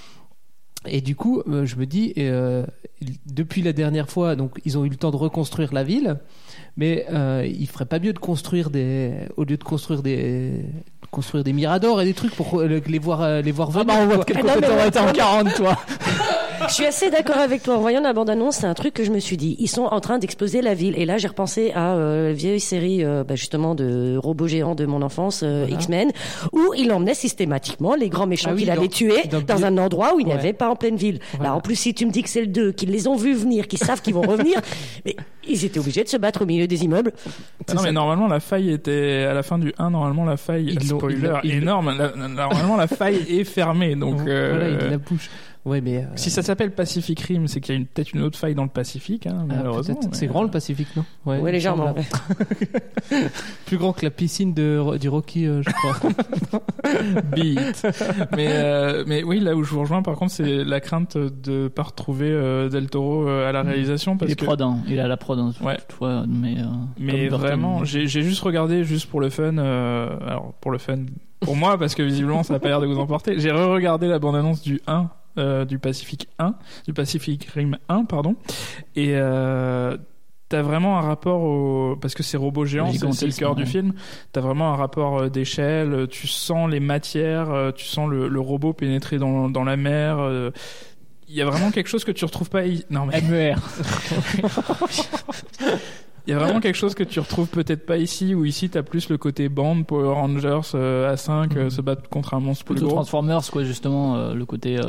[0.86, 2.66] Et du coup, je me dis, euh,
[3.24, 6.18] depuis la dernière fois, donc ils ont eu le temps de reconstruire la ville,
[6.76, 10.60] mais euh, il ferait pas mieux de construire des, au lieu de construire des,
[11.14, 13.86] construire des miradors et des trucs pour euh, les voir, euh, les voir venir.
[13.86, 15.12] bah, on voit de quel Ah côté t'aurais été en non.
[15.12, 15.76] 40 toi
[16.66, 17.76] Je suis assez d'accord avec toi.
[17.76, 19.54] En voyant la bande-annonce, c'est un truc que je me suis dit.
[19.58, 20.94] Ils sont en train d'exploser la ville.
[20.98, 24.74] Et là, j'ai repensé à euh, la vieille série, euh, bah, justement, de robots géants
[24.74, 26.10] de mon enfance, euh, X-Men,
[26.52, 29.76] où il emmenait systématiquement les grands méchants Ah oui, qu'il dans- allait tuer dans un
[29.76, 30.38] endroit où il n'y Ouais.
[30.38, 31.18] avait pas en pleine ville.
[31.34, 31.50] Voilà.
[31.50, 33.34] Là, en plus, si tu me dis que c'est le 2, qu'ils les ont vus
[33.34, 34.58] venir, qu'ils savent qu'ils vont revenir,
[35.04, 35.16] mais
[35.46, 37.12] ils étaient obligés de se battre au milieu des immeubles.
[37.68, 39.90] Ah non, mais normalement, la faille était à la fin du 1.
[39.90, 41.96] Normalement, la faille, Ils spoiler l'ont- ils l'ont- énorme.
[41.98, 43.96] la- normalement, la faille est fermée.
[43.96, 45.30] Donc, euh, Voilà, il la bouche.
[45.64, 45.98] Ouais, mais.
[45.98, 48.64] euh, si ça s'appelle Pacific Rim, c'est qu'il y a peut-être une autre faille dans
[48.64, 49.98] le Pacifique, hein, ah, malheureusement.
[50.02, 51.04] mais- C'est grand le Pacifique, non?
[51.24, 52.04] Ouais, légèrement, sûrement.
[53.66, 56.10] Plus grand que la piscine de, du Rocky, euh, je crois.
[57.34, 57.86] Beat.
[58.36, 61.68] mais, euh, mais oui, là où je vous rejoins, par contre, c'est la crainte de
[61.68, 64.16] pas retrouver euh, Del Toro à la réalisation.
[64.16, 64.90] Parce il est que...
[64.90, 65.76] il a la prod hein, Ouais.
[65.88, 66.64] toutefois, mais euh,
[66.98, 69.56] Mais vraiment, j'ai juste regardé juste pour le fun.
[69.58, 70.98] euh, alors pour le fun,
[71.40, 73.38] pour moi parce que visiblement ça a pas l'air de vous emporter.
[73.38, 75.08] J'ai re-regardé la bande-annonce du 1
[75.38, 76.54] euh, du Pacific 1,
[76.86, 78.36] du Pacific Rim 1 pardon.
[78.96, 79.96] Et euh,
[80.50, 83.94] T'as vraiment un rapport au parce que c'est robots géants, c'est le cœur du film.
[84.32, 86.06] T'as vraiment un rapport euh, d'échelle.
[86.10, 90.18] Tu sens les matières, tu sens le, le robot pénétrer dans, dans la mer.
[91.28, 92.62] Il y a vraiment quelque chose que tu retrouves pas.
[92.90, 93.56] Non mais MER
[96.26, 98.82] il y a vraiment quelque chose que tu retrouves peut-être pas ici, où ici t'as
[98.82, 102.64] plus le côté bande, Power Rangers euh, à 5 euh, se battre contre un monstre
[102.64, 102.96] plus plutôt gros.
[102.96, 104.82] Transformers quoi justement euh, le côté euh,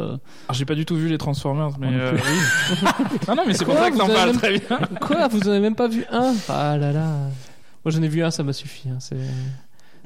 [0.48, 2.88] Alors, j'ai pas du tout vu les Transformers, mais euh, oui.
[3.28, 4.80] non, non, mais c'est pour Quoi, ça que t'en avez parles même- très bien.
[5.02, 7.08] Quoi Vous en avez même pas vu un Ah là là.
[7.84, 8.90] Moi j'en ai vu un, ça m'a suffi.
[8.90, 9.16] hein, c'est-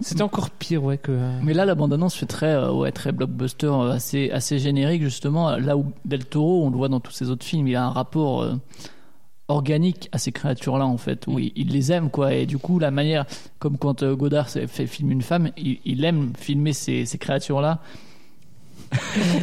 [0.01, 1.11] C'était encore pire, ouais, que.
[1.43, 5.03] mais là la bande annonce fait très euh, ouais très blockbuster euh, assez assez générique
[5.03, 7.84] justement là où Del Toro on le voit dans tous ses autres films il a
[7.85, 8.53] un rapport euh,
[9.50, 12.34] organique à ces créatures-là en fait, où il, il les aime quoi.
[12.34, 13.26] Et du coup, la manière,
[13.60, 17.18] comme quand euh, Godard s'est fait filmer une femme, il, il aime filmer ces, ces
[17.18, 17.82] créatures-là.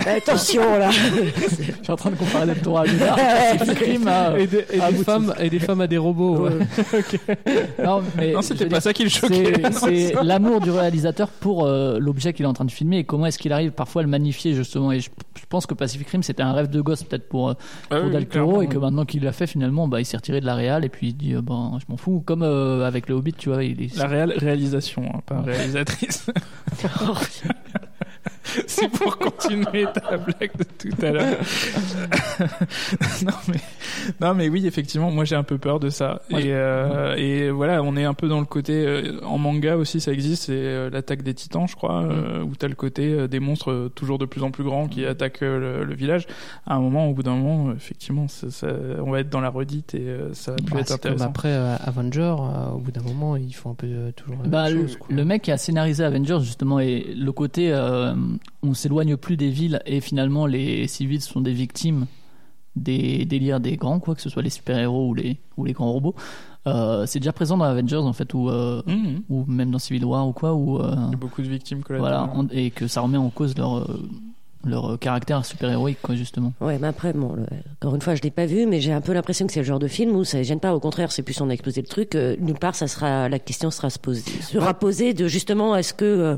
[0.06, 0.90] Attention là.
[0.90, 3.16] Je suis en train de comparer Del Toro à Godard.
[3.64, 6.47] C'est à- Et, des, et à des femmes, et des femmes à des robots.
[6.48, 6.52] ouais.
[7.85, 9.52] Non, mais Non, c'était pas dire, ça qui le choquait.
[9.73, 13.27] c'est- l'amour du réalisateur pour euh, l'objet qu'il est en train de filmer et comment
[13.27, 14.93] est-ce qu'il arrive parfois à le magnifier justement.
[14.93, 17.55] Et je, je pense que Pacific Rim c'était un rêve de gosse peut-être pour, euh,
[17.90, 20.05] Ah pour oui, Del Toro clairement, et que maintenant qu'il l'a fait finalement, bah, il
[20.05, 22.23] s'est retiré de la réal et puis il dit euh, bon, je m'en fous.
[22.27, 23.97] Comme euh, avec le Hobbit, tu vois, il est.
[23.97, 26.27] La réal réalisation, hein, pas réalisatrice.
[28.66, 31.36] C'est pour continuer ta blague de tout à l'heure.
[33.24, 33.60] non mais
[34.20, 37.51] non mais oui effectivement moi j'ai un peu peur de ça Moi, et, euh, et
[37.51, 40.52] voilà on est un peu dans le côté euh, en manga aussi ça existe c'est
[40.55, 44.18] euh, l'attaque des titans je crois euh, où t'as le côté euh, des monstres toujours
[44.18, 46.27] de plus en plus grands qui attaquent euh, le, le village
[46.66, 48.66] à un moment au bout d'un moment effectivement ça, ça-
[49.05, 51.12] on va être dans la redite et euh, ça va plus Bah, être c'est comme
[51.12, 54.36] intéressant après euh, Avenger, euh, au bout d'un moment, ils font un peu euh, toujours
[54.43, 54.97] la Bah, même le, chose.
[54.97, 55.06] quoi.
[55.14, 58.14] le mec qui a scénarisé Avengers justement et le côté euh,
[58.62, 62.06] on s'éloigne plus des villes et finalement les civils sont des victimes
[62.74, 65.72] des délires des grands quoi que ce soit les super héros ou les ou les
[65.72, 66.14] grands robots
[66.66, 69.22] euh, c'est déjà présent dans Avengers en fait ou euh, Mhm.
[69.30, 71.82] ou même dans Civil War ou quoi ou euh, Il y a beaucoup de victimes
[71.82, 72.28] collatérales.
[72.34, 73.88] voilà et que ça remet en cause leur
[74.64, 77.46] leur caractère super héroïque quoi justement Ouais, mais après, bon, le-
[77.80, 79.66] encore une fois, je l'ai pas vu, mais j'ai un peu l'impression que c'est le
[79.66, 80.74] genre de film où ça gêne pas.
[80.74, 82.16] Au contraire, c'est plus on a explosé le truc.
[82.16, 85.94] euh, nulle part, ça sera la question sera se poser, sera posée de justement est-ce
[85.94, 86.36] que euh,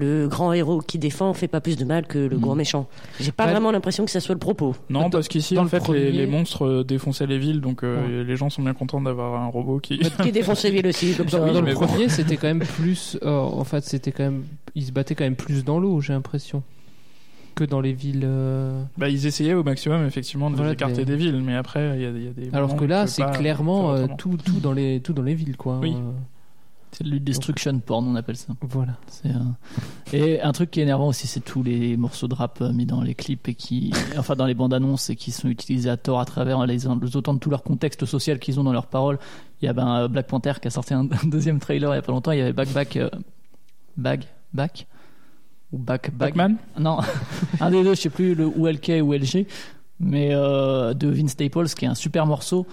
[0.00, 2.40] le grand héros qui défend fait pas plus de mal que le Mm.
[2.40, 2.86] grand méchant.
[3.18, 3.50] J'ai pas Ouais.
[3.50, 4.76] vraiment l'impression que ça soit le propos.
[4.90, 7.82] Non, parce qu'ici, en le fait, premier- les, les monstres euh, défonçaient les villes, donc
[7.82, 9.98] euh, les gens sont bien contents d'avoir un robot qui.
[10.22, 11.38] Qui défonce les villes aussi, comme ça.
[11.40, 11.86] Dans, Oui, dans mais le bon.
[11.86, 13.18] premier, c'était quand même plus.
[13.24, 14.44] euh, en fait, c'était quand même.
[14.76, 16.62] Ils se battaient quand même plus dans l'eau, j'ai l'impression.
[17.56, 18.22] Que dans les villes.
[18.24, 21.56] euh, Bah, ils essayaient au maximum, effectivement, de Voilà, les écarter des- des villes, mais
[21.56, 22.54] après, il y a, il y a des.
[22.56, 25.80] Alors que là, c'est clairement euh, tout, tout, dans les, tout dans les villes, quoi.
[25.82, 25.96] Oui.
[26.92, 28.94] C'est le destruction porn on appelle ça voilà.
[29.08, 32.60] C'est, euh, Et un truc qui est énervant aussi, c'est tous les morceaux de rap
[32.60, 35.48] euh, mis dans les clips et qui, enfin dans les bandes annonces et qui sont
[35.48, 38.72] utilisés à tort à travers les, autant de tout leur contexte social qu'ils ont dans
[38.72, 39.18] leurs paroles.
[39.60, 41.96] Il y a ben, euh, Black Panther qui a sorti un, un deuxième trailer il
[41.96, 42.32] y a pas longtemps.
[42.32, 43.10] Il y avait Back Back euh,
[43.96, 44.86] Bag Back
[45.72, 46.34] ou Back Bag.
[46.34, 46.98] Batman Non,
[47.60, 49.46] un des deux, je sais plus le ou LK ou LG,
[50.00, 52.66] mais euh, de Vince Staples qui est un super morceau.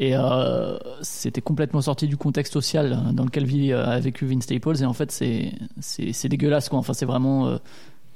[0.00, 4.24] Et euh, c'était complètement sorti du contexte social euh, dans lequel vit, euh, a vécu
[4.24, 4.80] Vince Staples.
[4.80, 6.78] Et en fait, c'est dégueulasse quoi.
[6.78, 7.58] Enfin, c'est vraiment euh,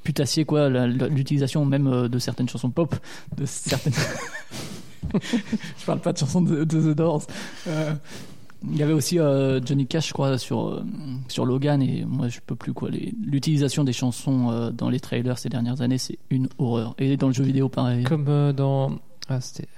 [0.02, 0.70] putassier quoi.
[0.70, 2.96] L'utilisation même euh, de certaines chansons pop,
[3.36, 3.92] de certaines.
[5.12, 7.26] je parle pas de chansons de, de The Doors.
[7.66, 10.82] Il y avait aussi Johnny Cash, je crois, sur
[11.28, 12.88] sur Logan et moi je peux plus quoi.
[12.90, 16.94] L'utilisation des chansons dans les trailers ces dernières années, c'est une horreur.
[16.96, 18.04] Et dans le jeu vidéo, pareil.
[18.04, 18.92] Comme dans.
[19.28, 19.68] Ah, c'était.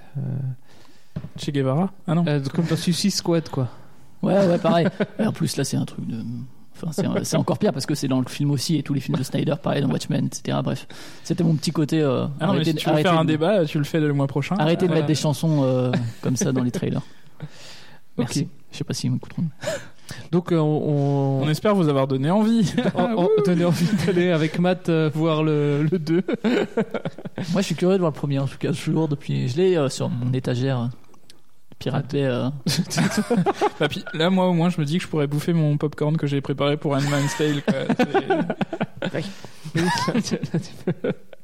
[1.37, 2.25] Che Guevara Ah non.
[2.27, 3.67] euh, comme dans Suicide Squad, quoi.
[4.21, 4.87] Ouais, ouais, pareil.
[5.19, 6.17] Et en plus, là, c'est un truc de.
[6.79, 6.91] Enfin,
[7.23, 9.23] c'est- encore pire parce que c'est dans le film aussi et tous les films de
[9.23, 10.59] Snyder, pareil, dans Watchmen, etc.
[10.63, 10.87] Bref,
[11.23, 11.99] c'était mon petit côté.
[12.03, 13.83] euh, Ah non, mais arrêtez si de- tu veux faire un de- débat, tu le
[13.83, 14.55] fais le mois prochain.
[14.59, 15.91] Arrêtez de Euh, mettre des chansons euh,
[16.21, 17.01] comme ça dans les trailers.
[18.17, 18.41] Merci.
[18.41, 18.47] Ok.
[18.71, 19.45] Je sais pas s'ils m'écouteront.
[20.31, 21.41] Donc, euh, on.
[21.43, 22.71] On espère vous avoir donné envie.
[22.95, 26.21] on, on donnait envie d'aller avec Matt euh, voir le, le 2.
[27.53, 29.47] Moi, je suis curieux de voir le premier, en tout cas, toujours depuis.
[29.49, 30.89] Je l'ai euh, sur mon étagère.
[31.79, 32.25] Piraté.
[32.25, 32.49] euh.
[33.79, 36.17] Bah, puis, là, moi, au moins, je me dis que je pourrais bouffer mon popcorn
[36.17, 37.61] que j'ai préparé pour Handmaid's Tale.
[37.63, 37.75] quoi.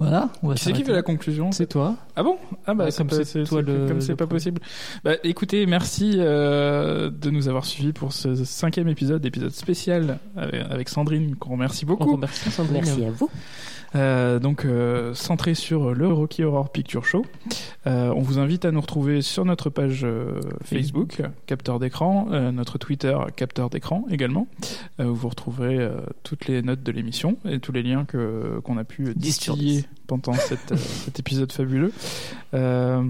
[0.00, 0.30] Voilà.
[0.42, 1.94] on c'est qui fait la conclusion C'est toi.
[2.16, 2.36] Ah bon?
[2.66, 4.60] Ah bah Ouais, comme c'est toi le- comme c'est pas possible.
[5.04, 10.62] Bah écoutez, merci euh, de nous avoir suivis pour ce cinquième épisode, épisode spécial avec,
[10.70, 12.12] avec Sandrine qu'on remercie On beaucoup.
[12.12, 12.82] remercie Sandrine.
[12.84, 13.28] Merci à vous.
[13.96, 17.26] Euh, donc euh, centré sur le Rocky Horror Picture Show.
[17.88, 22.52] Euh, on vous invite à nous retrouver sur notre page euh, Facebook, capteur d'écran, euh,
[22.52, 24.46] notre Twitter, capteur d'écran également,
[25.00, 25.90] euh, où vous retrouverez euh,
[26.22, 29.54] toutes les notes de l'émission et tous les liens que qu'on a pu 10 sur
[29.56, 29.88] distiller 10.
[30.06, 31.92] Pendant cette, euh, cet épisode fabuleux.
[32.54, 33.02] Euh,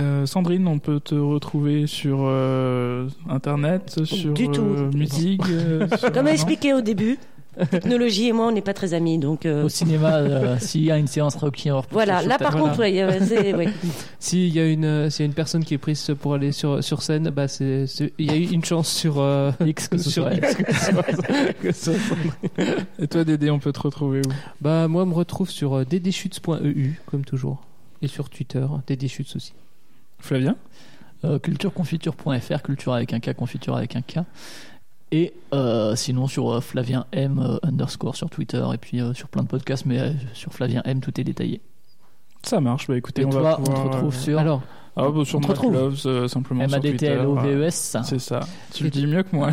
[0.00, 4.62] euh, Sandrine, on peut te retrouver sur euh, internet, sur Du tout.
[4.62, 5.42] euh, musique.
[5.98, 7.18] sur- Comme expliqué au début,
[7.70, 9.44] technologie et moi, on n'est pas très amis, donc.
[9.46, 12.56] euh, Au cinéma, euh, s'il y a une séance Rocky Horror Picture Voilà, là par
[12.56, 13.68] contre, ouais, c'est- ouais.
[14.20, 16.82] S'il y a une, euh, y a une personne qui est prise pour aller sur,
[16.84, 19.98] sur scène, bah c'est, c'est- il y a eu une chance sur euh, X que
[19.98, 20.64] ce sur soit X elle.
[20.64, 22.86] que ce soit- que ce soit Sandrine.
[23.00, 24.30] Et toi, Dédé, on peut te retrouver où?
[24.60, 27.62] Bah moi, on me retrouve sur euh, ddchutes.eu comme toujours
[28.02, 29.52] et sur Twitter, ddchutes aussi.
[30.20, 30.56] Flavien?
[31.24, 34.20] Euh, cultureconfiture.fr, culture avec un K, confiture avec un K.
[35.10, 39.28] Et euh, sinon sur euh, Flavien M euh, underscore sur Twitter et puis euh, sur
[39.28, 41.60] plein de podcasts, mais euh, sur Flavien M tout est détaillé.
[42.42, 42.86] Ça marche.
[42.88, 44.38] Bah écoutez, Et on toi, va on pouvoir, te retrouve sur.
[44.38, 44.62] Alors,
[44.96, 45.72] Ah, bah, sur On te retrouve.
[45.72, 47.06] Loves, euh, simplement sur Twitter.
[47.06, 47.96] M-A-D-T-L-O-V-E-S.
[48.04, 48.40] C'est ça.
[48.74, 49.50] Tu le dis mieux que moi.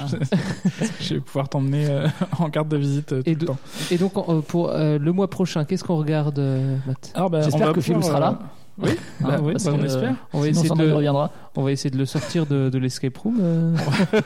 [1.00, 2.08] Je vais pouvoir t'emmener euh,
[2.40, 3.58] en carte de visite euh, tout Et le temps.
[3.92, 7.12] et donc euh, pour euh, le mois prochain, qu'est-ce qu'on regarde, euh, Matt?
[7.16, 8.40] Alors, bah, on J'espère que Phil pouvoir, sera là.
[8.78, 10.16] Oui, Hein, bah, oui parce bah, on que, espère.
[10.34, 11.32] On va Sinon, essayer de reviendra.
[11.56, 13.38] On va essayer de le sortir de, de l'escape room.
[13.42, 13.76] euh.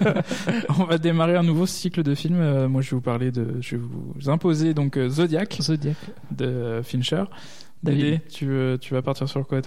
[0.79, 2.39] on va démarrer un nouveau cycle de films.
[2.41, 5.95] Euh, moi, je vais vous parler de, je vais vous imposer donc euh, Zodiac, Zodiac.
[6.31, 7.23] de Fincher.
[7.83, 8.21] David.
[8.27, 8.49] Tu,
[8.91, 9.59] vas partir sur quoi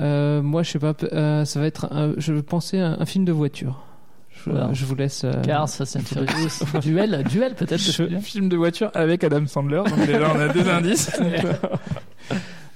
[0.00, 0.94] Euh, moi, je sais pas.
[1.12, 1.86] euh, ça va être.
[1.92, 3.84] un- je pensais un, un film de voiture.
[4.30, 4.70] Je, Voilà.
[4.72, 5.22] je vous laisse.
[5.24, 6.80] euh, Cars, Fast and Furious.
[6.80, 7.80] duel, duel peut-être.
[7.80, 9.82] Je- film de voiture avec Adam Sandler.
[9.88, 11.10] Donc déjà, on a deux indices.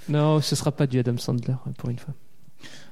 [0.09, 2.15] Non, ce sera pas du Adam Sandler pour une fois.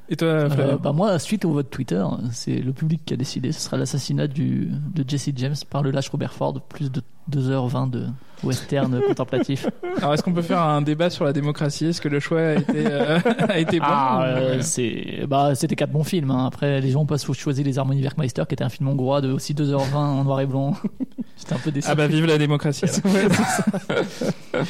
[0.08, 3.52] Et toi, Euh, bah moi, suite au vote Twitter, c'est le public qui a décidé.
[3.52, 4.68] Ce sera l'assassinat de
[5.06, 6.60] Jesse James par le lâche Robert Ford.
[6.62, 8.06] Plus de 2h20 de
[8.42, 9.66] western contemplatif.
[9.98, 11.86] Alors, est-ce qu'on peut faire un débat sur la démocratie?
[11.86, 13.18] Est-ce que le choix a été, euh,
[13.48, 13.86] a été bon?
[13.88, 16.30] Ah, ou- euh, c'est bah c'était quatre bons films.
[16.30, 16.46] hein.
[16.46, 19.30] Après, les gens ont pas choisi les Harmonies Werkmeister, qui était un film hongrois de
[19.32, 20.74] aussi 2h20 en noir et blanc.
[21.38, 21.88] J'étais un peu déçu.
[21.90, 22.84] Ah bah vive la démocratie.
[22.84, 24.64] alors.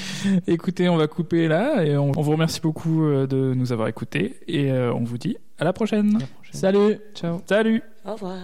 [0.46, 3.88] Écoutez, on va couper là et on, on vous remercie beaucoup euh, de nous avoir
[3.88, 6.18] écoutés et euh, on vous dit à la prochaine.
[6.52, 6.98] Salut.
[7.14, 7.40] Ciao.
[7.48, 7.82] Salut.
[8.04, 8.36] Au revoir.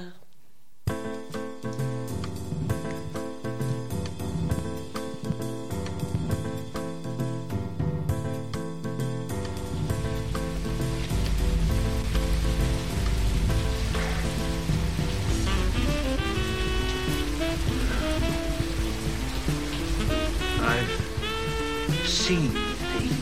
[22.27, 23.15] Seen things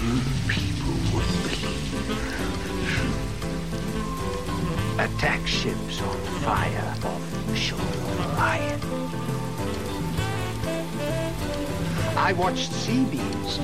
[0.00, 0.14] you
[0.46, 1.92] people wouldn't believe.
[5.00, 8.80] Attack ships on fire off the shore of Orion.
[12.16, 13.58] I watched sea beams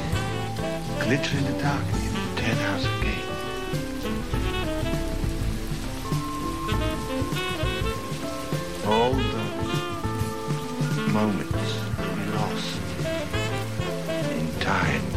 [1.04, 3.28] glitter in the dark near the Ten House Gate.
[8.88, 9.72] All those
[11.12, 11.89] moments
[14.70, 15.09] die.